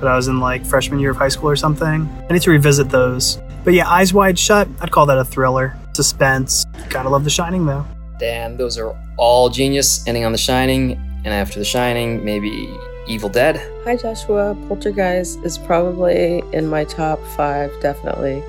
but 0.00 0.08
I 0.08 0.16
was 0.16 0.26
in 0.26 0.40
like 0.40 0.66
freshman 0.66 0.98
year 0.98 1.12
of 1.12 1.18
high 1.18 1.28
school 1.28 1.50
or 1.50 1.56
something. 1.56 2.08
I 2.28 2.32
need 2.32 2.42
to 2.42 2.50
revisit 2.50 2.88
those. 2.88 3.40
But 3.62 3.74
yeah, 3.74 3.88
Eyes 3.88 4.12
Wide 4.12 4.36
Shut, 4.36 4.66
I'd 4.80 4.90
call 4.90 5.06
that 5.06 5.18
a 5.18 5.24
thriller. 5.24 5.76
Suspense. 5.92 6.64
Gotta 6.88 7.10
love 7.10 7.22
The 7.22 7.30
Shining 7.30 7.64
though. 7.64 7.86
Dan, 8.18 8.56
those 8.56 8.76
are 8.76 8.98
all 9.16 9.50
genius, 9.50 10.04
ending 10.08 10.24
on 10.24 10.32
The 10.32 10.38
Shining 10.38 11.00
and 11.24 11.34
after 11.34 11.58
The 11.58 11.64
Shining, 11.64 12.24
maybe 12.24 12.74
Evil 13.08 13.30
Dead. 13.30 13.56
Hi, 13.84 13.96
Joshua. 13.96 14.54
Poltergeist 14.68 15.42
is 15.42 15.56
probably 15.56 16.42
in 16.52 16.68
my 16.68 16.84
top 16.84 17.18
five, 17.36 17.72
definitely. 17.80 18.42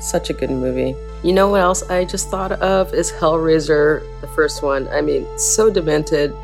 Such 0.00 0.28
a 0.28 0.32
good 0.32 0.50
movie. 0.50 0.96
You 1.22 1.32
know 1.32 1.48
what 1.48 1.60
else 1.60 1.88
I 1.88 2.04
just 2.04 2.28
thought 2.28 2.50
of 2.52 2.92
is 2.92 3.12
Hellraiser, 3.12 4.02
the 4.20 4.26
first 4.28 4.60
one. 4.60 4.88
I 4.88 5.02
mean, 5.02 5.26
so 5.38 5.70
demented, 5.70 6.34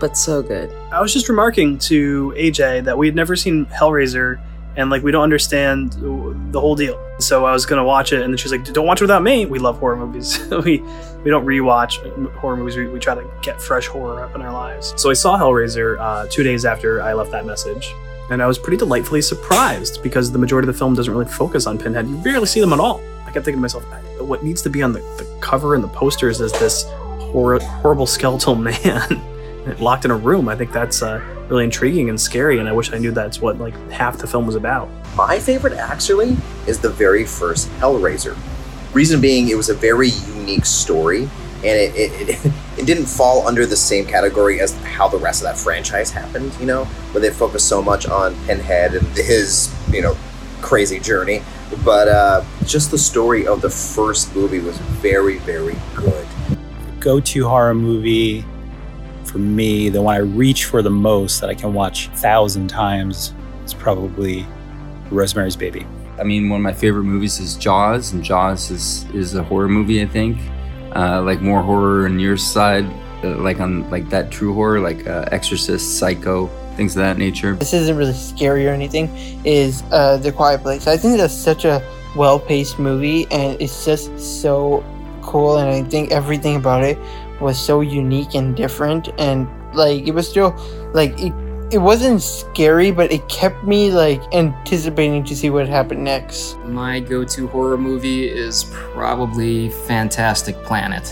but 0.00 0.16
so 0.16 0.42
good. 0.42 0.74
I 0.90 1.00
was 1.00 1.12
just 1.12 1.28
remarking 1.28 1.78
to 1.78 2.34
AJ 2.36 2.84
that 2.84 2.98
we 2.98 3.06
had 3.06 3.14
never 3.14 3.36
seen 3.36 3.66
Hellraiser 3.66 4.40
and 4.78 4.90
like 4.90 5.02
we 5.02 5.10
don't 5.10 5.24
understand 5.24 5.92
the 6.52 6.60
whole 6.60 6.76
deal. 6.76 6.98
So 7.18 7.44
I 7.44 7.52
was 7.52 7.66
gonna 7.66 7.84
watch 7.84 8.12
it, 8.12 8.22
and 8.22 8.32
then 8.32 8.38
she's 8.38 8.52
like, 8.52 8.64
"Don't 8.64 8.86
watch 8.86 9.00
it 9.00 9.04
without 9.04 9.24
me." 9.24 9.44
We 9.44 9.58
love 9.58 9.78
horror 9.80 9.96
movies. 9.96 10.38
we 10.64 10.78
we 11.24 11.30
don't 11.30 11.44
rewatch 11.44 11.98
horror 12.36 12.56
movies. 12.56 12.76
We, 12.76 12.86
we 12.86 13.00
try 13.00 13.16
to 13.16 13.28
get 13.42 13.60
fresh 13.60 13.88
horror 13.88 14.22
up 14.24 14.36
in 14.36 14.40
our 14.40 14.52
lives. 14.52 14.94
So 14.96 15.10
I 15.10 15.14
saw 15.14 15.36
Hellraiser 15.36 15.98
uh, 15.98 16.28
two 16.30 16.44
days 16.44 16.64
after 16.64 17.02
I 17.02 17.12
left 17.12 17.32
that 17.32 17.44
message, 17.44 17.92
and 18.30 18.40
I 18.40 18.46
was 18.46 18.56
pretty 18.56 18.76
delightfully 18.76 19.20
surprised 19.20 20.00
because 20.00 20.30
the 20.30 20.38
majority 20.38 20.68
of 20.68 20.74
the 20.74 20.78
film 20.78 20.94
doesn't 20.94 21.12
really 21.12 21.30
focus 21.30 21.66
on 21.66 21.76
Pinhead. 21.76 22.08
You 22.08 22.16
barely 22.18 22.46
see 22.46 22.60
them 22.60 22.72
at 22.72 22.78
all. 22.78 23.00
I 23.26 23.32
kept 23.32 23.44
thinking 23.44 23.54
to 23.54 23.60
myself, 23.60 23.84
what 24.20 24.44
needs 24.44 24.62
to 24.62 24.70
be 24.70 24.80
on 24.82 24.92
the, 24.92 25.00
the 25.00 25.38
cover 25.40 25.74
and 25.74 25.82
the 25.82 25.88
posters 25.88 26.40
is 26.40 26.52
this 26.52 26.84
hor- 27.18 27.58
horrible 27.58 28.06
skeletal 28.06 28.54
man 28.70 29.20
locked 29.76 30.04
in 30.04 30.10
a 30.10 30.16
room. 30.16 30.48
I 30.48 30.56
think 30.56 30.72
that's 30.72 31.02
uh, 31.02 31.22
really 31.48 31.64
intriguing 31.64 32.08
and 32.08 32.20
scary, 32.20 32.58
and 32.58 32.68
I 32.68 32.72
wish 32.72 32.92
I 32.92 32.98
knew 32.98 33.10
that's 33.10 33.40
what 33.40 33.58
like 33.58 33.74
half 33.90 34.18
the 34.18 34.26
film 34.26 34.46
was 34.46 34.54
about. 34.54 34.88
My 35.16 35.38
favorite 35.38 35.74
actually 35.74 36.36
is 36.66 36.78
the 36.78 36.90
very 36.90 37.24
first 37.24 37.68
Hellraiser. 37.80 38.36
Reason 38.92 39.20
being, 39.20 39.48
it 39.48 39.56
was 39.56 39.68
a 39.68 39.74
very 39.74 40.08
unique 40.08 40.64
story, 40.64 41.22
and 41.22 41.64
it, 41.64 41.94
it, 41.94 42.28
it, 42.28 42.52
it 42.78 42.86
didn't 42.86 43.06
fall 43.06 43.46
under 43.46 43.66
the 43.66 43.76
same 43.76 44.06
category 44.06 44.60
as 44.60 44.76
how 44.82 45.08
the 45.08 45.18
rest 45.18 45.42
of 45.42 45.48
that 45.48 45.58
franchise 45.58 46.10
happened, 46.10 46.54
you 46.60 46.66
know, 46.66 46.84
where 47.12 47.20
they 47.20 47.30
focused 47.30 47.68
so 47.68 47.82
much 47.82 48.06
on 48.06 48.34
Pinhead 48.46 48.94
and 48.94 49.06
his, 49.08 49.74
you 49.90 50.02
know, 50.02 50.16
crazy 50.60 50.98
journey. 50.98 51.42
But 51.84 52.08
uh, 52.08 52.44
just 52.64 52.90
the 52.90 52.98
story 52.98 53.46
of 53.46 53.60
the 53.60 53.70
first 53.70 54.34
movie 54.34 54.60
was 54.60 54.76
very, 54.78 55.38
very 55.38 55.76
good. 55.94 56.26
Go 57.00 57.20
to 57.20 57.48
horror 57.48 57.74
movie 57.74 58.44
for 59.28 59.38
me, 59.38 59.88
the 59.88 60.00
one 60.00 60.14
I 60.14 60.20
reach 60.20 60.64
for 60.64 60.82
the 60.82 60.90
most 60.90 61.40
that 61.40 61.50
I 61.50 61.54
can 61.54 61.72
watch 61.72 62.08
a 62.08 62.10
thousand 62.12 62.68
times 62.68 63.34
is 63.64 63.74
probably 63.74 64.46
Rosemary's 65.10 65.56
Baby. 65.56 65.86
I 66.18 66.24
mean, 66.24 66.48
one 66.48 66.60
of 66.60 66.64
my 66.64 66.72
favorite 66.72 67.04
movies 67.04 67.38
is 67.38 67.56
Jaws, 67.56 68.12
and 68.12 68.24
Jaws 68.24 68.70
is 68.70 69.04
is 69.14 69.34
a 69.34 69.42
horror 69.42 69.68
movie. 69.68 70.02
I 70.02 70.06
think, 70.06 70.38
uh, 70.96 71.22
like 71.22 71.40
more 71.40 71.62
horror 71.62 72.06
on 72.06 72.18
your 72.18 72.36
side, 72.36 72.86
uh, 73.22 73.36
like 73.36 73.60
on 73.60 73.88
like 73.90 74.08
that 74.10 74.30
true 74.30 74.54
horror, 74.54 74.80
like 74.80 75.06
uh, 75.06 75.26
Exorcist, 75.30 75.98
Psycho, 75.98 76.46
things 76.76 76.96
of 76.96 77.00
that 77.00 77.18
nature. 77.18 77.54
This 77.54 77.74
isn't 77.74 77.96
really 77.96 78.14
scary 78.14 78.66
or 78.66 78.72
anything. 78.72 79.08
Is 79.44 79.82
uh, 79.92 80.16
The 80.16 80.32
Quiet 80.32 80.62
Place? 80.62 80.86
I 80.86 80.96
think 80.96 81.18
that's 81.18 81.34
such 81.34 81.64
a 81.64 81.82
well-paced 82.16 82.78
movie, 82.78 83.26
and 83.30 83.60
it's 83.60 83.84
just 83.84 84.18
so 84.18 84.82
cool. 85.22 85.58
And 85.58 85.68
I 85.68 85.88
think 85.88 86.10
everything 86.10 86.56
about 86.56 86.82
it 86.82 86.98
was 87.40 87.58
so 87.58 87.80
unique 87.80 88.34
and 88.34 88.56
different, 88.56 89.08
and 89.18 89.48
like 89.74 90.06
it 90.06 90.12
was 90.12 90.28
still 90.28 90.56
like 90.92 91.18
it 91.20 91.32
it 91.70 91.78
wasn't 91.78 92.22
scary, 92.22 92.90
but 92.90 93.12
it 93.12 93.28
kept 93.28 93.62
me 93.64 93.90
like 93.90 94.22
anticipating 94.32 95.22
to 95.24 95.36
see 95.36 95.50
what 95.50 95.68
happened 95.68 96.02
next. 96.02 96.56
My 96.60 96.98
go-to 96.98 97.46
horror 97.48 97.76
movie 97.76 98.26
is 98.26 98.64
probably 98.72 99.68
Fantastic 99.86 100.56
Planet, 100.64 101.08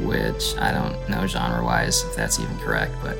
which 0.00 0.54
I 0.58 0.70
don't 0.70 1.08
know 1.08 1.26
genre-wise 1.26 2.02
if 2.04 2.14
that's 2.14 2.38
even 2.38 2.58
correct, 2.58 2.94
but 3.02 3.16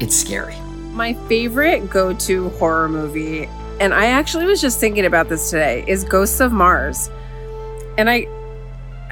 it's 0.00 0.16
scary. 0.16 0.56
My 0.90 1.14
favorite 1.28 1.88
go-to 1.88 2.48
horror 2.50 2.88
movie, 2.88 3.48
and 3.78 3.94
I 3.94 4.06
actually 4.06 4.46
was 4.46 4.60
just 4.60 4.80
thinking 4.80 5.06
about 5.06 5.28
this 5.28 5.50
today, 5.50 5.84
is 5.86 6.02
Ghosts 6.02 6.40
of 6.40 6.50
Mars. 6.50 7.10
And 7.96 8.10
I 8.10 8.26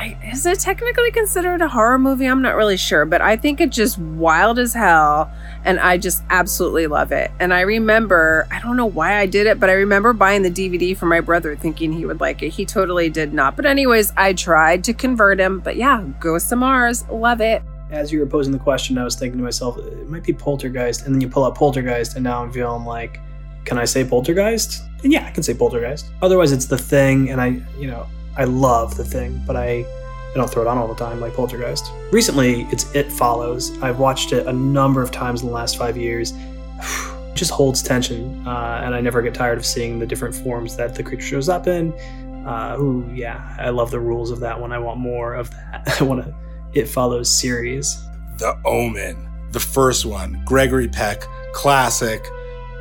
Is 0.01 0.47
it 0.47 0.61
technically 0.61 1.11
considered 1.11 1.61
a 1.61 1.69
horror 1.69 1.99
movie? 1.99 2.27
I'm 2.27 2.43
not 2.43 2.57
really 2.57 2.77
sure, 2.77 3.05
but 3.05 3.21
I 3.21 3.37
think 3.37 3.61
it's 3.61 3.77
just 3.77 3.99
wild 3.99 4.59
as 4.59 4.73
hell, 4.73 5.31
and 5.65 5.79
I 5.79 5.99
just 5.99 6.23
absolutely 6.31 6.87
love 6.87 7.13
it. 7.13 7.31
And 7.39 7.53
I 7.53 7.61
remember, 7.61 8.47
I 8.51 8.61
don't 8.61 8.77
know 8.77 8.87
why 8.87 9.19
I 9.19 9.27
did 9.27 9.47
it, 9.47 9.61
but 9.61 9.69
I 9.69 9.75
remember 9.75 10.13
buying 10.13 10.43
the 10.43 10.51
DVD 10.51 10.97
for 10.97 11.07
my 11.07 11.21
brother, 11.21 11.55
thinking 11.55 11.93
he 11.93 12.07
would 12.07 12.21
like 12.21 12.43
it. 12.43 12.51
He 12.51 12.65
totally 12.65 13.11
did 13.11 13.35
not. 13.35 13.57
But 13.57 13.67
anyways, 13.67 14.13
I 14.17 14.33
tried 14.33 14.85
to 14.85 14.95
convert 14.95 15.39
him. 15.39 15.61
But 15.61 15.77
yeah, 15.77 16.05
Ghosts 16.19 16.51
of 16.53 16.59
Mars, 16.59 17.07
love 17.09 17.41
it. 17.41 17.63
As 17.91 18.13
you 18.13 18.21
were 18.21 18.27
posing 18.27 18.53
the 18.53 18.59
question, 18.59 18.97
I 18.99 19.05
was 19.05 19.17
thinking 19.17 19.39
to 19.39 19.45
myself, 19.45 19.77
it 19.79 20.09
might 20.09 20.23
be 20.23 20.33
Poltergeist, 20.33 21.07
and 21.07 21.15
then 21.15 21.21
you 21.21 21.29
pull 21.29 21.45
up 21.45 21.57
Poltergeist, 21.57 22.15
and 22.15 22.25
now 22.25 22.43
I'm 22.43 22.53
feeling 22.53 22.85
like, 22.85 23.19
can 23.65 23.79
I 23.79 23.85
say 23.85 24.05
Poltergeist? 24.05 24.83
And 25.03 25.13
yeah, 25.13 25.27
I 25.27 25.31
can 25.31 25.43
say 25.43 25.55
Poltergeist. 25.55 26.07
Otherwise, 26.23 26.53
it's 26.53 26.67
The 26.67 26.79
Thing, 26.79 27.31
and 27.31 27.41
I, 27.41 27.61
you 27.79 27.89
know, 27.89 28.07
I 28.37 28.45
love 28.45 28.97
the 28.97 29.05
thing, 29.05 29.43
but 29.47 29.57
I, 29.57 29.85
I 29.85 30.35
don't 30.35 30.51
throw 30.51 30.63
it 30.63 30.69
on 30.69 30.79
all 30.79 30.89
the 30.89 30.95
time 30.95 31.21
like 31.21 31.35
Poltergeist. 31.35 31.93
Recently, 32.13 32.63
it's 32.71 32.95
It 32.95 33.11
Follows. 33.11 33.77
I've 33.83 33.99
watched 33.99 34.33
it 34.33 34.47
a 34.47 34.53
number 34.53 35.03
of 35.03 35.11
times 35.11 35.43
in 35.43 35.49
the 35.49 35.53
last 35.53 35.77
five 35.77 35.97
years. 35.97 36.33
It 36.33 37.35
just 37.35 37.51
holds 37.51 37.83
tension, 37.83 38.47
uh, 38.47 38.83
and 38.85 38.95
I 38.95 39.01
never 39.01 39.23
get 39.23 39.35
tired 39.35 39.59
of 39.59 39.67
seeing 39.67 39.99
the 39.99 40.07
different 40.07 40.35
forms 40.35 40.77
that 40.77 40.95
the 40.95 41.03
creature 41.03 41.27
shows 41.27 41.49
up 41.49 41.67
in. 41.67 41.93
Uh, 42.47 42.77
ooh, 42.79 43.11
yeah, 43.13 43.57
I 43.59 43.71
love 43.71 43.91
the 43.91 44.01
rules 44.01 44.31
of 44.31 44.41
that 44.41 44.59
one. 44.59 44.73
I 44.73 44.79
want 44.79 44.99
more 44.99 45.35
of 45.35 45.51
that. 45.51 45.97
I 46.01 46.05
want 46.05 46.21
a 46.21 46.35
It 46.73 46.87
Follows 46.87 47.31
series. 47.31 48.03
The 48.39 48.59
Omen, 48.65 49.29
the 49.51 49.61
first 49.61 50.07
one, 50.07 50.43
Gregory 50.47 50.89
Peck, 50.89 51.23
classic. 51.53 52.27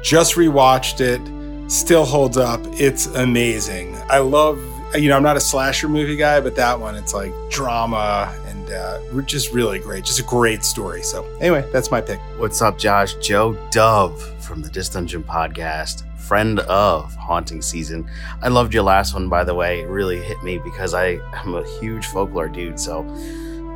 Just 0.02 0.36
rewatched 0.36 1.02
it, 1.02 1.70
still 1.70 2.06
holds 2.06 2.38
up. 2.38 2.62
It's 2.80 3.08
amazing. 3.08 3.98
I 4.10 4.20
love 4.20 4.58
you 4.96 5.10
know, 5.10 5.18
I'm 5.18 5.24
not 5.24 5.38
a 5.38 5.42
slasher 5.42 5.88
movie 5.88 6.16
guy, 6.16 6.40
but 6.40 6.56
that 6.56 6.80
one, 6.80 6.96
it's 6.96 7.14
like 7.14 7.32
drama 7.50 8.34
and 8.48 8.72
uh, 8.72 9.00
just 9.22 9.54
really 9.54 9.78
great. 9.78 10.04
Just 10.04 10.20
a 10.20 10.24
great 10.24 10.64
story. 10.64 11.04
So, 11.04 11.26
anyway, 11.40 11.70
that's 11.72 11.92
my 11.92 12.02
pick. 12.02 12.20
What's 12.38 12.62
up, 12.62 12.78
Josh? 12.78 13.14
Joe 13.16 13.54
Dove 13.70 14.20
from 14.44 14.62
the 14.62 14.70
Dis 14.70 14.90
Dungeon 14.90 15.24
podcast, 15.24 16.04
friend 16.18 16.60
of 16.62 17.14
Haunting 17.16 17.62
Season. 17.62 18.10
I 18.42 18.48
loved 18.48 18.74
your 18.74 18.84
last 18.84 19.14
one, 19.14 19.30
by 19.30 19.44
the 19.44 19.54
way. 19.54 19.82
It 19.82 19.90
really 19.90 20.22
hit 20.22 20.42
me 20.44 20.58
because 20.58 20.96
I 20.96 21.20
am 21.34 21.54
a 21.54 21.68
huge 21.80 22.08
folklore 22.08 22.50
dude. 22.50 22.80
So, 22.80 23.02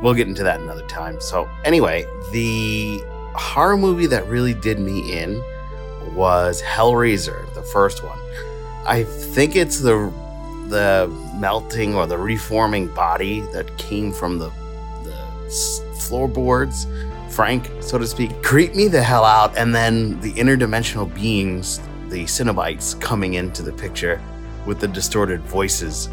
we'll 0.02 0.14
get 0.14 0.26
into 0.26 0.42
that 0.42 0.60
another 0.60 0.86
time. 0.88 1.20
So, 1.20 1.48
anyway, 1.64 2.06
the 2.32 3.00
horror 3.36 3.76
movie 3.76 4.06
that 4.06 4.26
really 4.26 4.54
did 4.54 4.80
me 4.80 5.12
in 5.12 5.40
was 6.12 6.60
Hellraiser, 6.60 7.52
the 7.54 7.62
first 7.62 8.02
one. 8.02 8.18
I 8.84 9.04
think 9.04 9.56
it's 9.56 9.80
the 9.80 10.12
the 10.68 11.08
melting 11.38 11.94
or 11.94 12.06
the 12.06 12.18
reforming 12.18 12.88
body 12.94 13.40
that 13.52 13.76
came 13.76 14.12
from 14.12 14.38
the, 14.38 14.50
the 15.04 15.96
floorboards, 16.00 16.86
Frank, 17.30 17.68
so 17.80 17.98
to 17.98 18.06
speak, 18.06 18.42
creep 18.42 18.74
me 18.74 18.88
the 18.88 19.02
hell 19.02 19.24
out. 19.24 19.56
And 19.56 19.74
then 19.74 20.20
the 20.20 20.32
interdimensional 20.34 21.12
beings, 21.14 21.80
the 22.08 22.24
Cenobites, 22.24 23.00
coming 23.00 23.34
into 23.34 23.62
the 23.62 23.72
picture 23.72 24.20
with 24.66 24.80
the 24.80 24.88
distorted 24.88 25.40
voices. 25.42 26.08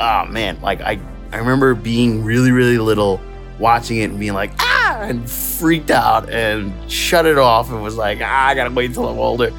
Oh 0.00 0.24
man, 0.26 0.60
like 0.60 0.80
I, 0.80 0.98
I 1.32 1.38
remember 1.38 1.74
being 1.74 2.24
really, 2.24 2.50
really 2.50 2.78
little, 2.78 3.20
watching 3.58 3.98
it 3.98 4.10
and 4.10 4.18
being 4.18 4.34
like, 4.34 4.52
ah, 4.58 4.98
and 5.00 5.28
freaked 5.30 5.90
out 5.90 6.28
and 6.30 6.72
shut 6.90 7.26
it 7.26 7.38
off 7.38 7.70
and 7.70 7.82
was 7.82 7.96
like, 7.96 8.18
ah, 8.22 8.46
I 8.48 8.54
gotta 8.54 8.70
wait 8.70 8.94
till 8.94 9.08
I'm 9.08 9.18
older. 9.18 9.52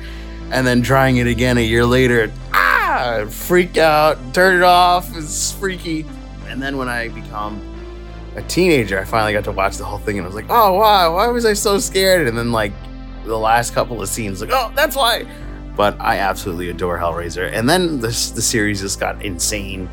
And 0.51 0.65
then 0.65 0.81
trying 0.81 1.17
it 1.17 1.27
again 1.27 1.57
a 1.57 1.61
year 1.61 1.85
later, 1.85 2.31
ah, 2.53 2.76
freaked 3.29 3.77
out, 3.77 4.17
turn 4.33 4.57
it 4.57 4.63
off. 4.63 5.15
It's 5.15 5.51
freaky. 5.51 6.05
And 6.47 6.61
then 6.61 6.77
when 6.77 6.89
I 6.89 7.09
become 7.09 7.61
a 8.35 8.41
teenager, 8.43 8.99
I 8.99 9.03
finally 9.03 9.33
got 9.33 9.43
to 9.45 9.51
watch 9.51 9.77
the 9.77 9.85
whole 9.85 9.97
thing, 9.97 10.17
and 10.17 10.25
I 10.25 10.27
was 10.27 10.35
like, 10.35 10.49
oh 10.49 10.73
wow, 10.73 11.15
why 11.15 11.27
was 11.27 11.45
I 11.45 11.53
so 11.53 11.79
scared? 11.79 12.27
And 12.27 12.37
then 12.37 12.51
like 12.51 12.71
the 13.25 13.37
last 13.37 13.73
couple 13.73 14.01
of 14.01 14.07
scenes, 14.07 14.41
like, 14.41 14.51
oh, 14.53 14.71
that's 14.75 14.95
why. 14.95 15.25
But 15.75 15.99
I 15.99 16.17
absolutely 16.19 16.69
adore 16.69 16.97
Hellraiser. 16.97 17.51
And 17.51 17.69
then 17.69 17.99
this 17.99 18.31
the 18.31 18.41
series 18.41 18.81
just 18.81 18.99
got 18.99 19.23
insane. 19.23 19.89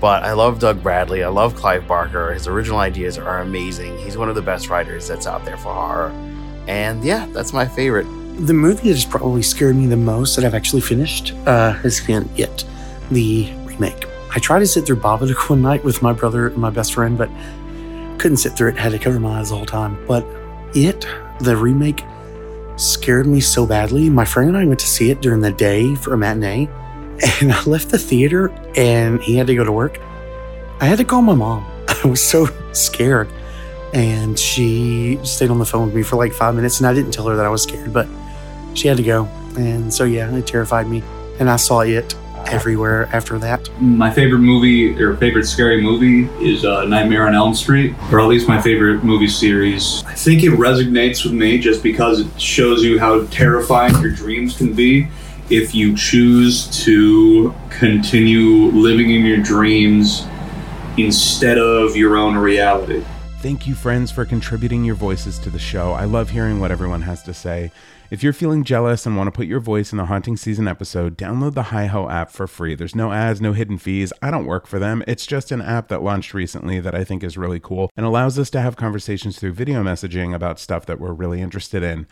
But 0.00 0.22
I 0.22 0.32
love 0.32 0.60
Doug 0.60 0.80
Bradley. 0.82 1.24
I 1.24 1.28
love 1.28 1.56
Clive 1.56 1.86
Barker. 1.88 2.32
His 2.32 2.46
original 2.46 2.78
ideas 2.78 3.18
are 3.18 3.40
amazing. 3.40 3.98
He's 3.98 4.16
one 4.16 4.28
of 4.28 4.36
the 4.36 4.42
best 4.42 4.68
writers 4.68 5.08
that's 5.08 5.26
out 5.26 5.44
there 5.44 5.56
for 5.56 5.74
horror. 5.74 6.10
And 6.68 7.02
yeah, 7.02 7.26
that's 7.32 7.52
my 7.52 7.66
favorite. 7.66 8.06
The 8.38 8.54
movie 8.54 8.88
that 8.88 8.94
has 8.94 9.04
probably 9.04 9.42
scared 9.42 9.74
me 9.74 9.86
the 9.86 9.96
most 9.96 10.36
that 10.36 10.44
I've 10.44 10.54
actually 10.54 10.82
finished 10.82 11.34
uh, 11.46 11.72
has 11.72 12.00
been 12.00 12.30
It, 12.36 12.64
the 13.10 13.52
remake. 13.64 14.04
I 14.30 14.38
tried 14.38 14.60
to 14.60 14.66
sit 14.66 14.86
through 14.86 15.00
Babadook 15.00 15.50
one 15.50 15.60
night 15.60 15.82
with 15.82 16.02
my 16.02 16.12
brother 16.12 16.46
and 16.46 16.56
my 16.56 16.70
best 16.70 16.94
friend, 16.94 17.18
but 17.18 17.28
couldn't 18.18 18.36
sit 18.36 18.52
through 18.52 18.68
it. 18.70 18.76
Had 18.76 18.92
to 18.92 18.98
cover 19.00 19.18
my 19.18 19.40
eyes 19.40 19.50
the 19.50 19.56
whole 19.56 19.66
time. 19.66 19.98
But 20.06 20.24
It, 20.72 21.04
the 21.40 21.56
remake, 21.56 22.04
scared 22.76 23.26
me 23.26 23.40
so 23.40 23.66
badly. 23.66 24.08
My 24.08 24.24
friend 24.24 24.50
and 24.50 24.56
I 24.56 24.64
went 24.66 24.78
to 24.80 24.86
see 24.86 25.10
it 25.10 25.20
during 25.20 25.40
the 25.40 25.50
day 25.50 25.96
for 25.96 26.14
a 26.14 26.16
matinee, 26.16 26.68
and 27.40 27.52
I 27.52 27.60
left 27.64 27.88
the 27.88 27.98
theater 27.98 28.50
and 28.76 29.20
he 29.20 29.34
had 29.34 29.48
to 29.48 29.56
go 29.56 29.64
to 29.64 29.72
work. 29.72 29.98
I 30.80 30.84
had 30.84 30.98
to 30.98 31.04
call 31.04 31.22
my 31.22 31.34
mom. 31.34 31.66
I 31.88 32.06
was 32.06 32.22
so 32.22 32.48
scared. 32.72 33.28
And 33.94 34.38
she 34.38 35.18
stayed 35.24 35.50
on 35.50 35.58
the 35.58 35.66
phone 35.66 35.86
with 35.86 35.94
me 35.96 36.04
for 36.04 36.14
like 36.14 36.32
five 36.32 36.54
minutes, 36.54 36.78
and 36.78 36.86
I 36.86 36.94
didn't 36.94 37.10
tell 37.10 37.26
her 37.26 37.34
that 37.34 37.44
I 37.44 37.48
was 37.48 37.64
scared, 37.64 37.92
but 37.92 38.06
she 38.78 38.88
had 38.88 38.96
to 38.96 39.02
go. 39.02 39.24
And 39.56 39.92
so, 39.92 40.04
yeah, 40.04 40.34
it 40.34 40.46
terrified 40.46 40.86
me. 40.86 41.02
And 41.40 41.50
I 41.50 41.56
saw 41.56 41.80
it 41.80 42.14
everywhere 42.46 43.08
after 43.12 43.38
that. 43.38 43.68
My 43.80 44.10
favorite 44.10 44.38
movie 44.38 45.00
or 45.00 45.16
favorite 45.16 45.44
scary 45.44 45.82
movie 45.82 46.24
is 46.42 46.64
uh, 46.64 46.84
Nightmare 46.84 47.26
on 47.26 47.34
Elm 47.34 47.54
Street, 47.54 47.94
or 48.12 48.20
at 48.20 48.26
least 48.26 48.48
my 48.48 48.60
favorite 48.60 49.04
movie 49.04 49.28
series. 49.28 50.02
I 50.06 50.14
think 50.14 50.42
it 50.44 50.52
resonates 50.52 51.24
with 51.24 51.34
me 51.34 51.58
just 51.58 51.82
because 51.82 52.20
it 52.20 52.40
shows 52.40 52.82
you 52.82 52.98
how 52.98 53.26
terrifying 53.26 54.00
your 54.00 54.12
dreams 54.12 54.56
can 54.56 54.72
be 54.72 55.08
if 55.50 55.74
you 55.74 55.96
choose 55.96 56.66
to 56.84 57.54
continue 57.70 58.70
living 58.70 59.10
in 59.10 59.24
your 59.24 59.42
dreams 59.42 60.26
instead 60.96 61.58
of 61.58 61.96
your 61.96 62.16
own 62.16 62.36
reality. 62.36 63.04
Thank 63.40 63.66
you, 63.66 63.74
friends, 63.74 64.10
for 64.10 64.24
contributing 64.24 64.84
your 64.84 64.96
voices 64.96 65.38
to 65.40 65.50
the 65.50 65.58
show. 65.58 65.92
I 65.92 66.04
love 66.04 66.30
hearing 66.30 66.60
what 66.60 66.70
everyone 66.70 67.02
has 67.02 67.22
to 67.22 67.34
say. 67.34 67.70
If 68.10 68.22
you're 68.22 68.32
feeling 68.32 68.64
jealous 68.64 69.04
and 69.04 69.18
want 69.18 69.26
to 69.26 69.32
put 69.32 69.46
your 69.46 69.60
voice 69.60 69.92
in 69.92 69.98
the 69.98 70.06
haunting 70.06 70.38
season 70.38 70.66
episode, 70.66 71.18
download 71.18 71.52
the 71.52 71.64
HiHo 71.64 72.10
app 72.10 72.30
for 72.30 72.46
free. 72.46 72.74
There's 72.74 72.94
no 72.94 73.12
ads, 73.12 73.38
no 73.38 73.52
hidden 73.52 73.76
fees. 73.76 74.14
I 74.22 74.30
don't 74.30 74.46
work 74.46 74.66
for 74.66 74.78
them. 74.78 75.04
It's 75.06 75.26
just 75.26 75.52
an 75.52 75.60
app 75.60 75.88
that 75.88 76.02
launched 76.02 76.32
recently 76.32 76.80
that 76.80 76.94
I 76.94 77.04
think 77.04 77.22
is 77.22 77.36
really 77.36 77.60
cool 77.60 77.90
and 77.98 78.06
allows 78.06 78.38
us 78.38 78.48
to 78.50 78.62
have 78.62 78.76
conversations 78.76 79.38
through 79.38 79.52
video 79.52 79.82
messaging 79.82 80.34
about 80.34 80.58
stuff 80.58 80.86
that 80.86 80.98
we're 80.98 81.12
really 81.12 81.42
interested 81.42 81.82
in. 81.82 82.06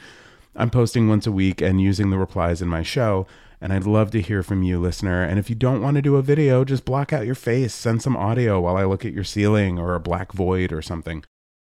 I'm 0.55 0.69
posting 0.69 1.09
once 1.09 1.27
a 1.27 1.33
week 1.33 1.63
and 1.63 1.81
using 1.81 2.11
the 2.11 2.19
replies 2.19 2.61
in 2.61 2.69
my 2.69 2.83
show, 2.83 3.27
and 3.59 3.73
I'd 3.73 3.87
love 3.87 4.11
to 4.11 4.21
hear 4.21 4.43
from 4.43 4.63
you, 4.63 4.79
listener. 4.79 5.23
And 5.23 5.39
if 5.39 5.49
you 5.49 5.57
don't 5.57 5.81
want 5.81 5.95
to 5.95 6.03
do 6.03 6.17
a 6.17 6.23
video, 6.23 6.63
just 6.63 6.85
block 6.85 7.15
out 7.15 7.25
your 7.25 7.35
face, 7.35 7.73
send 7.73 8.03
some 8.03 8.19
audio 8.19 8.61
while 8.61 8.77
I 8.77 8.85
look 8.85 9.07
at 9.07 9.15
your 9.15 9.25
ceiling 9.25 9.79
or 9.79 9.95
a 9.95 10.01
black 10.01 10.35
void 10.35 10.75
or 10.75 10.83
something. 10.83 11.25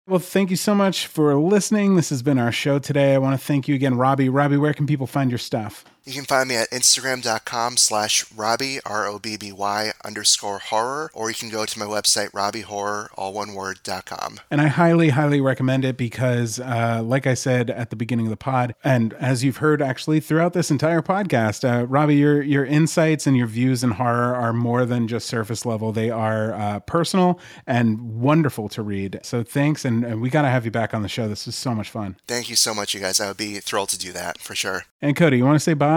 Well, 0.08 0.18
thank 0.18 0.50
you 0.50 0.56
so 0.56 0.74
much 0.74 1.06
for 1.06 1.32
listening. 1.36 1.94
This 1.94 2.10
has 2.10 2.24
been 2.24 2.38
our 2.38 2.50
show 2.50 2.80
today. 2.80 3.14
I 3.14 3.18
want 3.18 3.40
to 3.40 3.46
thank 3.46 3.68
you 3.68 3.76
again, 3.76 3.96
Robby. 3.96 4.28
Robby, 4.28 4.56
where 4.56 4.74
can 4.74 4.84
people 4.84 5.06
find 5.06 5.30
your 5.30 5.38
stuff? 5.38 5.84
You 6.04 6.14
can 6.14 6.24
find 6.24 6.48
me 6.48 6.56
at 6.56 6.68
instagram.com 6.70 7.76
slash 7.76 8.24
Robby, 8.32 8.80
R-O-B-B-Y 8.84 9.92
underscore 10.04 10.58
horror, 10.58 11.12
or 11.14 11.28
you 11.28 11.36
can 11.36 11.48
go 11.48 11.64
to 11.64 11.78
my 11.78 11.84
website, 11.84 12.30
RobbyHorror, 12.32 13.10
all 13.14 13.32
one 13.32 13.54
word, 13.54 13.78
dot 13.84 14.04
com. 14.04 14.40
And 14.50 14.60
I 14.60 14.66
highly, 14.66 15.10
highly 15.10 15.40
recommend 15.40 15.84
it 15.84 15.96
because, 15.96 16.58
uh, 16.58 17.02
like 17.04 17.28
I 17.28 17.34
said 17.34 17.70
at 17.70 17.90
the 17.90 17.96
beginning 17.96 18.26
of 18.26 18.30
the 18.30 18.36
pod, 18.36 18.74
and 18.82 19.12
as 19.14 19.44
you've 19.44 19.58
heard 19.58 19.80
actually 19.80 20.18
throughout 20.18 20.54
this 20.54 20.72
entire 20.72 21.02
podcast, 21.02 21.62
uh, 21.62 21.86
Robby, 21.86 22.16
your 22.16 22.42
your 22.42 22.64
insights 22.64 23.28
and 23.28 23.36
your 23.36 23.46
views 23.46 23.84
in 23.84 23.92
horror 23.92 24.34
are 24.34 24.52
more 24.52 24.84
than 24.84 25.06
just 25.06 25.28
surface 25.28 25.64
level. 25.64 25.92
They 25.92 26.10
are 26.10 26.52
uh, 26.52 26.80
personal 26.80 27.38
and 27.64 28.20
wonderful 28.20 28.68
to 28.70 28.82
read. 28.82 29.20
So 29.22 29.44
thanks, 29.44 29.84
and, 29.84 30.04
and 30.04 30.20
we 30.20 30.30
got 30.30 30.42
to 30.42 30.48
have 30.48 30.64
you 30.64 30.72
back 30.72 30.94
on 30.94 31.02
the 31.02 31.08
show. 31.08 31.28
This 31.28 31.46
is 31.46 31.54
so 31.54 31.76
much 31.76 31.90
fun. 31.90 32.16
Thank 32.26 32.50
you 32.50 32.56
so 32.56 32.74
much, 32.74 32.92
you 32.92 32.98
guys. 32.98 33.20
I 33.20 33.28
would 33.28 33.36
be 33.36 33.60
thrilled 33.60 33.90
to 33.90 33.98
do 33.98 34.10
that 34.12 34.38
for 34.38 34.56
sure. 34.56 34.86
And 35.00 35.14
Cody, 35.14 35.36
you 35.36 35.44
want 35.44 35.54
to 35.54 35.60
say 35.60 35.74
bye? 35.74 35.91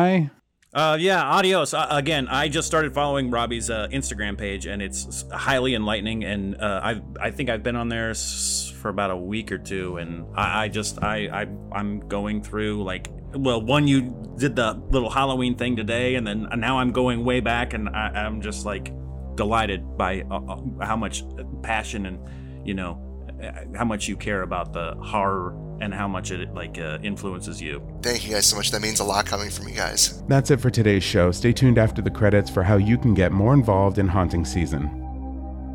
Uh, 0.73 0.97
yeah, 0.99 1.23
adios. 1.23 1.73
Uh, 1.73 1.87
again, 1.89 2.27
I 2.27 2.49
just 2.49 2.67
started 2.67 2.93
following 2.93 3.31
Robby's 3.31 3.69
uh, 3.69 3.87
Instagram 3.93 4.37
page, 4.37 4.65
and 4.65 4.81
it's 4.81 5.23
highly 5.31 5.73
enlightening. 5.73 6.25
And 6.25 6.59
uh, 6.59 6.81
I 6.83 7.01
I 7.21 7.31
think 7.31 7.49
I've 7.49 7.63
been 7.63 7.77
on 7.77 7.87
there 7.87 8.09
s- 8.09 8.73
for 8.81 8.89
about 8.89 9.09
a 9.11 9.15
week 9.15 9.53
or 9.53 9.57
two, 9.57 9.95
and 9.97 10.25
I, 10.35 10.65
I 10.65 10.67
just 10.67 11.01
I, 11.01 11.27
I 11.43 11.47
I'm 11.71 12.01
going 12.09 12.43
through 12.43 12.83
like 12.83 13.07
well, 13.33 13.61
one 13.61 13.87
you 13.87 14.13
did 14.37 14.55
the 14.57 14.73
little 14.89 15.09
Halloween 15.09 15.55
thing 15.55 15.77
today, 15.77 16.15
and 16.15 16.27
then 16.27 16.47
now 16.57 16.77
I'm 16.79 16.91
going 16.91 17.23
way 17.23 17.39
back, 17.39 17.73
and 17.73 17.87
I, 17.87 18.07
I'm 18.25 18.41
just 18.41 18.65
like 18.65 18.91
delighted 19.35 19.97
by 19.97 20.23
uh, 20.29 20.39
uh, 20.39 20.85
how 20.85 20.97
much 20.97 21.23
passion 21.63 22.05
and 22.05 22.19
you 22.67 22.73
know 22.73 22.91
uh, 22.93 23.04
how 23.75 23.85
much 23.85 24.07
you 24.07 24.15
care 24.15 24.41
about 24.41 24.73
the 24.73 24.95
horror 25.01 25.55
and 25.81 25.93
how 25.93 26.07
much 26.07 26.31
it 26.31 26.53
like 26.53 26.79
uh, 26.79 26.97
influences 27.03 27.61
you. 27.61 27.81
Thank 28.01 28.25
you 28.25 28.33
guys 28.33 28.45
so 28.45 28.55
much. 28.55 28.71
That 28.71 28.81
means 28.81 28.99
a 28.99 29.03
lot 29.03 29.25
coming 29.25 29.49
from 29.49 29.67
you 29.67 29.75
guys. 29.75 30.23
That's 30.27 30.51
it 30.51 30.59
for 30.59 30.69
today's 30.69 31.03
show. 31.03 31.31
Stay 31.31 31.51
tuned 31.51 31.77
after 31.77 32.01
the 32.01 32.11
credits 32.11 32.49
for 32.49 32.63
how 32.63 32.77
you 32.77 32.97
can 32.97 33.13
get 33.13 33.31
more 33.31 33.53
involved 33.53 33.97
in 33.97 34.07
Haunting 34.07 34.45
Season. 34.45 35.01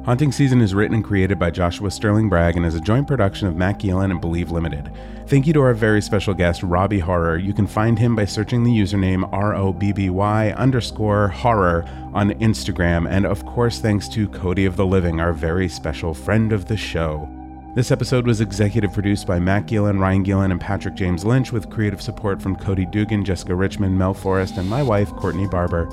Haunting 0.06 0.32
Season 0.32 0.62
is 0.62 0.74
written 0.74 0.94
and 0.94 1.04
created 1.04 1.38
by 1.38 1.50
Joshua 1.50 1.90
Sterling 1.90 2.30
Bragg 2.30 2.56
and 2.56 2.64
is 2.64 2.74
a 2.74 2.80
joint 2.80 3.06
production 3.06 3.46
of 3.46 3.56
Matt 3.56 3.80
Gielen 3.80 4.10
and 4.10 4.20
Believe 4.20 4.50
Limited. 4.50 4.90
Thank 5.26 5.46
you 5.46 5.52
to 5.52 5.60
our 5.60 5.74
very 5.74 6.00
special 6.00 6.32
guest, 6.32 6.62
Robby 6.62 6.98
Horror. 6.98 7.36
You 7.36 7.52
can 7.52 7.66
find 7.66 7.98
him 7.98 8.16
by 8.16 8.24
searching 8.24 8.64
the 8.64 8.70
username 8.70 9.28
R 9.30 9.54
O 9.54 9.74
B 9.74 9.92
B 9.92 10.08
Y 10.08 10.52
underscore 10.52 11.28
horror 11.28 11.84
on 12.14 12.30
Instagram. 12.40 13.08
And 13.08 13.26
of 13.26 13.44
course, 13.44 13.78
thanks 13.78 14.08
to 14.08 14.28
Cody 14.30 14.64
of 14.64 14.76
the 14.76 14.86
Living, 14.86 15.20
our 15.20 15.34
very 15.34 15.68
special 15.68 16.14
friend 16.14 16.50
of 16.50 16.64
the 16.64 16.78
show. 16.78 17.28
This 17.72 17.92
episode 17.92 18.26
was 18.26 18.40
executive 18.40 18.92
produced 18.92 19.28
by 19.28 19.38
Matt 19.38 19.66
Gielen, 19.66 20.00
Ryan 20.00 20.24
Gielen, 20.24 20.50
and 20.50 20.60
Patrick 20.60 20.96
James 20.96 21.24
Lynch, 21.24 21.52
with 21.52 21.70
creative 21.70 22.02
support 22.02 22.42
from 22.42 22.56
Cody 22.56 22.84
Dugan, 22.84 23.24
Jessica 23.24 23.54
Richmond, 23.54 23.96
Mel 23.96 24.12
Forrest, 24.12 24.56
and 24.56 24.68
my 24.68 24.82
wife, 24.82 25.10
Courtney 25.10 25.46
Barber. 25.46 25.86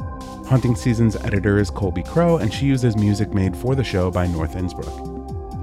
Haunting 0.47 0.75
Season's 0.75 1.15
editor 1.17 1.59
is 1.59 1.69
Colby 1.69 2.01
Crow, 2.01 2.37
and 2.37 2.51
she 2.51 2.65
uses 2.65 2.97
music 2.97 3.31
made 3.31 3.55
for 3.55 3.75
the 3.75 3.83
show 3.83 4.09
by 4.09 4.25
North 4.25 4.55
Innsbruck. 4.55 5.16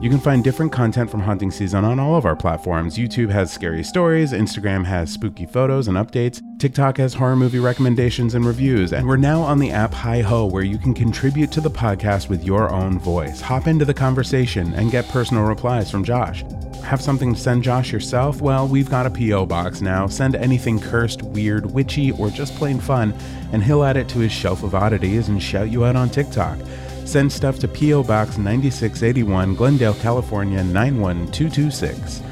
You 0.05 0.11
can 0.11 0.21
find 0.21 0.45
different 0.45 0.71
content 0.71 1.09
from 1.09 1.21
Haunting 1.21 1.51
Season 1.51 1.83
on 1.83 1.99
all 1.99 2.15
of 2.15 2.27
our 2.27 2.37
platforms. 2.37 2.99
YouTube 2.99 3.31
has 3.31 3.51
scary 3.51 3.83
stories, 3.83 4.33
Instagram 4.33 4.85
has 4.85 5.11
spooky 5.11 5.47
photos 5.47 5.89
and 5.89 5.97
updates, 5.97 6.43
TikTok 6.59 6.99
has 6.99 7.15
horror 7.15 7.37
movie 7.37 7.59
recommendations 7.59 8.35
and 8.35 8.45
reviews, 8.45 8.93
and 8.93 9.09
we're 9.09 9.17
now 9.17 9.41
on 9.41 9.59
the 9.59 9.71
app 9.71 9.95
HiHo, 9.95 10.51
where 10.51 10.63
you 10.63 10.77
can 10.77 10.93
contribute 10.93 11.51
to 11.53 11.63
the 11.63 11.71
podcast 11.71 12.29
with 12.29 12.45
your 12.45 12.71
own 12.71 12.99
voice. 12.99 13.41
Hop 13.41 13.67
into 13.67 13.87
the 13.87 13.95
conversation 13.95 14.75
and 14.75 14.91
get 14.91 15.09
personal 15.09 15.45
replies 15.45 15.91
from 15.91 16.05
Josh. 16.05 16.45
Have 16.83 17.01
something 17.01 17.33
to 17.33 17.41
send 17.41 17.63
Josh 17.63 17.91
yourself? 17.91 18.43
Well, 18.43 18.69
we've 18.69 18.91
got 18.91 19.07
a 19.07 19.11
P.O. 19.11 19.47
box 19.47 19.81
now. 19.81 20.07
Send 20.07 20.37
anything 20.37 20.79
cursed, 20.79 21.23
weird, 21.23 21.65
witchy, 21.73 22.13
or 22.13 22.29
just 22.29 22.55
plain 22.57 22.79
fun, 22.79 23.15
and 23.53 23.65
he'll 23.65 23.83
add 23.83 23.97
it 23.97 24.11
to 24.11 24.19
his 24.19 24.33
shelf 24.33 24.65
of 24.65 24.75
oddities 24.75 25.29
and 25.29 25.43
shout 25.43 25.71
you 25.71 25.87
out 25.87 25.97
on 25.97 26.11
TikTok. 26.11 26.59
Send 27.05 27.33
stuff 27.33 27.59
to 27.61 27.69
P.O. 27.69 28.03
Box 28.05 28.39
9681, 28.39 29.55
Glendale, 29.55 29.95
California 29.95 30.65
91226. 30.65 32.23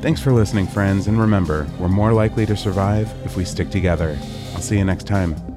Thanks 0.00 0.20
for 0.20 0.32
listening, 0.32 0.66
friends, 0.66 1.06
and 1.06 1.20
remember, 1.20 1.66
we're 1.78 1.88
more 1.88 2.12
likely 2.12 2.46
to 2.46 2.56
survive 2.56 3.12
if 3.24 3.36
we 3.36 3.44
stick 3.44 3.70
together. 3.70 4.18
I'll 4.54 4.60
see 4.60 4.78
you 4.78 4.84
next 4.84 5.06
time. 5.06 5.51